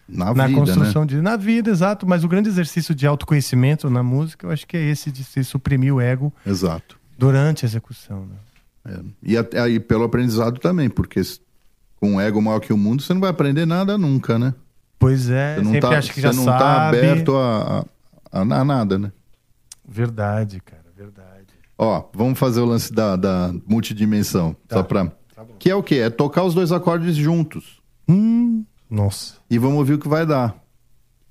[0.07, 1.07] Na, na vida, construção né?
[1.07, 1.22] de.
[1.22, 2.07] Na vida, exato.
[2.07, 5.43] Mas o grande exercício de autoconhecimento na música, eu acho que é esse de se
[5.43, 6.97] suprimir o ego Exato.
[7.18, 8.26] durante a execução.
[8.26, 8.35] Né?
[8.95, 8.99] É.
[9.23, 11.22] E até aí pelo aprendizado também, porque
[11.99, 14.53] com um ego maior que o mundo, você não vai aprender nada nunca, né?
[14.97, 16.59] Pois é, Você não sempre tá, acha que você já não sabe.
[16.59, 17.85] tá aberto a,
[18.31, 19.11] a, a- a nada, né?
[19.88, 21.47] Verdade, cara, verdade.
[21.77, 24.55] Ó, vamos fazer o lance da, da multidimensão.
[24.68, 24.77] Tá.
[24.77, 25.11] Só pra...
[25.59, 25.95] Que é o quê?
[25.95, 27.81] É tocar os dois acordes juntos.
[28.12, 29.36] Hum, nossa.
[29.50, 30.62] E vamos ouvir o que vai dar.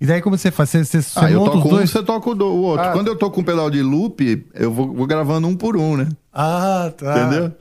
[0.00, 0.70] E daí como você faz?
[0.70, 1.90] Você, você, você Ah, eu monta toco um, dois?
[1.90, 2.86] você toca o, outro.
[2.86, 2.92] Ah.
[2.92, 5.96] Quando eu tô com um pedal de loop, eu vou, vou gravando um por um,
[5.96, 6.08] né?
[6.32, 7.26] Ah, tá.
[7.26, 7.52] Entendeu?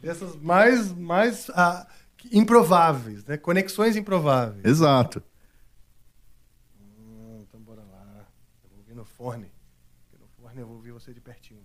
[0.00, 1.86] Essas mais, mais ah,
[2.32, 3.36] improváveis, né?
[3.36, 4.64] Conexões improváveis.
[4.64, 5.20] Exato.
[6.80, 8.26] Hum, então bora lá.
[8.62, 9.46] Eu vou ouvir no fone.
[10.08, 11.58] Porque no fone eu vou ouvir você de pertinho.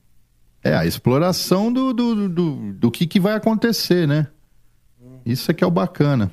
[0.63, 4.27] É, a exploração do, do, do, do que, que vai acontecer, né?
[5.25, 6.31] Isso é que é o bacana.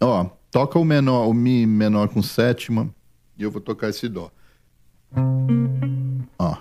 [0.00, 2.88] Ó, toca o menor, o Mi menor com sétima
[3.36, 4.30] e eu vou tocar esse Dó.
[6.38, 6.56] Ó.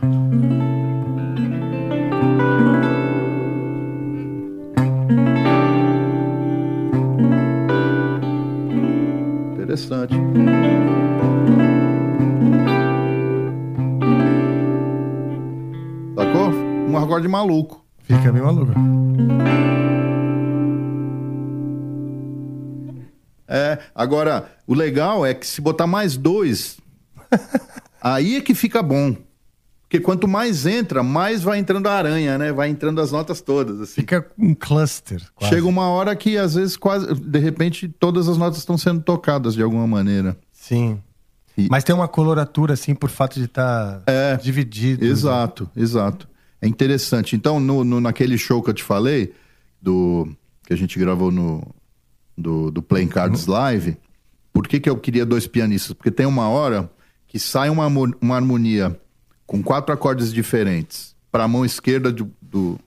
[9.53, 10.15] Interessante.
[16.15, 16.49] Sacou?
[16.89, 17.85] Um acorde maluco.
[17.99, 18.72] Fica bem maluco.
[23.48, 26.78] É, agora, o legal é que se botar mais dois,
[28.02, 29.15] aí é que fica bom.
[29.84, 32.52] Porque quanto mais entra, mais vai entrando a aranha, né?
[32.52, 34.02] Vai entrando as notas todas, assim.
[34.02, 35.22] Fica um cluster.
[35.34, 35.53] quase.
[35.56, 39.53] Chega uma hora que, às vezes, quase, de repente, todas as notas estão sendo tocadas
[39.53, 40.38] de alguma maneira.
[40.52, 41.02] Sim.
[41.57, 45.06] E- Mas tem uma coloratura, assim, por fato de estar É, dividido.
[45.06, 46.28] Exato, exato.
[46.61, 47.38] É interessante.
[47.38, 49.34] Então, no, no- naquele show que eu te falei,
[49.82, 50.28] do
[50.65, 51.64] que a gente gravou no
[52.38, 53.97] do, do Playing Cards Live,
[54.53, 55.93] por que, que eu queria dois pianistas?
[55.93, 56.89] Porque tem uma hora
[57.27, 58.99] que sai uma, uma harmonia
[59.45, 62.80] com quatro acordes diferentes para a mão esquerda do, do,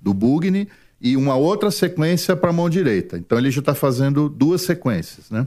[0.00, 0.68] do Bugni
[1.00, 3.16] e uma outra sequência para a mão direita.
[3.18, 5.46] Então ele já está fazendo duas sequências, né?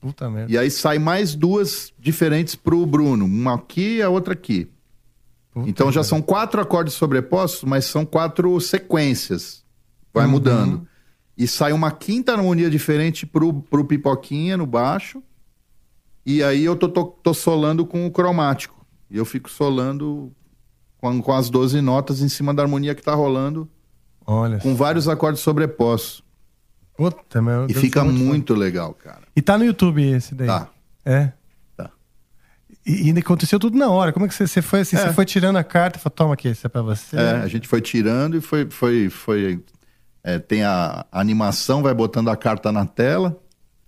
[0.00, 0.50] Puta merda.
[0.52, 4.68] E aí sai mais duas diferentes pro Bruno, uma aqui e a outra aqui.
[5.52, 6.08] Puta Então já merda.
[6.08, 9.62] são quatro acordes sobrepostos, mas são quatro sequências.
[10.12, 10.30] Vai Uhum.
[10.32, 10.88] mudando.
[11.42, 15.20] E sai uma quinta harmonia diferente pro, pro Pipoquinha no baixo.
[16.24, 18.86] E aí eu tô, tô, tô solando com o cromático.
[19.10, 20.32] E eu fico solando
[20.98, 23.68] com, com as 12 notas em cima da harmonia que tá rolando,
[24.24, 24.58] Olha.
[24.58, 26.22] com vários acordes sobrepostos.
[26.96, 29.22] Puta, meu E Deus, fica muito muito legal, cara.
[29.34, 30.46] E tá no YouTube esse daí?
[30.46, 30.68] Tá.
[31.04, 31.32] É?
[31.76, 31.90] Tá.
[32.86, 34.12] E, e aconteceu tudo na hora.
[34.12, 34.94] Como é que você, você foi assim?
[34.94, 35.00] É.
[35.00, 37.16] Você foi tirando a carta e falou, toma aqui, esse é pra você.
[37.16, 38.70] É, a gente foi tirando e foi.
[38.70, 39.60] foi, foi
[40.24, 43.38] é, tem a, a animação, vai botando a carta na tela.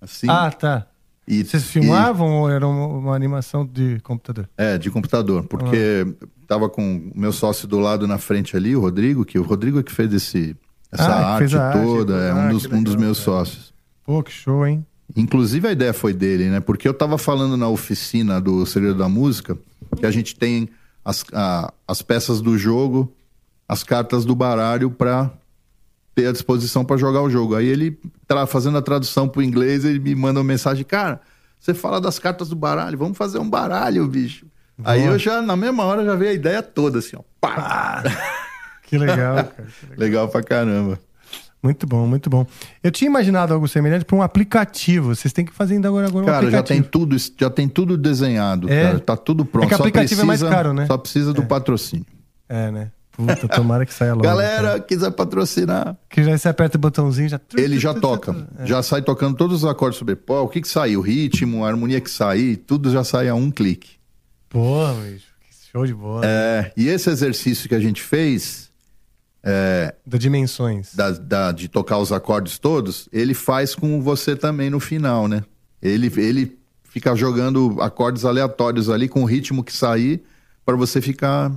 [0.00, 0.26] Assim.
[0.28, 0.86] Ah, tá.
[1.26, 4.48] e, Vocês filmavam ou era uma, uma animação de computador?
[4.58, 5.44] e- é, de computador.
[5.46, 6.06] Porque
[6.46, 9.78] tava com o meu sócio do lado na frente ali, o Rodrigo, que o Rodrigo
[9.78, 10.56] é que fez esse,
[10.92, 13.06] essa Ah, arte fez a arte, toda, é ah, um dos, que um dos legal,
[13.06, 13.38] meus cara.
[13.38, 13.74] sócios.
[14.04, 14.84] Pô, que show, hein?
[15.16, 16.60] Inclusive a ideia foi dele, né?
[16.60, 19.56] Porque eu tava falando na oficina do Segredo da Música
[19.96, 20.68] que a gente tem
[21.04, 23.12] as, a- as peças do jogo,
[23.68, 25.30] as cartas do baralho pra
[26.14, 27.54] ter à disposição pra jogar o jogo.
[27.56, 31.20] Aí ele tá fazendo a tradução pro inglês, ele me manda uma mensagem, cara,
[31.58, 34.46] você fala das cartas do baralho, vamos fazer um baralho, bicho.
[34.84, 37.20] Aí eu já, na mesma hora, já veio a ideia toda, assim, ó.
[37.40, 38.02] Pá!
[38.86, 39.46] Que legal, cara.
[39.54, 39.96] que legal.
[39.98, 41.00] Legal pra caramba.
[41.62, 42.46] Muito bom, muito bom.
[42.82, 45.14] Eu tinha imaginado algo semelhante para um aplicativo.
[45.16, 46.90] Vocês têm que fazer ainda agora, agora um Cara, já tem aplicativo.
[46.90, 48.82] tudo, já tem tudo desenhado, É?
[48.84, 49.00] cara.
[49.00, 49.64] Tá tudo pronto.
[49.64, 50.86] É que Só aplicativo é mais precisa- caro, né?
[50.86, 52.04] Só precisa do patrocínio.
[52.48, 52.90] É, né?
[53.16, 54.22] Puta, tomara que saia logo.
[54.24, 54.80] Galera, cara.
[54.80, 55.96] quiser patrocinar.
[56.10, 57.40] Que já você aperta o botãozinho já.
[57.56, 58.48] Ele já toca.
[58.58, 58.66] É.
[58.66, 60.42] Já sai tocando todos os acordes sobre pó.
[60.42, 61.00] O que que saiu?
[61.00, 63.92] O ritmo, a harmonia que sair, tudo já sai a um clique.
[64.48, 66.22] Pô, bicho, que show de bola.
[66.26, 68.70] É, e esse exercício que a gente fez,
[69.42, 70.94] é, Da dimensões.
[70.94, 75.44] da, da- de tocar os acordes todos, ele faz com você também no final, né?
[75.82, 80.22] Ele, ele fica jogando acordes aleatórios ali com o ritmo que sair
[80.64, 81.52] para você ficar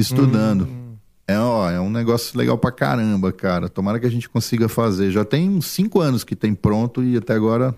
[0.00, 0.68] estudando.
[1.26, 3.68] É, ó, é um negócio legal pra caramba, cara.
[3.68, 5.10] Tomara que a gente consiga fazer.
[5.12, 7.74] Já tem uns cinco anos que tem pronto e até agora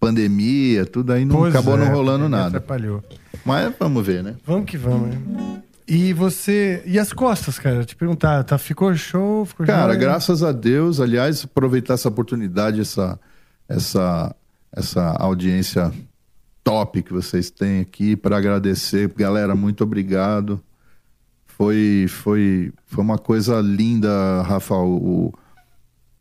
[0.00, 2.56] pandemia, tudo aí não Pois acabou é, não rolando nada.
[2.56, 3.04] Atrapalhou.
[3.44, 4.34] Mas vamos ver, né?
[4.46, 5.62] Vamos que vamos, né?
[5.86, 6.82] E você.
[6.86, 7.84] E as costas, cara?
[7.84, 8.56] Te perguntar, tá?
[8.56, 9.44] Ficou show?
[9.44, 9.98] Ficou Cara, joia?
[9.98, 13.18] graças a Deus, aliás, aproveitar essa oportunidade, essa,
[13.68, 14.34] essa,
[14.72, 15.92] essa audiência
[16.62, 19.12] top que vocês têm aqui para agradecer.
[19.16, 20.62] Galera, muito obrigado.
[21.60, 25.26] Foi, foi, foi uma coisa linda, Rafa, o,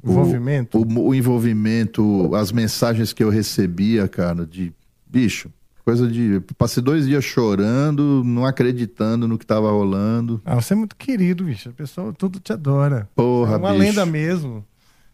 [0.04, 0.78] o, Envolvimento?
[0.78, 4.74] o, o envolvimento, as mensagens que eu recebia, cara, de
[5.08, 5.50] bicho,
[5.86, 6.42] coisa de.
[6.58, 10.42] Passei dois dias chorando, não acreditando no que tava rolando.
[10.44, 11.70] Ah, você é muito querido, bicho.
[11.70, 13.08] O pessoal tudo te adora.
[13.16, 13.82] Porra, é uma bicho.
[13.82, 14.66] lenda mesmo.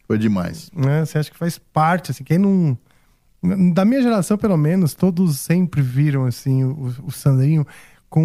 [0.08, 0.72] Foi demais.
[0.76, 1.06] né?
[1.06, 2.76] Você acha que faz parte, assim, quem não...
[3.76, 7.64] Da minha geração, pelo menos, todos sempre viram, assim, o, o Sandrinho
[8.10, 8.24] com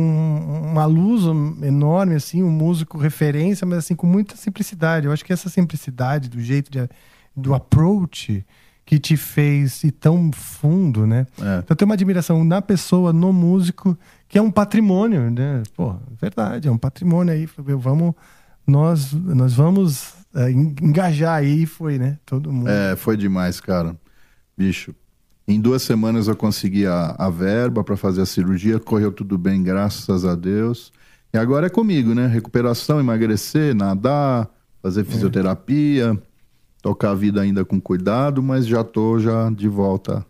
[0.73, 1.25] uma luz
[1.63, 5.07] enorme, assim, um músico referência, mas, assim, com muita simplicidade.
[5.07, 6.89] Eu acho que essa simplicidade do jeito de,
[7.37, 8.45] do approach
[8.85, 11.27] que te fez ir tão fundo, né?
[11.41, 11.59] É.
[11.61, 13.97] Então tem uma admiração na pessoa, no músico,
[14.29, 15.63] que é um patrimônio, né?
[15.77, 17.49] Pô, verdade, é um patrimônio aí.
[17.79, 18.15] Vamos,
[18.67, 22.19] nós, nós vamos é, en- engajar aí, foi, né?
[22.27, 22.69] Todo mundo.
[22.69, 23.97] É, foi demais, cara.
[24.59, 24.93] Bicho.
[25.51, 29.61] Em duas semanas eu consegui a, a verba para fazer a cirurgia, correu tudo bem,
[29.61, 30.93] graças a Deus.
[31.35, 32.29] E agora é comigo, né?
[32.29, 34.49] Recuperação, emagrecer, nadar,
[34.81, 36.17] fazer fisioterapia,
[36.81, 40.25] tocar a vida ainda com cuidado, mas já tô já de volta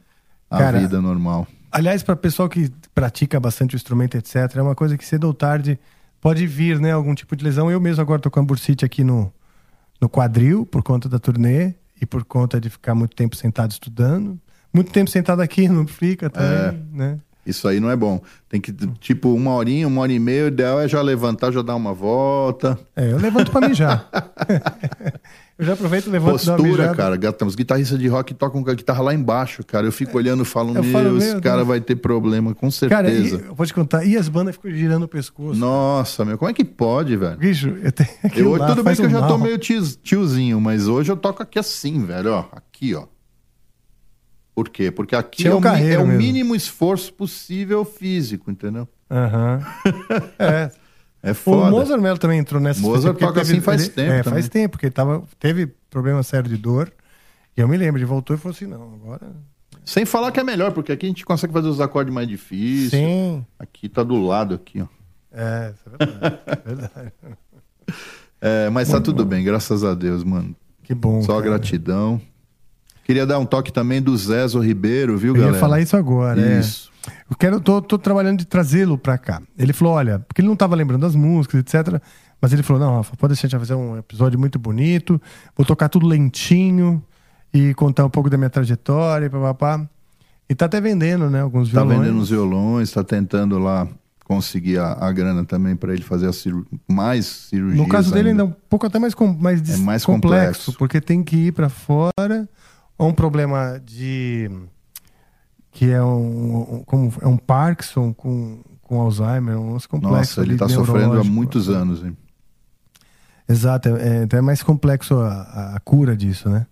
[0.51, 1.47] à Cara, vida normal.
[1.70, 5.34] Aliás, para pessoal que pratica bastante o instrumento, etc., é uma coisa que cedo ou
[5.34, 5.78] tarde
[6.18, 6.92] pode vir, né?
[6.92, 7.70] Algum tipo de lesão.
[7.70, 9.30] Eu mesmo agora tô com a bursite aqui no,
[10.01, 14.40] no quadril, por conta da turnê e por conta de ficar muito tempo sentado estudando.
[14.72, 17.18] Muito tempo sentado aqui não fica também, né?
[17.44, 18.20] Isso aí não é bom.
[18.48, 18.70] Tem que,
[19.01, 21.92] tipo, uma horinha, uma hora e meia, o ideal é já levantar, já dar uma
[21.92, 22.78] volta.
[22.94, 24.09] É, eu levanto pra mijar.
[25.59, 27.18] eu já aproveito e levanto Postura, cara.
[27.47, 29.86] Os guitarristas de rock tocam com a guitarra lá embaixo, cara.
[29.86, 31.68] Eu fico olhando e falo, Eu meu, falo, esse meu cara Deus.
[31.68, 33.44] vai ter problema, com Cara, e, certeza.
[33.48, 34.05] eu vou te contar.
[34.05, 35.59] E as bandas ficam girando o pescoço.
[35.59, 37.38] Nossa, meu, como é que pode, velho?
[37.38, 39.38] Bicho, eu tenho Eu, aquilo lá, tudo bem que eu um já tô mal.
[39.38, 42.44] meio tiozinho, mas hoje eu toco aqui assim, velho, ó.
[42.52, 43.05] Aqui, ó.
[44.61, 44.91] Por quê?
[44.91, 46.19] Porque aqui é o, é o mesmo.
[46.19, 48.87] mínimo esforço possível físico, entendeu?
[49.11, 49.61] Aham.
[50.39, 50.70] É.
[51.23, 51.70] É O foda.
[51.70, 54.41] Mozart Mello também entrou nessa Mozart toca teve- assim faz ele- tempo É, também.
[54.41, 56.93] faz tempo, porque ele tava, teve problema sério de dor.
[57.57, 59.32] E eu me lembro, ele voltou e falou assim: não, agora.
[59.85, 62.91] Sem falar que é melhor, porque aqui a gente consegue fazer os acordes mais difíceis.
[62.91, 63.45] Sim.
[63.59, 64.87] Aqui tá do lado, aqui, ó.
[65.32, 66.39] É, isso é verdade.
[66.47, 67.12] é verdade.
[68.43, 70.57] É, mas tá tudo bem, graças a Deus, mano.
[70.82, 71.20] Que bom.
[71.20, 71.45] Só cara.
[71.51, 72.19] gratidão.
[73.05, 75.55] Queria dar um toque também do Zezo Ribeiro, viu, Eu galera?
[75.56, 76.40] ia falar isso agora.
[76.40, 76.60] é.
[76.60, 76.90] Isso.
[77.31, 79.40] Eu quero, tô, tô trabalhando de trazê-lo pra cá.
[79.59, 82.01] Ele falou: olha, porque ele não tava lembrando das músicas, etc.
[82.40, 85.20] Mas ele falou: não, Rafa, pode deixar a gente fazer um episódio muito bonito.
[85.56, 87.02] Vou tocar tudo lentinho
[87.52, 89.89] e contar um pouco da minha trajetória e papapá.
[90.48, 91.40] E tá até vendendo, né?
[91.40, 92.01] Alguns Tá violões.
[92.06, 93.89] vendendo os violões, tá tentando lá
[94.24, 96.66] conseguir a, a grana também pra ele fazer a ciru...
[96.89, 97.78] mais cirurgias.
[97.81, 100.31] No caso dele, ainda é um pouco até mais, com, mais, É mais complexo,
[100.66, 100.72] complexo.
[100.78, 102.48] porque tem que ir para fora.
[103.01, 104.51] Ou um problema de.
[105.72, 110.18] que é um, um- como, é um Parkinson com, com Alzheimer, uns complexos.
[110.18, 112.16] Nossa, ele ali tá sofrendo há muitos anos, hein?
[113.48, 116.66] Exato, é, é, é mais complexo a, a- cura disso, né?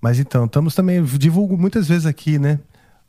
[0.00, 1.02] Mas então, estamos também.
[1.04, 2.58] Divulgo muitas vezes aqui, né?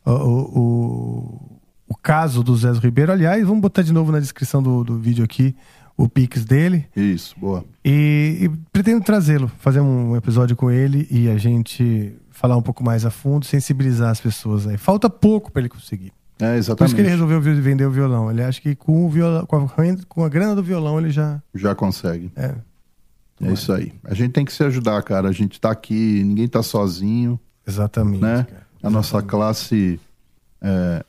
[0.05, 3.11] O, o, o- o caso do Zé Ribeiro.
[3.11, 5.55] Aliás, vamos botar de novo na descrição do, do vídeo aqui
[5.95, 6.85] o Pix dele.
[6.95, 7.63] Isso, boa.
[7.83, 12.83] E, e pretendo trazê-lo, fazer um episódio com ele e a gente falar um pouco
[12.83, 14.77] mais a fundo, sensibilizar as pessoas aí.
[14.77, 16.13] Falta pouco para ele conseguir.
[16.37, 16.89] É, Por exatamente.
[16.89, 18.29] isso que ele resolveu vender o violão.
[18.29, 19.67] Ele acha que com, o violão, com, a,
[20.07, 21.41] com a grana do violão ele já.
[21.55, 22.31] Já consegue.
[22.35, 22.53] É.
[23.41, 23.91] É isso aí.
[24.03, 25.29] A gente tem que se ajudar, cara.
[25.29, 28.21] A gente tá aqui, ninguém tá sozinho, Exatamente.
[28.21, 28.45] né?
[28.47, 28.67] cara.
[28.83, 29.99] A nossa classe,
[30.61, 31.03] é,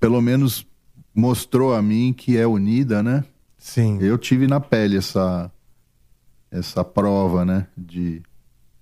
[0.00, 0.66] pelo menos,
[1.14, 3.24] mostrou a mim que é unida, né?
[3.58, 3.98] Sim.
[4.00, 5.50] Eu tive na pele essa,
[6.50, 7.66] essa prova, né?
[7.76, 8.22] De,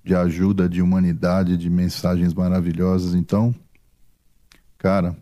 [0.04, 3.14] de ajuda, de humanidade, de mensagens maravilhosas.
[3.14, 3.54] Então,
[4.76, 5.16] cara,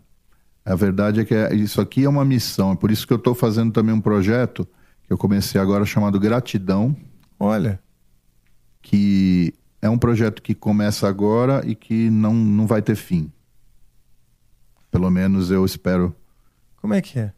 [0.65, 2.71] a verdade é que é- isso aqui é uma missão.
[2.73, 4.67] É por isso que eu estou fazendo também um projeto
[5.07, 6.95] que eu comecei agora chamado Gratidão,
[7.39, 7.79] Olha.
[8.81, 13.31] que é um projeto que começa agora e que não, não vai ter fim.
[14.91, 16.15] Pelo menos eu espero.
[16.77, 17.33] Como é que é?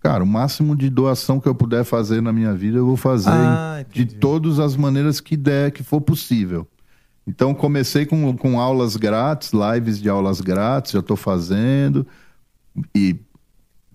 [0.00, 3.30] Cara, o máximo de doação que eu puder fazer na minha vida, eu vou fazer
[3.30, 6.66] Ah, de todas as maneiras que der, que for possível.
[7.26, 12.06] Então, comecei com, com aulas grátis, lives de aulas grátis, já estou fazendo
[12.94, 13.16] e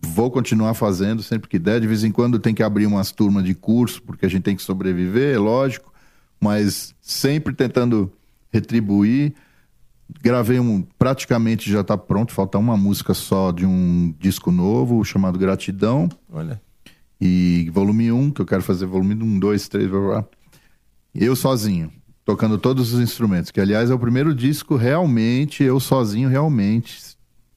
[0.02, 1.80] vou continuar fazendo sempre que der.
[1.80, 4.56] De vez em quando tem que abrir umas turmas de curso, porque a gente tem
[4.56, 5.94] que sobreviver, é lógico,
[6.40, 8.12] mas sempre tentando
[8.52, 9.34] retribuir.
[10.22, 15.40] Gravei um, praticamente já está pronto, falta uma música só de um disco novo chamado
[15.40, 16.10] Gratidão.
[16.30, 16.62] Olha.
[17.20, 20.26] E volume 1, que eu quero fazer volume 1, 2, 3, blá, blá, blá.
[21.14, 21.92] Eu sozinho,
[22.26, 27.00] tocando todos os instrumentos, que aliás é o primeiro disco realmente, eu sozinho realmente,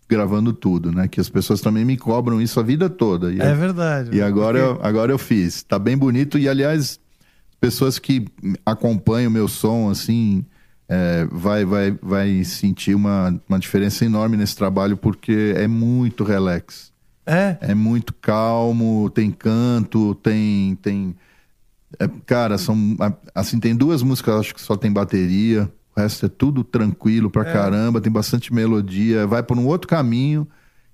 [0.08, 1.08] gravando tudo, né?
[1.08, 3.32] Que as pessoas também me cobram isso a vida toda.
[3.32, 4.16] E, É verdade.
[4.16, 5.62] e agora, eu, agora eu fiz.
[5.62, 6.98] Tá bem bonito e aliás,
[7.60, 8.26] pessoas que
[8.64, 10.44] acompanham o meu som, assim,
[10.88, 16.92] é, vai, vai, vai sentir uma, uma diferença enorme nesse trabalho, porque é muito relax.
[17.26, 17.56] É.
[17.60, 20.76] É muito calmo, tem canto, tem.
[20.76, 21.16] tem
[21.98, 22.96] é, cara, são.
[23.34, 25.70] Assim, tem duas músicas, acho que só tem bateria.
[25.96, 27.52] O resto é tudo tranquilo pra É.
[27.52, 29.26] caramba, tem bastante melodia.
[29.26, 30.46] Vai por um outro caminho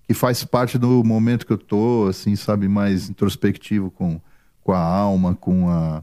[0.07, 4.21] que faz parte do momento que eu tô, assim, sabe, mais introspectivo com,
[4.63, 6.03] com a alma, com a,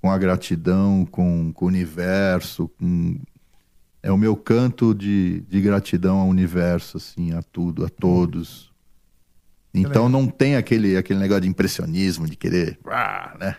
[0.00, 2.68] com a gratidão, com, com o universo.
[2.78, 3.18] Com...
[4.02, 8.72] é o meu canto de, de gratidão ao universo, assim, a tudo, a todos.
[9.74, 12.78] Então não tem aquele, aquele negócio de impressionismo, de querer.
[12.86, 13.56] ah, né?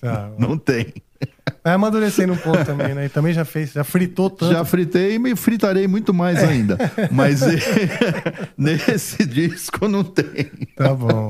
[0.00, 0.92] Tá, Não tem.
[1.62, 3.06] Vai amadurecendo um pouco também, né?
[3.06, 4.52] E também já fez, já fritou tanto.
[4.52, 6.78] Já fritei e me fritarei muito mais ainda.
[7.12, 7.58] Mas eh,
[8.56, 10.50] nesse disco não tem.
[10.74, 11.28] Tá bom.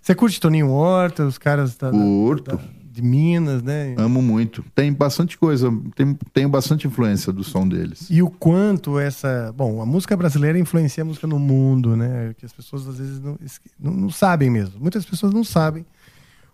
[0.00, 2.56] Você curte Toninho Horta, os caras da, Curto.
[2.56, 3.94] da- de Minas, né?
[3.96, 4.62] Amo muito.
[4.74, 8.06] Tem bastante coisa, tem, tenho bastante influência do som deles.
[8.10, 9.50] E o quanto essa.
[9.56, 12.34] Bom, a música brasileira influencia a música no mundo, né?
[12.36, 13.38] Que as pessoas às vezes não,
[13.80, 14.78] não, não sabem mesmo.
[14.78, 15.86] Muitas pessoas não sabem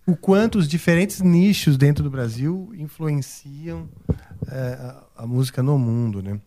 [0.09, 3.89] o quanto os diferentes nichos dentro do Brasil influenciam
[4.51, 6.41] é, a, música no mundo, né?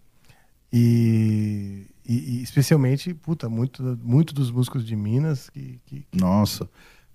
[0.73, 6.67] E, e- e especialmente, puta, muito, muito dos músicos de Minas que, que- Nossa.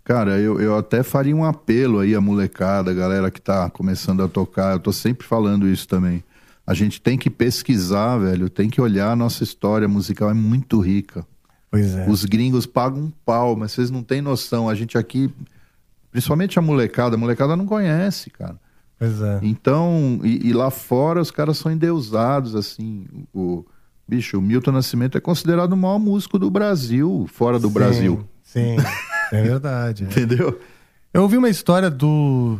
[0.04, 4.22] Cara, eu, eu até faria um apelo aí à molecada, a galera que tá começando
[4.22, 4.74] a tocar.
[4.74, 6.22] Eu tô sempre falando isso também.
[6.64, 8.48] A gente tem que pesquisar, velho.
[8.48, 10.30] Tem que olhar a nossa história musical.
[10.30, 11.26] É muito rica.
[11.70, 12.08] Pois é.
[12.08, 14.68] Os gringos pagam um pau, mas vocês não têm noção.
[14.68, 15.28] A gente aqui,
[16.10, 18.56] principalmente a molecada, a molecada não conhece, cara.
[18.98, 19.40] Pois é.
[19.42, 23.06] Então, e, e lá fora os caras são endeusados, assim.
[23.34, 23.64] O,
[24.08, 28.28] bicho, o Milton Nascimento é considerado o maior músico do Brasil, fora do Sim, Brasil.
[28.42, 28.76] Sim,
[29.32, 30.04] é verdade.
[30.04, 30.06] é.
[30.08, 30.58] Entendeu?
[31.12, 32.58] Eu ouvi uma história do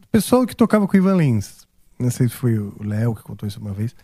[0.00, 1.66] do pessoal que tocava com o Ivan Lins.
[1.98, 3.94] Não sei se foi o Léo que contou isso uma vez.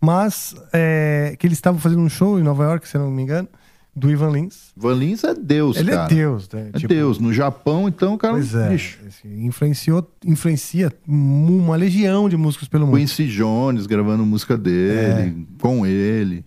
[0.00, 3.48] Mas é, que eles estavam fazendo um show em Nova York, se não me engano,
[3.96, 4.72] do Ivan Lins.
[4.76, 6.12] Van Lins é Deus, Ele cara.
[6.12, 6.70] é Deus, né?
[6.74, 7.18] É Deus.
[7.18, 8.34] No Japão, então, o cara.
[8.34, 8.68] Pois é.
[8.68, 12.98] Bicho, influenciou, influencia uma legião de músicos pelo mundo.
[12.98, 16.44] Quincy Jones gravando música dele, com ele.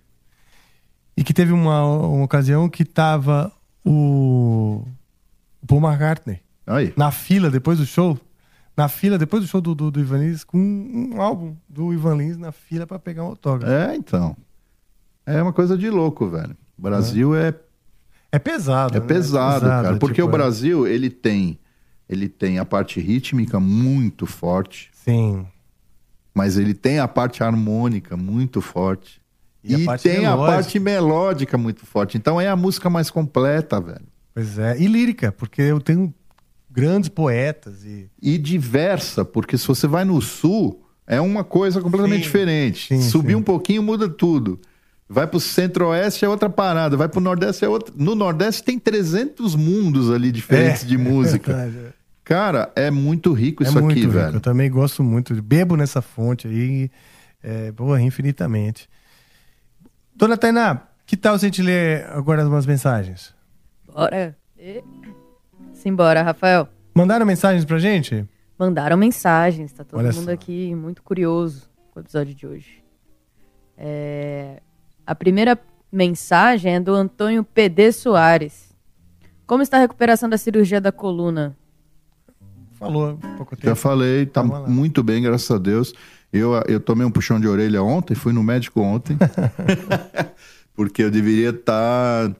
[1.17, 3.51] E que teve uma, uma ocasião que tava
[3.83, 4.85] o
[5.61, 6.93] o Paul McCartney Aí.
[6.95, 8.17] na fila depois do show.
[8.77, 12.15] Na fila, depois do show do, do, do Ivan Lins, com um álbum do Ivan
[12.15, 13.73] Lins na fila pra pegar um autógrafo.
[13.73, 14.37] É, então.
[15.25, 16.55] É uma coisa de louco, velho.
[16.79, 17.53] O Brasil é,
[18.31, 18.95] É pesado.
[18.95, 19.05] é né?
[19.05, 19.97] pesado, cara.
[19.97, 21.59] Porque tipo, o Brasil, ele tem.
[22.07, 25.45] Ele tem a parte rítmica muito forte, Sim.
[26.33, 29.21] mas ele tem a parte harmônica muito forte.
[29.63, 30.53] E a E, parte tem a melódica.
[30.55, 32.17] parte melódica muito forte.
[32.17, 34.07] Então é a música mais completa, velho.
[34.33, 34.79] Pois é.
[34.79, 36.11] E lírica, porque eu tenho
[36.71, 38.09] grandes poetas e.
[38.21, 42.87] E diversa, porque se você vai no sul, é uma coisa completamente Sim, diferente.
[42.87, 43.35] sim, Subir sim.
[43.35, 44.59] um pouquinho muda tudo.
[45.11, 47.91] Vai pro centro-oeste é outra parada, vai pro nordeste é outra.
[47.97, 51.51] No nordeste tem 300 mundos ali diferentes É, de música.
[51.51, 51.93] é verdade, é.
[52.23, 54.13] Cara, é muito rico isso é muito aqui, rico.
[54.13, 54.35] velho.
[54.35, 55.33] Eu também gosto muito.
[55.41, 56.91] Bebo nessa fonte aí.
[57.41, 58.87] É, boa, infinitamente.
[60.15, 63.33] Dona Tainá, que tal se a gente ler agora umas mensagens?
[63.91, 64.37] Bora.
[64.59, 64.83] E...
[65.73, 66.67] Simbora, Rafael.
[66.93, 68.27] Mandaram mensagens pra gente?
[68.59, 70.31] Mandaram mensagens, tá todo Olha mundo só.
[70.31, 72.83] aqui muito curioso com o episódio de hoje.
[73.77, 74.61] É,
[75.09, 75.57] A primeira
[75.91, 78.69] mensagem é do Antônio PD Soares.
[79.47, 81.57] Como está a recuperação da cirurgia da coluna?
[82.73, 83.69] Falou há pouco tempo.
[83.69, 85.95] Já falei, tá muito bem, graças a Deus.
[86.31, 89.17] Eu, eu tomei um puxão de orelha ontem, fui no médico ontem,
[90.77, 92.31] porque eu deveria estar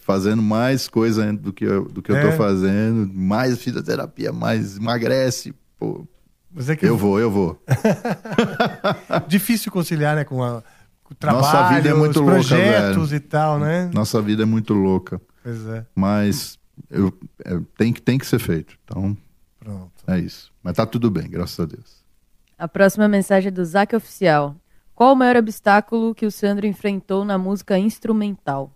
[0.00, 2.28] fazendo mais coisa do que eu, do que eu É.
[2.28, 5.54] tô fazendo, mais fisioterapia, mais emagrece.
[5.78, 6.04] Pô,
[6.52, 7.62] Mas é que eu vou, eu vou.
[9.28, 10.60] difícil conciliar, né, com, a,
[11.14, 13.16] trabalho, Nossa vida é muito os louca, projetos velho.
[13.16, 13.90] e tal, né?
[13.94, 15.86] Nossa vida é muito louca, Pois é.
[15.94, 16.58] mas
[16.90, 17.12] eu,
[17.44, 18.76] é, tem, que, tem que ser feito.
[18.84, 19.16] Então,
[19.58, 19.90] Pronto.
[20.06, 20.52] é isso.
[20.62, 22.04] Mas tá tudo bem, graças a Deus.
[22.58, 24.56] A próxima mensagem é do Zac Oficial.
[24.94, 28.72] Qual o maior obstáculo que o Sandro enfrentou na música instrumental?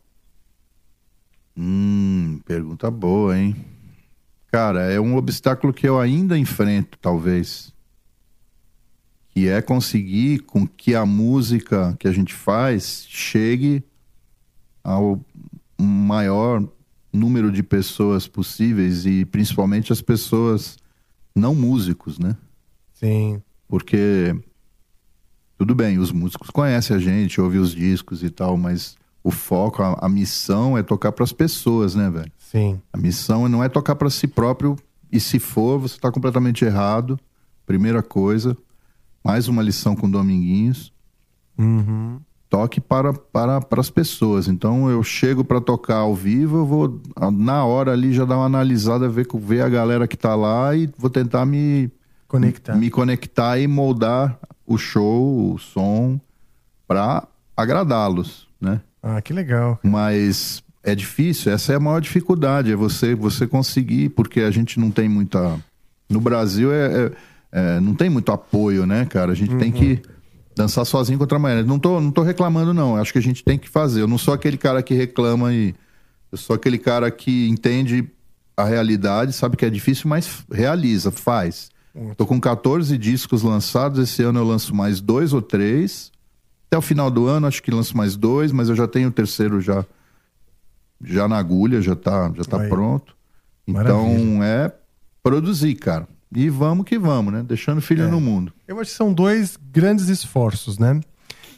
[1.57, 3.57] Hum, pergunta boa, hein?
[4.51, 7.73] Cara, é um obstáculo que eu ainda enfrento, talvez.
[9.33, 13.83] Que é conseguir com que a música que a gente faz chegue
[14.85, 15.21] ao
[15.79, 16.63] maior
[17.13, 20.79] número de pessoas possíveis e principalmente as pessoas
[21.35, 22.37] não músicos, né?
[22.93, 23.43] Sim.
[23.69, 24.35] Porque
[25.59, 29.83] tudo bem, os músicos conhecem a gente, ouvem os discos e tal, mas o foco,
[29.83, 32.33] a, a missão é tocar para as pessoas, né, velho?
[32.39, 32.81] Sim.
[32.93, 34.77] A missão não é tocar para si próprio
[35.11, 37.19] e se for, você tá completamente errado.
[37.65, 38.57] Primeira coisa,
[39.25, 40.93] mais uma lição com Dominguinhos.
[41.59, 42.19] Uhum.
[42.49, 44.47] Toque para, para, para as pessoas.
[44.47, 47.01] Então eu chego para tocar ao vivo, eu vou
[47.33, 50.91] na hora ali já dar uma analisada, ver, ver a galera que tá lá e
[50.99, 51.91] vou tentar me
[52.29, 52.75] Conectar.
[52.77, 56.21] me conectar e moldar o show, o som
[56.87, 57.27] para
[57.57, 58.81] agradá-los, né?
[59.03, 59.79] Ah, que legal.
[59.83, 64.79] Mas é difícil, essa é a maior dificuldade, é você você conseguir, porque a gente
[64.81, 65.59] não tem muita
[66.09, 67.13] no Brasil é, é-
[67.53, 69.33] é, não tem muito apoio, né, cara?
[69.33, 70.03] A gente tem que
[70.55, 71.67] Dançar sozinho contra a maionese.
[71.67, 72.97] Não tô, não tô reclamando, não.
[72.97, 74.03] Acho que a gente tem que fazer.
[74.03, 75.75] Eu não sou aquele cara que reclama e.
[76.31, 78.09] Eu sou aquele cara que entende
[78.57, 81.71] a realidade, sabe que é difícil, mas realiza, faz.
[82.17, 83.99] Tô com 14 discos lançados.
[83.99, 86.11] Esse ano eu lanço mais dois ou três.
[86.69, 89.13] Até o final do ano, acho que lanço mais dois, mas eu já tenho o
[89.13, 89.85] terceiro já,
[91.05, 92.69] já na agulha, já tá, já tá Aí.
[92.69, 93.15] pronto.
[93.67, 94.15] Maravilha.
[94.15, 94.73] Então é
[95.23, 96.09] produzir, cara.
[96.35, 97.43] E vamos que vamos, né?
[97.47, 98.09] Deixando filho É.
[98.09, 98.53] no mundo.
[98.67, 101.01] Eu acho que são dois grandes esforços, né?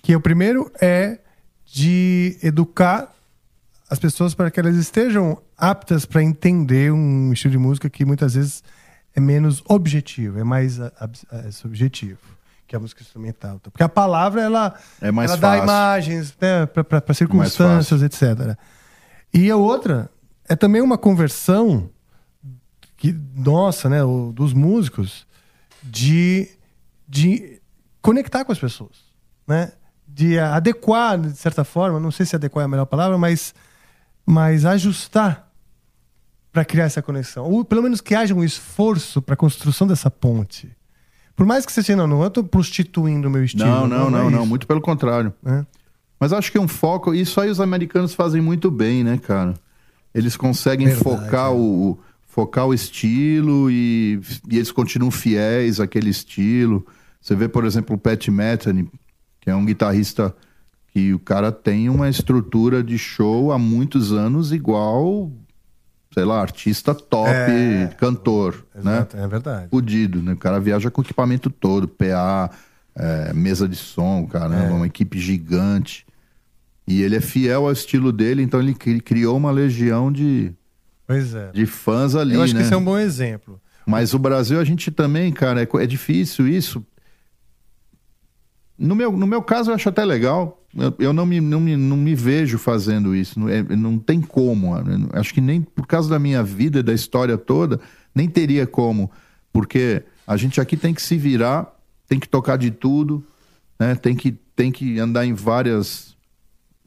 [0.02, 1.18] Que o primeiro é
[1.64, 3.12] de educar
[3.88, 8.34] as pessoas para que elas estejam aptas para entender um estilo de música que muitas
[8.34, 8.62] vezes
[9.14, 12.18] é menos objetivo, é mais a- ab- é, subjetivo,
[12.66, 13.60] que é a música instrumental.
[13.62, 18.56] Porque a palavra ela, É mais ela dá imagens né, para mais circunstâncias, etc.
[19.32, 20.10] E a outra
[20.48, 21.88] é também uma conversão
[23.04, 25.26] que, nossa, né, o- dos músicos,
[25.82, 26.48] de,
[27.06, 27.60] de
[28.00, 28.92] conectar com as pessoas,
[29.46, 29.72] né?
[30.08, 33.54] De adequar, de certa forma, não sei se adequar é a melhor palavra, mas,
[34.24, 35.50] mas ajustar
[36.50, 37.44] para criar essa conexão.
[37.44, 40.74] Ou pelo menos que haja um esforço para a construção dessa ponte.
[41.36, 43.68] Por mais que você seja, não, não eu estou prostituindo o meu estilo.
[43.68, 45.34] Não, não, não, é não, muito pelo contrário.
[45.42, 45.66] né?
[46.18, 49.52] Mas acho que um foco, isso aí os americanos fazem muito bem, né, cara?
[50.14, 51.54] Eles conseguem Verdade, focar é.
[51.54, 51.98] o
[52.34, 54.18] focar o estilo e,
[54.50, 56.84] e eles continuam fiéis àquele estilo.
[57.20, 58.90] Você vê, por exemplo, o Pat Metheny,
[59.40, 60.34] que é um guitarrista
[60.92, 65.30] que o cara tem uma estrutura de show há muitos anos igual,
[66.12, 67.94] sei lá, artista top, É.
[67.98, 68.96] cantor, né?
[68.96, 69.68] Exato, É verdade.
[69.70, 70.32] fudido, né?
[70.32, 72.50] O cara viaja com o equipamento todo, PA,
[72.96, 74.70] é, mesa de som, caramba, É.
[74.72, 76.04] uma equipe gigante.
[76.86, 80.52] E ele é fiel ao estilo dele, então ele cri- criou uma legião de,
[81.06, 81.50] Pois é.
[81.52, 82.60] de fãs ali, Eu acho né?
[82.60, 83.60] que esse é um bom exemplo.
[83.86, 86.84] Mas o Brasil, a gente também, cara, é, é difícil isso.
[88.78, 90.60] No meu, no meu caso, eu acho até legal.
[90.76, 93.38] Eu, eu não, me, não, me, não me vejo fazendo isso.
[93.38, 94.76] Não, é- não tem como.
[94.76, 97.80] Eu Acho que nem por causa da minha vida e da história toda,
[98.14, 99.10] nem teria como.
[99.52, 101.72] Porque a gente aqui tem que se virar,
[102.08, 103.24] tem que tocar de tudo,
[103.78, 103.94] né?
[103.94, 106.13] tem, que, tem que andar em várias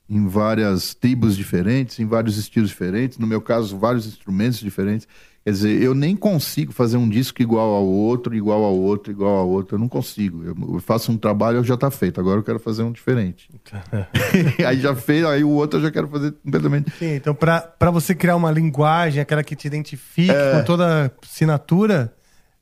[0.09, 5.07] em várias tribos diferentes, em vários estilos diferentes, no meu caso, vários instrumentos diferentes.
[5.43, 9.37] Quer dizer, eu nem consigo fazer um disco igual ao outro, igual ao outro, igual
[9.37, 9.75] ao outro.
[9.75, 10.43] Eu não consigo.
[10.43, 12.19] Eu, faço um trabalho, já tá feito.
[12.19, 13.49] Agora eu quero fazer um diferente.
[14.67, 16.91] aí já fez, aí o outro eu já quero fazer completamente.
[16.99, 22.13] Sim, então para você criar uma linguagem, aquela que te identifique com toda a assinatura,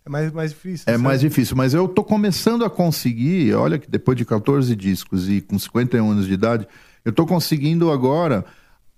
[0.05, 0.83] é mais, mais difícil.
[0.87, 1.03] É sabe?
[1.03, 5.41] mais difícil, mas eu tô começando a conseguir, olha que depois de 14 discos e
[5.41, 6.67] com 51 anos de idade,
[7.05, 8.43] eu tô conseguindo agora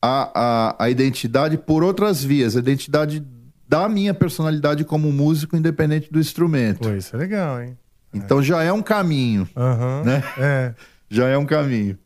[0.01, 0.31] a,
[0.79, 3.23] a, a identidade por outras vias, a identidade
[3.67, 6.79] da minha personalidade como músico, independente do instrumento.
[6.79, 7.77] Pô, isso é legal, hein?
[8.13, 10.03] Então já é um caminho, Aham.
[10.05, 10.23] né?
[10.37, 10.73] É.
[11.09, 11.97] Já é um caminho.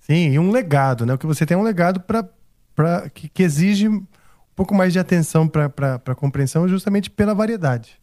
[0.00, 1.14] Sim, e um legado, né?
[1.14, 4.04] O que você tem é um legado para que, que exige um
[4.54, 7.98] pouco mais de atenção para compreensão, justamente pela variedade.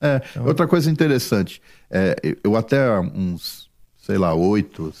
[0.00, 4.92] É, outra coisa interessante, é, eu- até uns, sei lá, oito,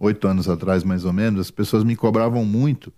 [0.00, 2.92] oito anos atrás, mais ou menos, as pessoas me cobravam muito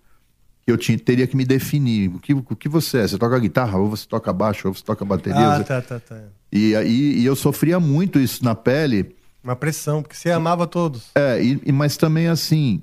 [0.64, 2.08] que eu tinha, teria que me definir.
[2.14, 3.08] O que, o que você é?
[3.08, 5.40] Você toca guitarra, ou você toca baixo, ou você toca bateria?
[5.40, 6.20] Ah, Você- tá, tá, tá.
[6.52, 11.10] e, aí e eu sofria muito isso na pele, Uma pressão, porque você amava todos.
[11.16, 12.80] é, e, e- mas também assim,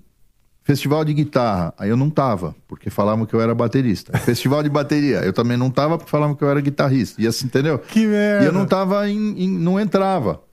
[0.61, 4.11] festival de guitarra, aí eu não tava, porque falavam que eu era baterista.
[4.19, 7.21] Festival de bateria, eu também não tava, porque falavam que eu era guitarrista.
[7.21, 7.79] E assim, entendeu?
[7.79, 8.43] Que merda.
[8.43, 10.43] E eu não tava em, em- não entrava.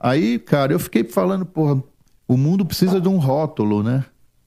[0.00, 1.80] Aí, cara, eu fiquei falando, porra,
[2.26, 4.04] o mundo precisa de um rótulo, né?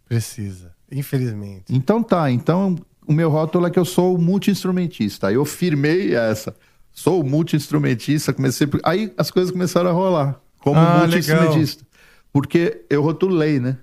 [0.08, 1.66] Precisa, infelizmente.
[1.70, 2.76] Então tá, então
[3.08, 5.32] o meu rótulo é que eu sou multi-instrumentista.
[5.32, 6.56] Eu firmei essa.
[6.91, 8.68] Sou multi-instrumentista, comecei.
[8.84, 10.40] Aí as coisas começaram a rolar.
[10.60, 11.86] Como Ah, multi-instrumentista.
[12.34, 13.78] Porque eu rotulei, né?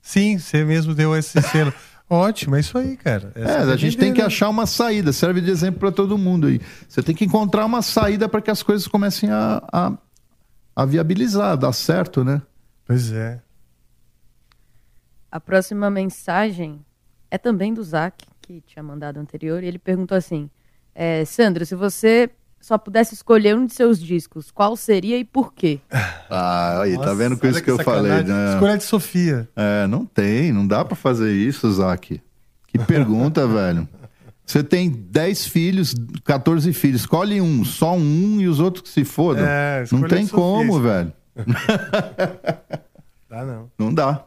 [0.00, 1.72] Sim, você mesmo deu esse selo.
[2.08, 3.32] Ótimo, é isso aí, cara.
[3.34, 4.26] É, Essa a gente tem que né?
[4.26, 5.12] achar uma saída.
[5.12, 6.60] Serve de exemplo para todo mundo aí.
[6.88, 9.92] Você tem que encontrar uma saída para que as coisas comecem a, a,
[10.76, 12.40] a viabilizar, dar certo, né?
[12.86, 13.40] Pois é.
[15.30, 16.84] A próxima mensagem
[17.30, 20.48] é também do Zac, que tinha mandado anterior, e ele perguntou assim:
[20.94, 22.30] é, Sandro, se você
[22.60, 25.80] só pudesse escolher um de seus discos, qual seria e por quê?
[26.28, 28.54] Ah, aí, tá vendo com isso que eu falei, né?
[28.54, 29.48] Escolha de Sofia.
[29.54, 32.20] É, não tem, não dá pra fazer isso, Zac.
[32.66, 33.88] Que pergunta, velho.
[34.44, 35.94] Você tem 10 filhos,
[36.24, 39.44] 14 filhos, escolhe um, só um e os outros que se fodam.
[39.46, 41.12] É, não tem como, velho.
[43.28, 43.70] Dá não.
[43.78, 44.24] Não dá.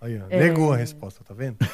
[0.00, 0.38] Aí, ó, É.
[0.40, 1.56] Negou a resposta, tá vendo?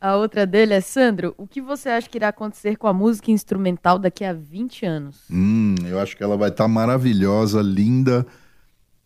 [0.00, 3.30] A outra dele é, Sandro, o que você acha que irá acontecer com a música
[3.30, 5.24] instrumental daqui a 20 anos?
[5.30, 8.26] Hum, eu acho que ela vai estar maravilhosa, linda,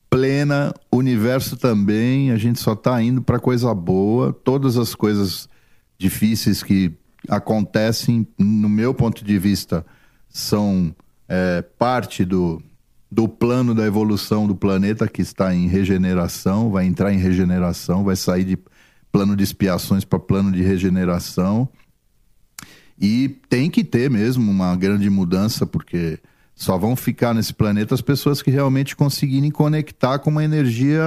[0.08, 5.48] plena, o universo também, a gente só tá indo para coisa boa, todas as coisas
[5.98, 6.92] difíceis que
[7.28, 9.84] acontecem, no meu ponto de vista,
[10.28, 10.94] são
[11.28, 12.62] é, parte do,
[13.10, 18.16] do plano da evolução do planeta que está em regeneração, vai entrar em regeneração, vai
[18.16, 18.58] sair de
[19.12, 21.68] plano de expiações para plano de regeneração.
[23.00, 26.18] E tem que ter mesmo uma grande mudança, porque
[26.54, 31.02] só vão ficar nesse planeta as pessoas que realmente conseguirem conectar com uma energia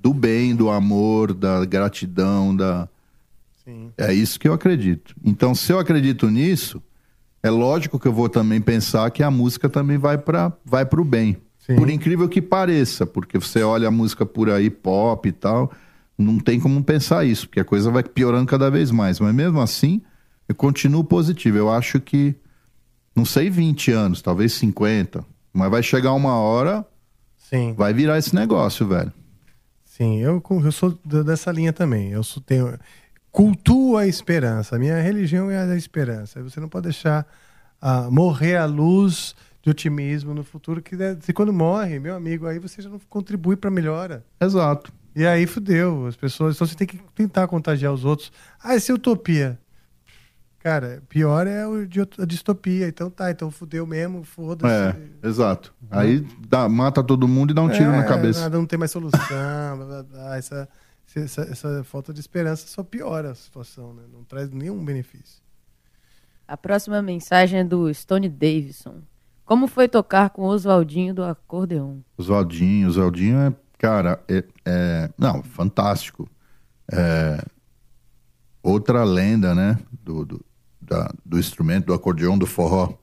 [0.00, 2.88] do bem, do amor, da gratidão, da.
[3.64, 3.92] Sim.
[3.96, 5.14] É isso que eu acredito.
[5.24, 6.82] Então, se eu acredito nisso,
[7.42, 11.04] é lógico que eu vou também pensar que a música também vai para vai o
[11.04, 11.36] bem.
[11.58, 11.76] Sim.
[11.76, 15.70] Por incrível que pareça, porque você olha a música por aí, pop e tal,
[16.18, 19.20] não tem como pensar isso, porque a coisa vai piorando cada vez mais.
[19.20, 20.00] Mas mesmo assim,
[20.48, 21.58] eu continuo positivo.
[21.58, 22.34] Eu acho que,
[23.14, 26.84] não sei 20 anos, talvez 50, mas vai chegar uma hora,
[27.36, 27.74] Sim.
[27.74, 29.12] vai virar esse negócio, velho.
[29.84, 32.10] Sim, eu, eu sou dessa linha também.
[32.10, 32.76] Eu sou, tenho,
[33.32, 34.76] cultuo a esperança.
[34.76, 36.42] A minha religião é a da esperança.
[36.42, 37.26] Você não pode deixar
[37.80, 42.58] ah, morrer a luz de otimismo no futuro, que se quando morre, meu amigo, aí
[42.58, 44.24] você já não contribui para melhora.
[44.40, 44.92] Exato.
[45.16, 46.06] E aí fudeu.
[46.06, 46.54] As pessoas.
[46.56, 48.30] Então você tem que tentar contagiar os outros.
[48.62, 49.58] Ah, essa é utopia.
[50.58, 52.86] Cara, pior é o de- a distopia.
[52.86, 54.72] Então tá, então fudeu mesmo, foda-se.
[54.72, 55.74] É, exato.
[55.90, 58.40] Aí dá- mata todo mundo e dá um tiro na É, cabeça.
[58.42, 59.18] Nada, não tem mais solução.
[59.28, 60.36] blá, blá, blá.
[60.38, 60.68] Essa,
[61.20, 64.02] essa, essa falta de esperança só piora a situação, né?
[64.12, 65.40] Não traz nenhum benefício.
[66.46, 69.02] A próxima mensagem é do Stone Davidson.
[69.44, 71.98] Como foi tocar com o Oswaldinho do acordeon?
[72.16, 76.28] Oswaldinho, Oswaldinho é, cara, é, é- não, fantástico.
[76.90, 77.42] É,
[78.62, 80.44] outra lenda, né, do, do,
[80.80, 82.94] da- do instrumento, do acordeão, do forró.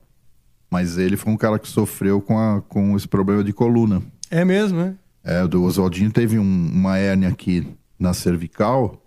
[0.72, 4.02] Mas ele foi um cara que sofreu com, a, com esse problema de coluna.
[4.30, 4.96] É mesmo, né?
[5.24, 7.68] É, o do Oswaldinho teve um- uma hérnia aqui
[8.00, 9.04] na cervical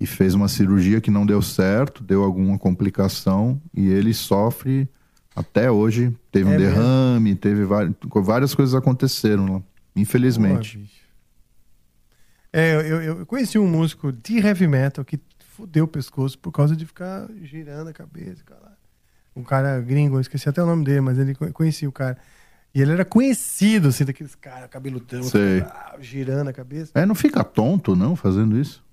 [0.00, 4.88] e fez uma cirurgia que não deu certo, deu alguma complicação e ele sofre
[5.36, 6.16] até hoje.
[6.32, 6.74] Teve um É mesmo?
[6.74, 7.94] derrame, teve várias,
[8.24, 9.62] várias coisas aconteceram lá,
[9.94, 10.78] infelizmente.
[10.78, 11.00] Bicho.
[12.52, 15.20] É, eu, eu- conheci um músico de heavy metal que
[15.54, 18.42] fudeu o pescoço por causa de ficar girando a cabeça.
[18.44, 18.76] Cara.
[19.36, 22.18] Um cara gringo, eu esqueci até o nome dele, mas ele co- conhecia o cara.
[22.74, 25.60] E ele era conhecido, assim, daqueles caras cabeludão, Sei.
[25.62, 26.92] ah, girando a cabeça.
[26.94, 28.84] É, não fica tonto, não, fazendo isso?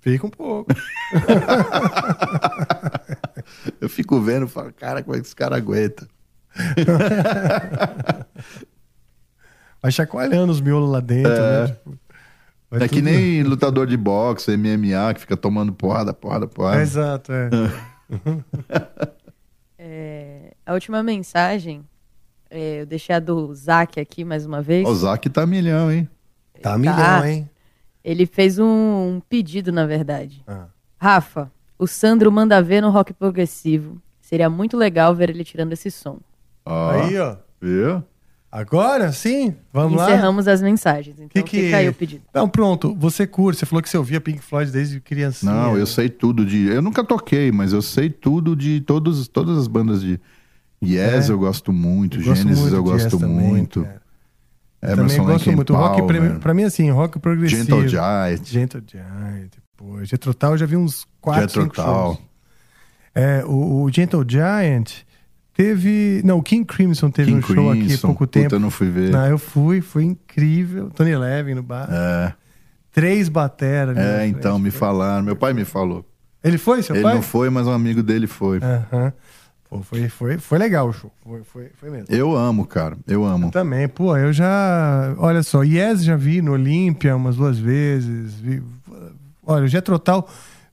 [0.00, 0.72] Fica um pouco.
[3.80, 6.08] Eu fico vendo e falo, cara, como é que esse cara aguenta?
[9.82, 11.62] Vai chacoalhando os miolos lá dentro, É.
[11.62, 11.66] né?
[11.68, 11.98] Tipo,
[12.72, 16.78] é que tudo- nem lutador de boxe, MMA, que fica tomando porrada, porrada, porrada.
[16.78, 17.48] É, exato, é.
[19.82, 21.82] É, a última mensagem,
[22.50, 24.86] é, eu deixei a do Zac aqui mais uma vez.
[24.88, 26.08] O Zac tá milhão, hein?
[26.60, 27.46] Tá milhão,
[28.04, 30.42] Ele fez um, um pedido, na verdade.
[30.46, 30.66] Ah.
[30.98, 34.00] Rafa, o Sandro manda ver no rock progressivo.
[34.20, 36.18] Seria muito legal ver ele tirando esse som.
[36.66, 37.36] Ó, Aí, ó.
[37.60, 38.02] Viu?
[38.52, 40.06] Agora sim, vamos lá.
[40.10, 41.14] Encerramos as mensagens.
[41.20, 42.24] Então Que que- fica aí o pedido.
[42.34, 42.94] Não, pronto.
[42.96, 43.60] Você curte.
[43.60, 45.52] Você falou que você ouvia Pink Floyd desde criancinha.
[45.52, 46.66] Não, eu sei tudo de.
[46.66, 50.18] Eu nunca toquei, mas eu sei tudo de todos, todas as bandas de.
[50.82, 51.32] Yes, É.
[51.32, 52.18] eu gosto muito.
[52.18, 53.82] Eu gosto Gênesis muito eu gosto Yes também, muito.
[53.84, 54.00] cara.
[54.82, 55.74] Emerson Também gosto and muito.
[55.74, 57.64] Rock, pra, pra mim, assim, rock progressivo.
[57.64, 58.44] Gentle Giant.
[58.46, 59.50] Gentle Giant.
[59.76, 61.84] Pô, Jethro Tull eu já vi uns 4, Jethro 5 Tull.
[61.84, 62.18] shows.
[63.14, 64.90] É, o, o Gentle Giant
[65.54, 66.22] teve...
[66.24, 68.54] Não, o King Crimson teve King um show aqui há Crimson, pouco puta, tempo.
[68.54, 69.10] eu não fui ver.
[69.10, 70.88] Não, eu fui, foi incrível.
[70.90, 71.88] Tony Levin no bar.
[71.90, 72.32] É,
[72.92, 73.94] Três bateras.
[73.94, 74.38] na é frente.
[74.38, 75.22] então, me falaram.
[75.24, 76.04] Meu pai me falou.
[76.42, 77.14] Ele foi, seu Ele pai?
[77.14, 78.60] não foi, mas um amigo dele foi.
[78.62, 79.12] Aham.
[79.70, 81.12] Pô, foi, foi, foi legal o show.
[81.22, 82.06] Foi, foi, foi mesmo.
[82.08, 82.98] Eu amo, cara.
[83.06, 83.52] Eu amo.
[83.52, 85.14] Também, pô, eu já.
[85.16, 88.34] Olha só, Yes já vi no Olímpia umas duas vezes.
[88.34, 88.60] Vi,
[89.46, 90.26] olha, o Jethro Tull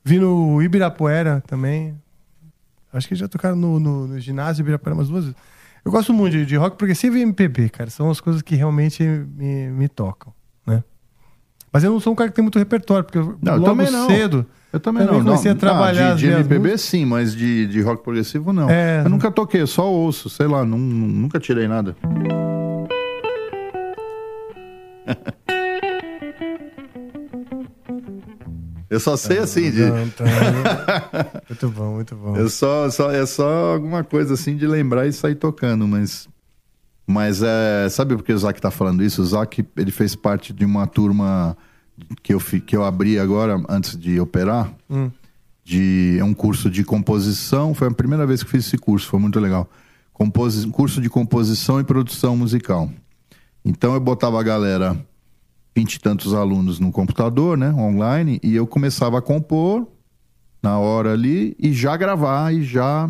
[0.04, 1.96] vi no Ibirapuera também.
[2.92, 5.40] Acho que já tocaram no, no, no ginásio Ibirapuera umas duas vezes.
[5.86, 7.92] Eu gosto muito de, de rock progressivo e MPB, cara.
[7.92, 10.34] São as coisas que realmente me, me tocam?
[11.72, 13.72] Mas eu não sou um cara que tem muito repertório, porque eu, Não, eu logo
[13.72, 14.08] também não.
[14.08, 14.46] cedo.
[14.72, 15.26] Eu também, também não.
[15.26, 15.58] comecei não.
[15.58, 16.82] a trabalhar Ah, as de, de MPB músicas.
[16.82, 18.70] sim, mas de, de rock progressivo não.
[18.70, 19.02] É.
[19.06, 21.96] Eu nunca toquei, eu só ouço, sei lá, nun- nunca tirei nada.
[28.90, 29.82] Eu só sei assim de.
[29.86, 30.24] Não, tá.
[31.50, 32.36] muito bom, muito bom.
[32.38, 36.28] Eu só, só, é só alguma coisa assim de lembrar e sair tocando, mas.
[37.10, 37.88] Mas é.
[37.90, 39.22] Sabe por que o Zac tá falando isso?
[39.22, 41.56] O Zac ele fez parte de uma turma
[42.22, 45.10] que eu, que eu abri agora, antes de operar, Hum.
[45.64, 47.74] de é um curso de composição.
[47.74, 49.70] Foi a primeira vez que fiz esse curso, foi muito legal.
[50.12, 52.90] Composi curso de composição e produção musical.
[53.64, 54.98] Então eu botava a galera,
[55.76, 59.88] vinte e tantos alunos no computador, né, online, e eu começava a compor
[60.62, 63.10] na hora ali e já gravar e já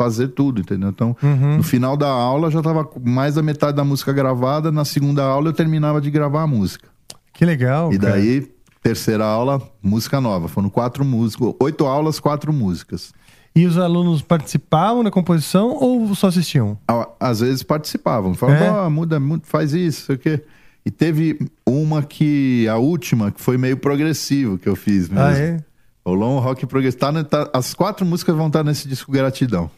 [0.00, 0.88] fazer tudo, entendeu?
[0.88, 1.14] Então,
[1.56, 5.50] no final da aula já tava mais da metade da música gravada, na segunda aula
[5.50, 6.88] eu terminava de gravar a música.
[7.34, 7.92] Que legal.
[7.92, 8.14] E cara.
[8.14, 8.50] daí,
[8.82, 10.48] terceira aula, música nova.
[10.48, 13.12] Foram quatro músicas, oito aulas, quatro músicas.
[13.54, 16.78] E os alunos participavam da composição ou só assistiam?
[17.18, 18.70] Às vezes participavam, falavam, É?
[18.70, 20.42] "Ó, muda, muda, faz isso, sei o quê.
[20.86, 25.18] E teve uma que, a última, que foi meio progressivo que eu fiz mesmo.
[25.26, 25.58] Ah, é?
[26.06, 26.98] Rolou um rock progressivo.
[27.00, 29.70] Tá, ne- tá- as quatro músicas vão estar nesse disco Gratidão.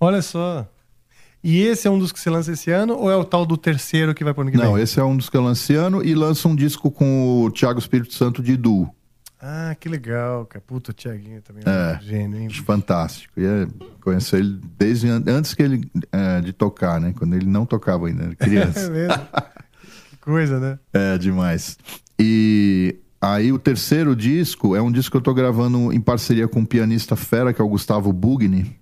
[0.00, 0.66] Olha só.
[1.42, 3.56] E esse é um dos que você lança esse ano ou é o tal do
[3.56, 4.82] terceiro que vai pro ano que Não, vem?
[4.82, 7.78] esse é um dos que eu lancei ano e lança um disco com o Thiago
[7.78, 8.90] Espírito Santo de Du.
[9.40, 10.64] Ah, que legal, cara.
[10.66, 11.92] Puta, o Thiaguinho também É.
[11.92, 12.48] é um gênio, hein?
[12.50, 13.32] Fantástico.
[13.40, 13.68] E é,
[14.00, 17.14] conheço ele desde an- antes que ele é, de tocar, né?
[17.16, 18.90] Quando ele não tocava ainda, era É criança.
[18.90, 19.14] mesmo.
[20.10, 20.78] que coisa, né?
[20.92, 21.78] é demais.
[22.18, 26.58] E aí o terceiro disco é um disco que eu tô gravando em parceria com
[26.58, 28.76] um pianista fera, que é o Gustavo Bugni.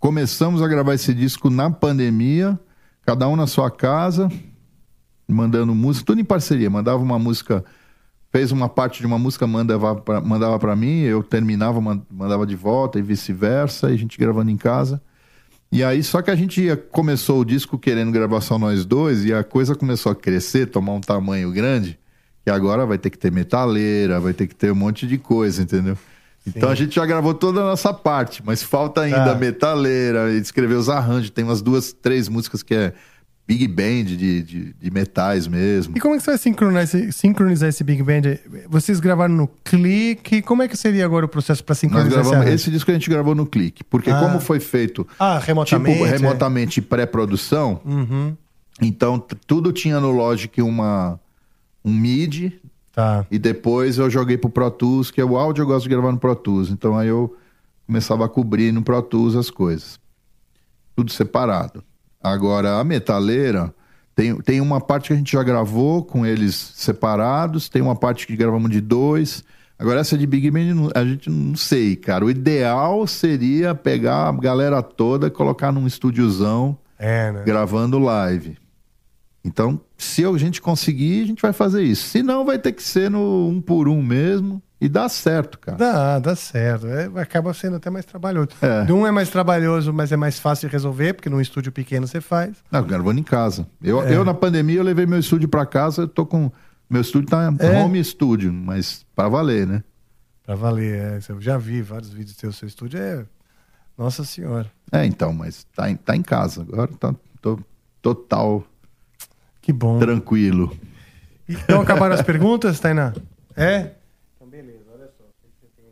[0.00, 2.58] Começamos a gravar esse disco na pandemia,
[3.04, 4.32] cada um na sua casa,
[5.28, 6.70] mandando música, tudo em parceria.
[6.70, 7.62] Mandava uma música,
[8.32, 12.98] fez uma parte de uma música, mandava para mim, eu terminava, man- mandava de volta
[12.98, 15.02] e vice-versa, e a gente gravando em casa.
[15.70, 19.34] E aí, só que a gente começou o disco querendo gravar só nós dois, e
[19.34, 21.98] a coisa começou a crescer, tomar um tamanho grande,
[22.42, 25.62] que agora vai ter que ter metaleira, vai ter que ter um monte de coisa,
[25.62, 25.98] entendeu?
[26.54, 29.32] Então a gente já gravou toda a nossa parte, mas falta ainda Tá.
[29.32, 31.30] a metaleira, e escrever os arranjos.
[31.30, 32.92] Tem umas duas, três músicas que é
[33.46, 35.96] big band de, de, de metais mesmo.
[35.96, 38.38] E como é que você vai sincronizar esse, sincronizar esse Big Band?
[38.68, 40.40] Vocês gravaram no clique?
[40.40, 42.54] Como é que seria agora o processo para Nós sincronizar esse gravamos, arranjo?
[42.54, 44.20] esse disco a gente gravou no clique, porque Ah.
[44.20, 45.94] como foi feito Ah, remotamente.
[45.98, 46.10] tipo é.
[46.16, 48.36] remotamente pré-produção, Uhum.
[48.80, 51.18] então tudo tinha no Logic uma
[51.84, 52.60] um MIDI
[52.92, 53.24] Tá.
[53.30, 56.10] e depois eu joguei pro Pro Tools, que é o áudio eu gosto de gravar
[56.10, 57.36] no Pro Tools, então aí eu
[57.86, 59.98] começava a cobrir no Pro Tools as coisas.
[60.96, 61.84] Tudo separado.
[62.22, 63.72] Agora a metaleira
[64.14, 68.26] tem, tem uma parte que a gente já gravou com eles separados, tem uma parte
[68.26, 69.44] que gravamos de dois.
[69.78, 72.24] Agora essa de Big não- a gente não sei, cara.
[72.24, 77.42] O ideal seria pegar a galera toda, colocar num estúdiozão É, né?
[77.46, 78.58] gravando live.
[79.44, 82.08] Então, se a gente conseguir, a gente vai fazer isso.
[82.08, 84.62] Se não, vai ter que ser no um por um mesmo.
[84.78, 85.76] E dá certo, cara.
[85.76, 86.86] Dá, dá certo.
[86.86, 88.48] É, acaba sendo até mais trabalhoso.
[88.62, 88.84] É.
[88.84, 92.06] De um é mais trabalhoso, mas é mais fácil de resolver, porque num estúdio pequeno
[92.06, 92.56] você faz.
[92.70, 93.66] Não, gravando em casa.
[93.82, 94.14] Eu, É.
[94.16, 96.02] eu, na pandemia, eu levei meu estúdio pra casa.
[96.02, 96.50] Eu tô com.
[96.88, 97.78] Meu estúdio tá É?
[97.82, 99.84] home studio, mas pra valer, né?
[100.44, 100.98] Pra valer.
[100.98, 101.18] é.
[101.28, 102.98] Eu já vi vários vídeos do seu, seu estúdio.
[103.00, 103.24] É.
[103.98, 104.70] Nossa Senhora.
[104.90, 106.62] É, então, mas tá em, tá em casa.
[106.62, 107.58] Agora tá tô
[108.00, 108.64] total
[109.70, 109.98] Que bom.
[110.00, 110.76] tranquilo.
[111.48, 113.12] Então acabaram as perguntas, Tainá?
[113.56, 113.92] É?
[114.34, 115.24] Então beleza, olha só.
[115.40, 115.84] Sei que Você tem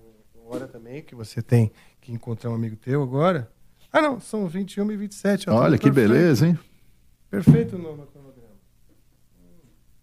[0.42, 3.48] uma hora também que você tem que encontrar um amigo teu agora.
[3.92, 5.48] Ah não, são 21 e 27.
[5.48, 6.09] ó, Olha que perfeito.
[6.12, 6.59] beleza, hein?
[7.30, 8.48] Perfeito no, no cronograma.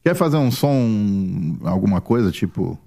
[0.03, 2.79] Quer fazer um som, alguma coisa, tipo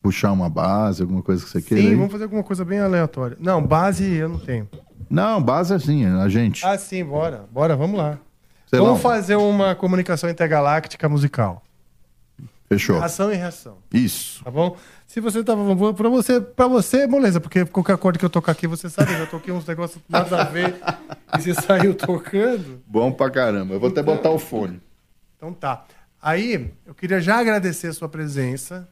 [0.00, 1.82] puxar uma base, alguma coisa que você queira?
[1.82, 1.94] Sim, aí?
[1.94, 3.36] vamos fazer alguma coisa bem aleatória.
[3.40, 4.68] Não, base eu não tenho.
[5.10, 6.64] Não, base é assim, a gente.
[6.64, 7.44] Ah, sim, bora.
[7.50, 8.18] Bora, vamos lá.
[8.68, 9.10] Sei vamos lá.
[9.10, 11.62] fazer uma comunicação intergaláctica musical.
[12.68, 13.02] Fechou.
[13.02, 13.78] Ação e reação.
[13.92, 14.44] Isso.
[14.44, 14.76] Tá bom?
[15.06, 15.94] Se você tava.
[15.94, 19.20] Pra você, pra você, beleza, porque qualquer acorde que eu tocar aqui, você sabe, eu
[19.20, 20.76] já toquei uns negócios nada a ver
[21.34, 22.82] e você saiu tocando.
[22.86, 23.72] Bom pra caramba.
[23.72, 24.82] Eu vou até botar o fone.
[25.36, 25.86] Então tá.
[26.20, 28.86] Aí, eu queria já agradecer a sua presença,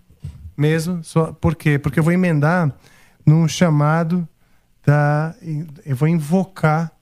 [0.57, 1.05] mesmo.
[1.05, 1.79] Só, por quê?
[1.79, 2.73] Porque eu vou emendar
[3.27, 4.27] num chamado
[4.87, 5.35] da.
[5.85, 6.96] Eu vou invocar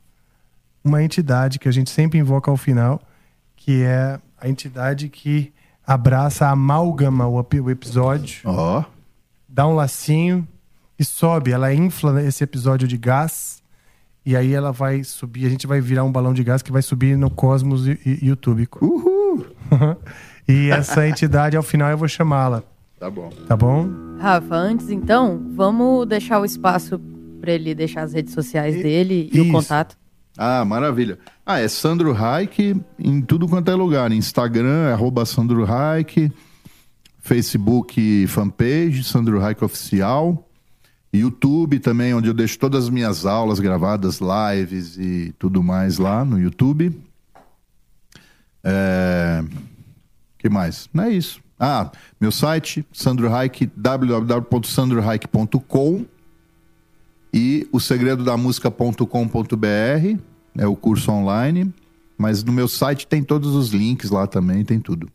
[0.85, 3.01] uma entidade que a gente sempre invoca ao final,
[3.57, 5.53] que é a entidade que
[5.87, 8.85] abraça, amálgama o, o episódio, Ó.
[9.49, 10.47] dá um lacinho
[10.99, 11.51] e sobe.
[11.53, 13.63] Ela infla esse episódio de gás.
[14.27, 16.81] E aí ela vai subir, a gente vai virar um balão de gás que vai
[16.81, 18.83] subir no cosmos e- e- youtúbico.
[18.83, 19.47] Uhul.
[20.49, 22.63] e essa entidade, ao final, eu vou chamá-la.
[22.99, 23.29] Tá bom.
[23.47, 23.87] Tá bom?
[24.19, 26.99] Rafa, antes então, vamos deixar o espaço
[27.39, 29.49] pra ele deixar as redes sociais dele e isso.
[29.49, 29.95] o contato.
[30.37, 31.19] Ah, maravilha.
[31.47, 34.11] Ah, é Sandro Reich em tudo quanto é lugar.
[34.11, 36.31] Instagram, arroba Sandro Reich.
[37.21, 40.49] Facebook, fanpage, Sandro Reich Oficial.
[41.13, 46.25] YouTube também, onde eu deixo todas as minhas aulas gravadas, lives e tudo mais lá
[46.25, 47.01] no YouTube.
[48.65, 49.45] É...
[50.39, 50.89] que mais?
[50.93, 51.41] Não é isso.
[51.59, 53.71] Ah, meu site, Sandro Reich.
[57.37, 60.19] E o segredo da música.com.br
[60.57, 61.73] é o curso online.
[62.17, 65.09] Mas no meu site tem todos os links lá também, tem tudo.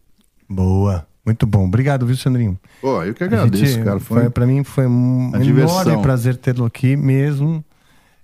[0.49, 1.07] Boa.
[1.25, 1.65] Muito bom.
[1.65, 2.59] Obrigado, viu, Sandrinho?
[2.81, 3.99] Pô, eu que agradeço, gente- cara.
[4.01, 5.81] Foi, Foi, pra mim foi um diversão.
[5.83, 7.63] enorme prazer tê-lo aqui mesmo.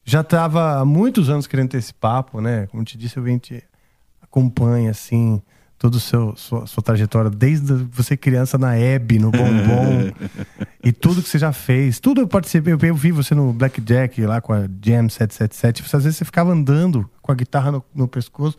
[0.04, 2.68] Já tava há muitos anos querendo ter esse papo, né?
[2.68, 3.64] Como te disse, eu venho te
[4.22, 5.42] acompanha assim
[5.86, 10.12] toda sua, sua trajetória desde você criança na Hebe, no Bombom
[10.84, 12.00] e tudo que você já fez.
[12.00, 15.84] Tudo eu participei, eu, eu vi você no Blackjack lá com a Jam 777.
[15.96, 18.58] Às vezes você ficava andando com a guitarra no, no pescoço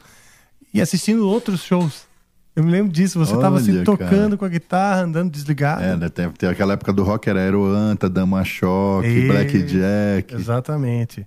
[0.72, 2.06] e assistindo outros shows.
[2.54, 4.36] Eu me lembro disso, você tava assim tocando cara.
[4.36, 5.82] com a guitarra, andando desligado.
[5.82, 6.08] É, né?
[6.08, 10.32] Tem, tem aquela época do rock, era Aeroanta, Dama Choque, Blackjack.
[10.32, 11.26] Exatamente.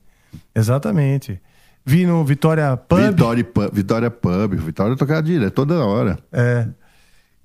[0.55, 1.41] Exatamente.
[1.89, 2.99] Vi no Vitória Pub.
[2.99, 3.69] Vitória Pub.
[3.73, 4.53] Vitória Pub.
[4.57, 6.19] Vitória tocava direto, toda hora.
[6.31, 6.67] É.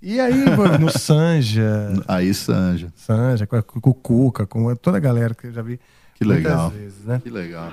[0.03, 1.95] E aí, mano, no Sanja.
[2.07, 2.93] Aí, Sanja.
[2.95, 5.81] Sanja, com, com o Cuca, com toda a galera que eu já vi.
[6.15, 6.69] Que legal.
[6.69, 7.23] vezes, né?
[7.25, 7.71] Que legal.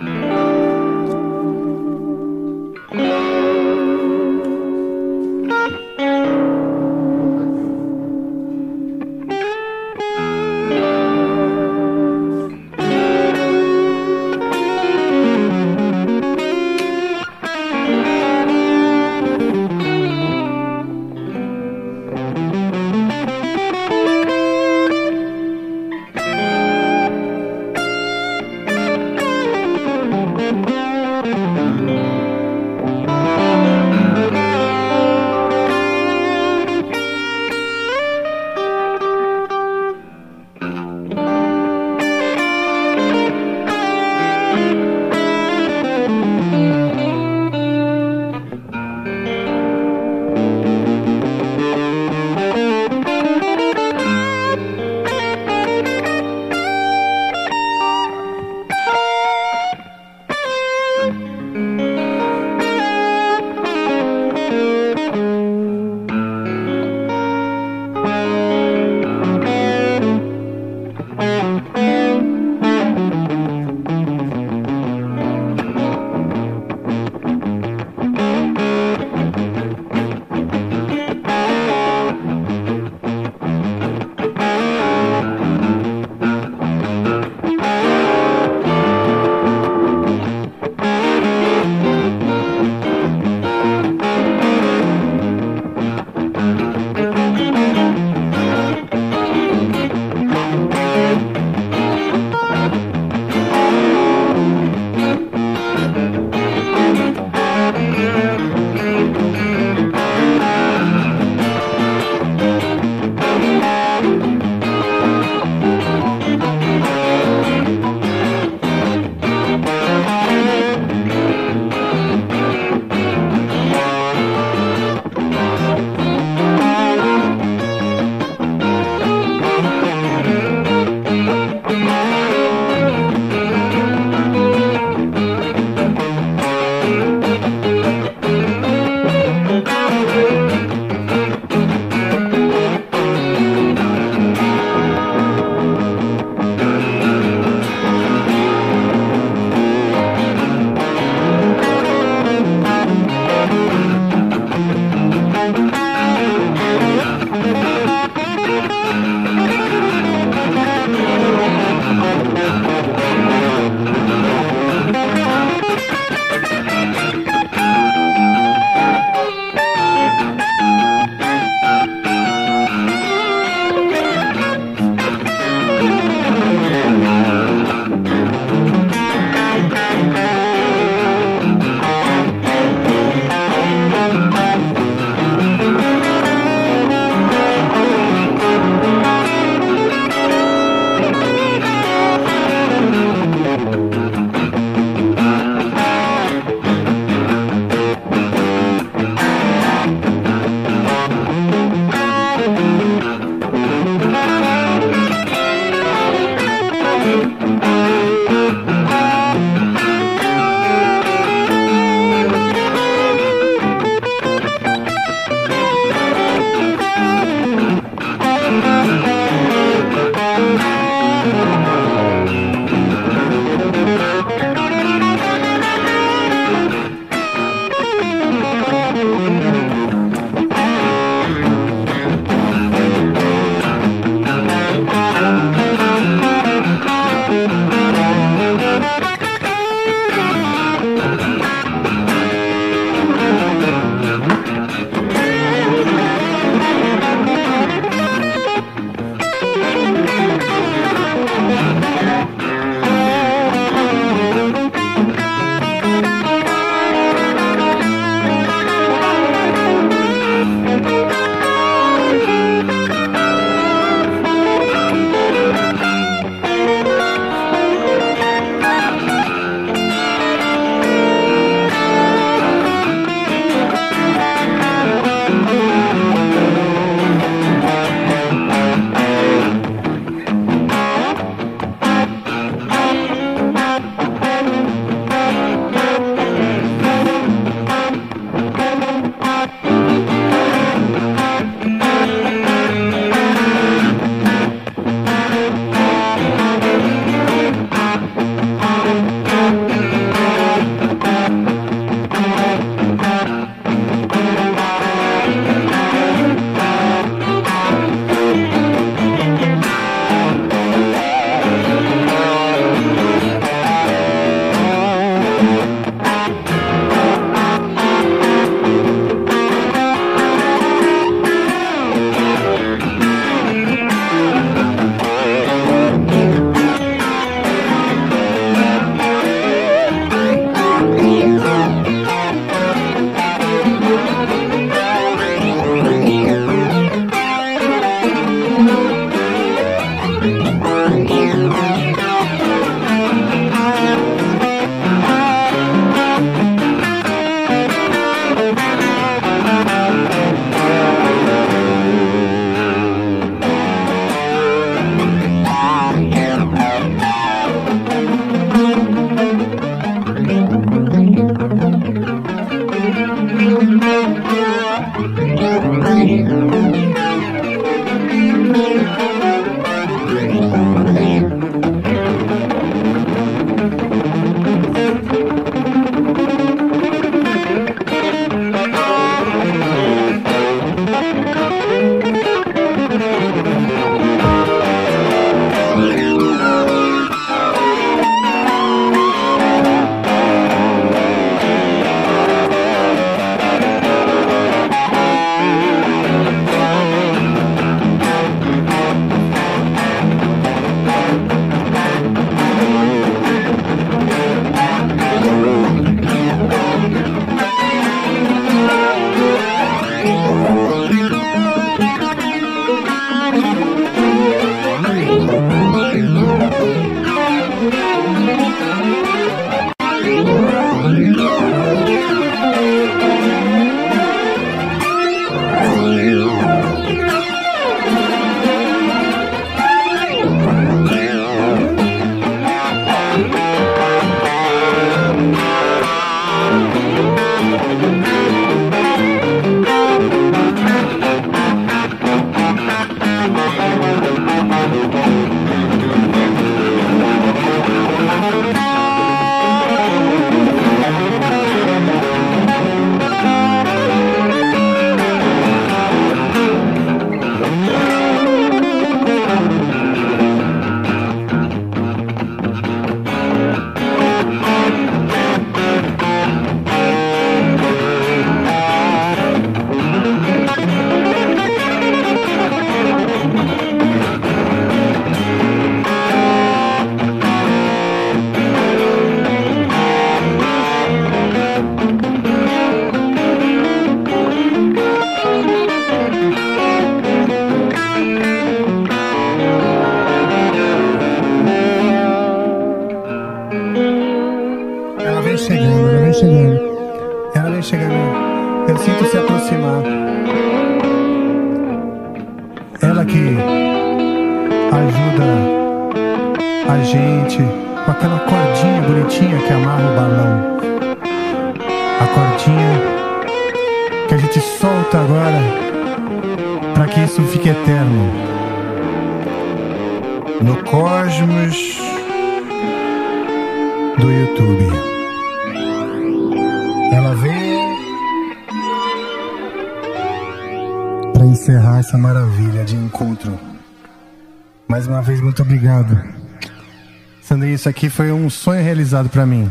[537.62, 539.48] Isso aqui foi um sonho realizado para mim.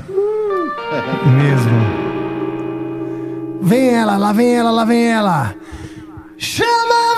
[1.36, 1.70] Mesmo.
[3.62, 5.54] Vem ela, lá vem ela, lá vem ela.
[6.36, 7.10] Chama a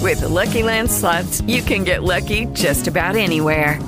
[0.00, 3.87] With the Lucky Land slots, you can get lucky just about anywhere.